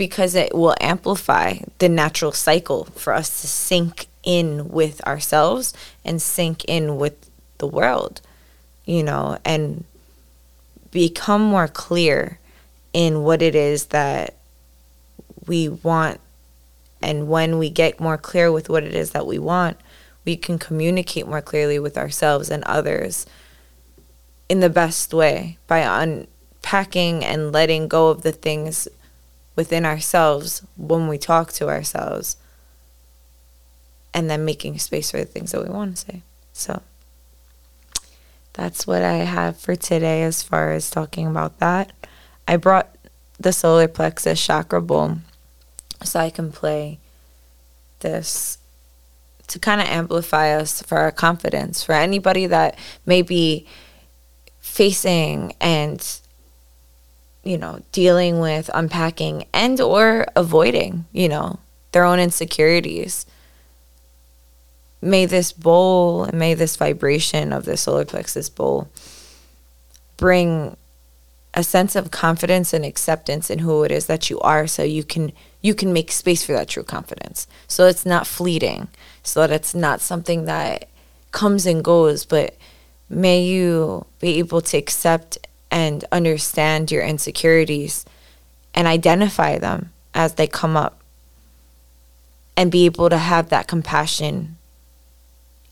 because 0.00 0.34
it 0.34 0.54
will 0.54 0.74
amplify 0.80 1.58
the 1.76 1.86
natural 1.86 2.32
cycle 2.32 2.86
for 2.86 3.12
us 3.12 3.42
to 3.42 3.46
sync 3.46 4.06
in 4.22 4.70
with 4.70 5.06
ourselves 5.06 5.74
and 6.06 6.22
sync 6.22 6.64
in 6.64 6.96
with 6.96 7.28
the 7.58 7.66
world, 7.66 8.22
you 8.86 9.02
know, 9.02 9.36
and 9.44 9.84
become 10.90 11.42
more 11.42 11.68
clear 11.68 12.38
in 12.94 13.24
what 13.24 13.42
it 13.42 13.54
is 13.54 13.88
that 13.88 14.36
we 15.46 15.68
want. 15.68 16.18
And 17.02 17.28
when 17.28 17.58
we 17.58 17.68
get 17.68 18.00
more 18.00 18.16
clear 18.16 18.50
with 18.50 18.70
what 18.70 18.84
it 18.84 18.94
is 18.94 19.10
that 19.10 19.26
we 19.26 19.38
want, 19.38 19.76
we 20.24 20.34
can 20.34 20.58
communicate 20.58 21.26
more 21.26 21.42
clearly 21.42 21.78
with 21.78 21.98
ourselves 21.98 22.48
and 22.48 22.64
others 22.64 23.26
in 24.48 24.60
the 24.60 24.70
best 24.70 25.12
way 25.12 25.58
by 25.66 25.80
unpacking 25.80 27.22
and 27.22 27.52
letting 27.52 27.86
go 27.86 28.08
of 28.08 28.22
the 28.22 28.32
things 28.32 28.88
within 29.60 29.84
ourselves 29.84 30.62
when 30.78 31.06
we 31.06 31.18
talk 31.18 31.52
to 31.52 31.68
ourselves 31.68 32.38
and 34.14 34.30
then 34.30 34.42
making 34.42 34.78
space 34.78 35.10
for 35.10 35.18
the 35.18 35.26
things 35.26 35.52
that 35.52 35.62
we 35.62 35.68
want 35.68 35.94
to 35.94 36.00
say. 36.00 36.22
So 36.54 36.80
that's 38.54 38.86
what 38.86 39.02
I 39.02 39.16
have 39.16 39.58
for 39.58 39.76
today 39.76 40.22
as 40.22 40.42
far 40.42 40.72
as 40.72 40.88
talking 40.88 41.26
about 41.26 41.58
that. 41.58 41.92
I 42.48 42.56
brought 42.56 42.88
the 43.38 43.52
solar 43.52 43.86
plexus 43.86 44.42
chakra 44.42 44.80
bowl 44.80 45.18
so 46.02 46.20
I 46.20 46.30
can 46.30 46.50
play 46.52 46.98
this 47.98 48.56
to 49.48 49.58
kind 49.58 49.82
of 49.82 49.88
amplify 49.88 50.54
us 50.54 50.80
for 50.80 50.96
our 50.96 51.12
confidence 51.12 51.82
for 51.82 51.92
anybody 51.92 52.46
that 52.46 52.78
may 53.04 53.20
be 53.20 53.66
facing 54.58 55.52
and 55.60 56.00
you 57.42 57.58
know 57.58 57.80
dealing 57.92 58.40
with 58.40 58.70
unpacking 58.74 59.46
and 59.52 59.80
or 59.80 60.26
avoiding 60.36 61.06
you 61.12 61.28
know 61.28 61.58
their 61.92 62.04
own 62.04 62.18
insecurities. 62.18 63.26
May 65.02 65.24
this 65.24 65.52
bowl 65.52 66.24
and 66.24 66.38
may 66.38 66.54
this 66.54 66.76
vibration 66.76 67.52
of 67.52 67.64
the 67.64 67.76
solar 67.76 68.04
plexus 68.04 68.50
bowl 68.50 68.90
bring 70.16 70.76
a 71.54 71.64
sense 71.64 71.96
of 71.96 72.10
confidence 72.10 72.72
and 72.72 72.84
acceptance 72.84 73.50
in 73.50 73.60
who 73.60 73.82
it 73.82 73.90
is 73.90 74.06
that 74.06 74.30
you 74.30 74.38
are 74.40 74.66
so 74.66 74.82
you 74.82 75.02
can 75.02 75.32
you 75.62 75.74
can 75.74 75.92
make 75.92 76.12
space 76.12 76.44
for 76.44 76.52
that 76.52 76.68
true 76.68 76.82
confidence. 76.82 77.46
So 77.66 77.86
it's 77.86 78.06
not 78.06 78.26
fleeting 78.26 78.88
so 79.22 79.40
that 79.40 79.50
it's 79.50 79.74
not 79.74 80.00
something 80.00 80.44
that 80.46 80.88
comes 81.32 81.66
and 81.66 81.84
goes, 81.84 82.24
but 82.24 82.56
may 83.08 83.42
you 83.42 84.06
be 84.20 84.38
able 84.38 84.60
to 84.62 84.76
accept 84.76 85.38
and 85.70 86.04
understand 86.10 86.90
your 86.90 87.02
insecurities 87.02 88.04
and 88.74 88.86
identify 88.86 89.58
them 89.58 89.92
as 90.14 90.34
they 90.34 90.46
come 90.46 90.76
up 90.76 91.00
and 92.56 92.72
be 92.72 92.84
able 92.84 93.08
to 93.08 93.18
have 93.18 93.48
that 93.48 93.68
compassion 93.68 94.56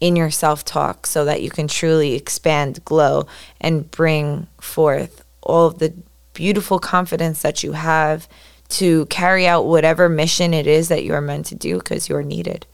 in 0.00 0.16
your 0.16 0.30
self 0.30 0.64
talk 0.64 1.06
so 1.06 1.24
that 1.24 1.42
you 1.42 1.50
can 1.50 1.68
truly 1.68 2.14
expand, 2.14 2.84
glow, 2.84 3.26
and 3.60 3.90
bring 3.90 4.46
forth 4.60 5.24
all 5.42 5.66
of 5.66 5.78
the 5.78 5.92
beautiful 6.34 6.78
confidence 6.78 7.42
that 7.42 7.62
you 7.62 7.72
have 7.72 8.28
to 8.68 9.06
carry 9.06 9.46
out 9.46 9.66
whatever 9.66 10.08
mission 10.08 10.54
it 10.54 10.66
is 10.66 10.88
that 10.88 11.02
you 11.02 11.12
are 11.14 11.20
meant 11.20 11.46
to 11.46 11.54
do 11.54 11.78
because 11.78 12.08
you're 12.08 12.22
needed. 12.22 12.66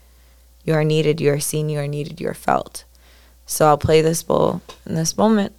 You 0.64 0.74
are 0.74 0.84
needed, 0.84 1.20
you 1.20 1.30
are 1.30 1.40
seen, 1.40 1.68
you 1.68 1.78
are 1.78 1.86
needed, 1.86 2.20
you 2.20 2.28
are 2.28 2.34
felt. 2.34 2.84
So 3.46 3.66
I'll 3.66 3.78
play 3.78 4.00
this 4.00 4.22
bowl 4.22 4.60
in 4.86 4.94
this 4.94 5.16
moment 5.16 5.54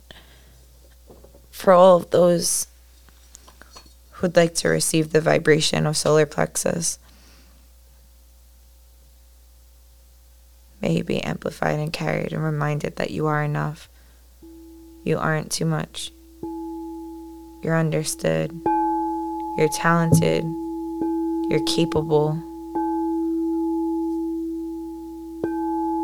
for 1.55 1.71
all 1.71 1.95
of 1.95 2.09
those 2.11 2.67
who'd 4.11 4.35
like 4.35 4.53
to 4.55 4.67
receive 4.67 5.13
the 5.13 5.21
vibration 5.21 5.87
of 5.87 5.95
solar 5.95 6.25
plexus. 6.25 6.99
May 10.81 10.97
you 10.97 11.05
be 11.05 11.23
amplified 11.23 11.79
and 11.79 11.93
carried 11.93 12.33
and 12.33 12.43
reminded 12.43 12.97
that 12.97 13.11
you 13.11 13.27
are 13.27 13.41
enough. 13.41 13.87
You 15.05 15.17
aren't 15.17 15.49
too 15.49 15.65
much. 15.65 16.11
You're 17.63 17.77
understood. 17.77 18.51
You're 19.57 19.69
talented. 19.69 20.43
You're 21.49 21.65
capable. 21.65 22.37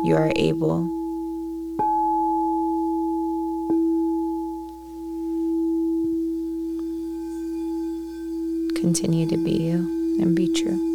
you 0.04 0.16
are 0.16 0.32
able. 0.34 1.01
Continue 8.82 9.28
to 9.28 9.36
be 9.36 9.52
you 9.52 9.76
and 10.20 10.34
be 10.34 10.52
true. 10.52 10.91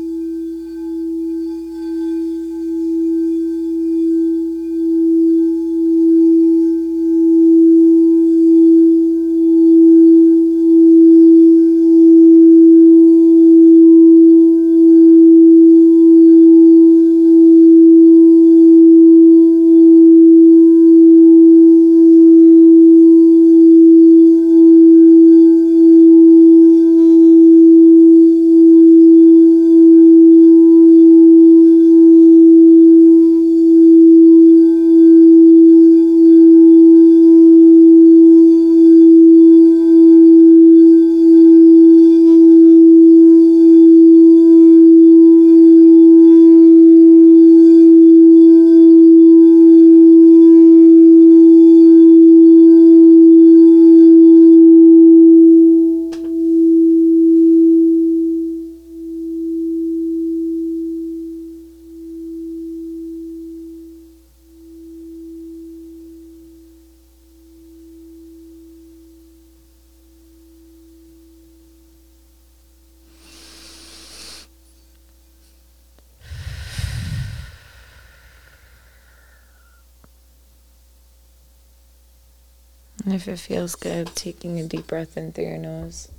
If 83.18 83.28
it 83.28 83.40
feels 83.40 83.74
good, 83.74 84.16
taking 84.16 84.60
a 84.60 84.68
deep 84.68 84.86
breath 84.86 85.18
in 85.18 85.32
through 85.32 85.46
your 85.46 85.58
nose 85.58 86.10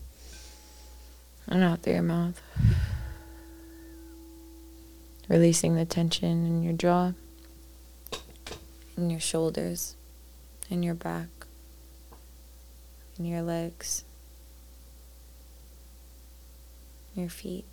and 1.46 1.62
out 1.62 1.80
through 1.80 1.92
your 1.92 2.02
mouth. 2.02 2.42
Releasing 5.28 5.76
the 5.76 5.84
tension 5.84 6.44
in 6.44 6.64
your 6.64 6.72
jaw, 6.72 7.12
in 8.96 9.10
your 9.10 9.20
shoulders, 9.20 9.94
in 10.68 10.82
your 10.82 10.94
back, 10.94 11.28
in 13.16 13.24
your 13.24 13.42
legs, 13.42 14.02
your 17.14 17.28
feet, 17.28 17.64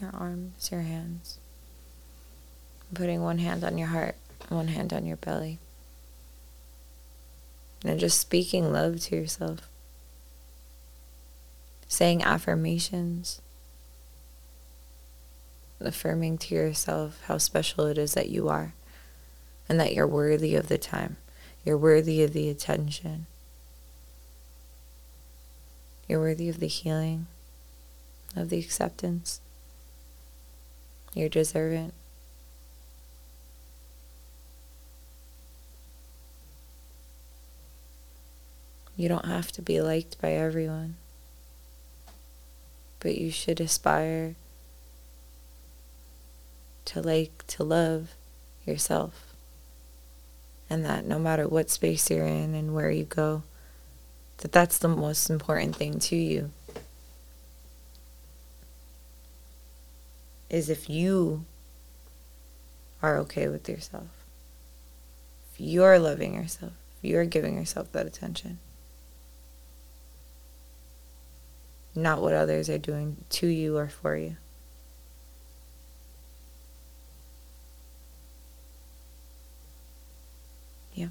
your 0.00 0.10
arms, 0.12 0.72
your 0.72 0.82
hands. 0.82 1.38
Putting 2.92 3.22
one 3.22 3.38
hand 3.38 3.62
on 3.62 3.78
your 3.78 3.88
heart, 3.88 4.16
one 4.48 4.66
hand 4.66 4.92
on 4.92 5.06
your 5.06 5.16
belly. 5.18 5.60
And 7.84 8.00
just 8.00 8.18
speaking 8.18 8.72
love 8.72 9.00
to 9.00 9.16
yourself. 9.16 9.68
Saying 11.86 12.22
affirmations. 12.22 13.42
Affirming 15.80 16.38
to 16.38 16.54
yourself 16.54 17.20
how 17.26 17.36
special 17.36 17.84
it 17.86 17.98
is 17.98 18.14
that 18.14 18.30
you 18.30 18.48
are 18.48 18.72
and 19.68 19.78
that 19.78 19.94
you're 19.94 20.06
worthy 20.06 20.56
of 20.56 20.68
the 20.68 20.78
time. 20.78 21.18
You're 21.64 21.78
worthy 21.78 22.22
of 22.22 22.32
the 22.32 22.48
attention. 22.48 23.26
You're 26.08 26.20
worthy 26.20 26.48
of 26.48 26.60
the 26.60 26.66
healing, 26.66 27.26
of 28.36 28.50
the 28.50 28.58
acceptance. 28.58 29.40
You're 31.14 31.30
deserving. 31.30 31.92
You 38.96 39.08
don't 39.08 39.26
have 39.26 39.50
to 39.52 39.62
be 39.62 39.80
liked 39.80 40.20
by 40.20 40.32
everyone, 40.32 40.96
but 43.00 43.18
you 43.18 43.30
should 43.30 43.60
aspire 43.60 44.36
to 46.86 47.00
like, 47.02 47.44
to 47.48 47.64
love 47.64 48.10
yourself. 48.64 49.34
And 50.70 50.84
that 50.84 51.04
no 51.06 51.18
matter 51.18 51.48
what 51.48 51.70
space 51.70 52.10
you're 52.10 52.26
in 52.26 52.54
and 52.54 52.74
where 52.74 52.90
you 52.90 53.04
go, 53.04 53.42
that 54.38 54.52
that's 54.52 54.78
the 54.78 54.88
most 54.88 55.28
important 55.28 55.76
thing 55.76 55.98
to 55.98 56.16
you. 56.16 56.50
Is 60.48 60.68
if 60.68 60.88
you 60.88 61.44
are 63.04 63.18
okay 63.18 63.48
with 63.48 63.68
yourself. 63.68 64.08
If 65.52 65.60
you're 65.60 65.98
loving 65.98 66.34
yourself, 66.34 66.72
if 66.96 67.10
you're 67.10 67.26
giving 67.26 67.56
yourself 67.56 67.92
that 67.92 68.06
attention. 68.06 68.58
Not 71.94 72.20
what 72.20 72.32
others 72.32 72.68
are 72.68 72.78
doing 72.78 73.16
to 73.30 73.46
you 73.46 73.76
or 73.76 73.88
for 73.88 74.16
you. 74.16 74.36
Yeah. 80.94 81.08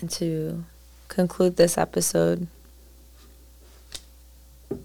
And 0.00 0.10
to 0.10 0.64
conclude 1.08 1.56
this 1.56 1.78
episode, 1.78 2.48
I'm 4.70 4.80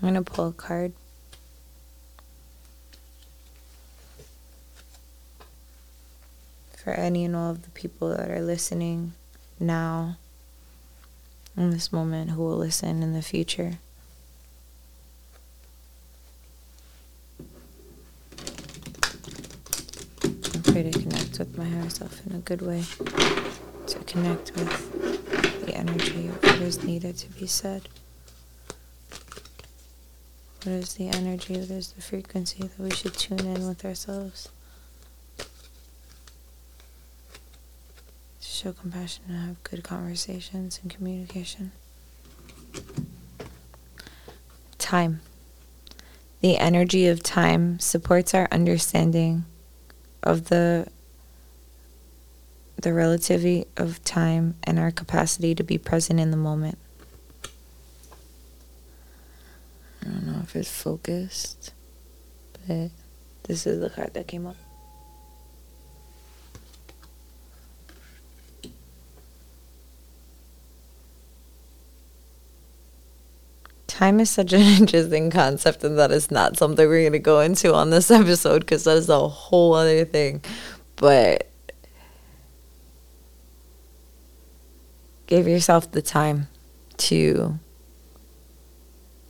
going 0.00 0.14
to 0.14 0.22
pull 0.22 0.48
a 0.48 0.52
card. 0.52 0.92
For 6.86 6.92
any 6.92 7.24
and 7.24 7.34
all 7.34 7.50
of 7.50 7.64
the 7.64 7.70
people 7.70 8.10
that 8.10 8.30
are 8.30 8.40
listening 8.40 9.12
now, 9.58 10.16
in 11.56 11.70
this 11.70 11.92
moment, 11.92 12.30
who 12.30 12.44
will 12.44 12.58
listen 12.58 13.02
in 13.02 13.12
the 13.12 13.22
future. 13.22 13.78
I 20.54 20.60
pray 20.62 20.84
to 20.84 20.92
connect 20.92 21.40
with 21.40 21.58
my 21.58 21.64
higher 21.64 21.90
self 21.90 22.24
in 22.24 22.36
a 22.36 22.38
good 22.38 22.62
way, 22.62 22.84
to 23.88 23.98
connect 24.06 24.54
with 24.54 25.66
the 25.66 25.74
energy 25.74 26.28
of 26.28 26.40
what 26.40 26.60
is 26.60 26.84
needed 26.84 27.16
to 27.16 27.28
be 27.30 27.48
said. 27.48 27.88
What 30.62 30.74
is 30.74 30.94
the 30.94 31.08
energy? 31.08 31.54
What 31.54 31.68
is 31.68 31.90
the 31.90 32.00
frequency 32.00 32.62
that 32.62 32.78
we 32.78 32.92
should 32.92 33.14
tune 33.14 33.40
in 33.40 33.66
with 33.66 33.84
ourselves? 33.84 34.50
Show 38.66 38.72
compassion 38.72 39.22
and 39.28 39.38
have 39.46 39.62
good 39.62 39.84
conversations 39.84 40.80
and 40.82 40.90
communication. 40.90 41.70
Time. 44.76 45.20
The 46.40 46.58
energy 46.58 47.06
of 47.06 47.22
time 47.22 47.78
supports 47.78 48.34
our 48.34 48.48
understanding 48.50 49.44
of 50.24 50.48
the 50.48 50.88
the 52.82 52.92
relativity 52.92 53.66
of 53.76 54.02
time 54.02 54.56
and 54.64 54.80
our 54.80 54.90
capacity 54.90 55.54
to 55.54 55.62
be 55.62 55.78
present 55.78 56.18
in 56.18 56.32
the 56.32 56.36
moment. 56.36 56.76
I 60.02 60.08
don't 60.08 60.26
know 60.26 60.40
if 60.42 60.56
it's 60.56 60.70
focused, 60.70 61.72
but 62.66 62.90
this 63.44 63.64
is 63.66 63.80
the 63.80 63.90
card 63.90 64.12
that 64.14 64.26
came 64.26 64.44
up. 64.44 64.56
Time 73.96 74.20
is 74.20 74.28
such 74.28 74.52
an 74.52 74.60
interesting 74.80 75.30
concept, 75.30 75.82
and 75.82 75.98
that 75.98 76.10
is 76.10 76.30
not 76.30 76.56
something 76.56 76.86
we're 76.86 77.02
going 77.02 77.12
to 77.12 77.18
go 77.18 77.40
into 77.40 77.74
on 77.74 77.90
this 77.90 78.10
episode 78.22 78.60
because 78.60 78.84
that 78.84 78.96
is 78.96 79.08
a 79.08 79.28
whole 79.28 79.74
other 79.74 80.04
thing. 80.04 80.42
But 80.96 81.50
give 85.26 85.48
yourself 85.48 85.90
the 85.90 86.02
time 86.02 86.48
to 86.98 87.58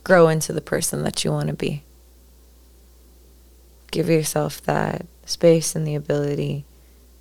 grow 0.03 0.27
into 0.27 0.53
the 0.53 0.61
person 0.61 1.03
that 1.03 1.23
you 1.23 1.31
want 1.31 1.47
to 1.47 1.53
be. 1.53 1.83
Give 3.91 4.09
yourself 4.09 4.61
that 4.63 5.05
space 5.25 5.75
and 5.75 5.87
the 5.87 5.95
ability 5.95 6.65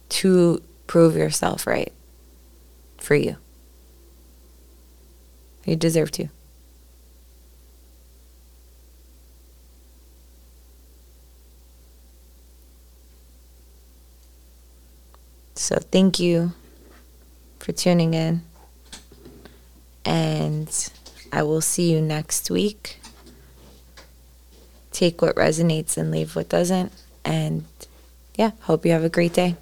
to 0.08 0.62
prove 0.86 1.16
yourself 1.16 1.66
right 1.66 1.92
for 2.98 3.14
you. 3.14 3.36
You 5.64 5.74
deserve 5.76 6.12
to. 6.12 6.28
So 15.56 15.76
thank 15.76 16.20
you 16.20 16.52
for 17.58 17.72
tuning 17.72 18.14
in. 18.14 18.42
And 20.04 20.68
I 21.32 21.42
will 21.42 21.62
see 21.62 21.90
you 21.90 22.00
next 22.00 22.50
week. 22.50 23.00
Take 24.92 25.20
what 25.20 25.34
resonates 25.34 25.96
and 25.96 26.10
leave 26.10 26.36
what 26.36 26.48
doesn't. 26.48 26.92
And 27.24 27.64
yeah, 28.36 28.52
hope 28.60 28.86
you 28.86 28.92
have 28.92 29.02
a 29.02 29.08
great 29.08 29.32
day. 29.32 29.56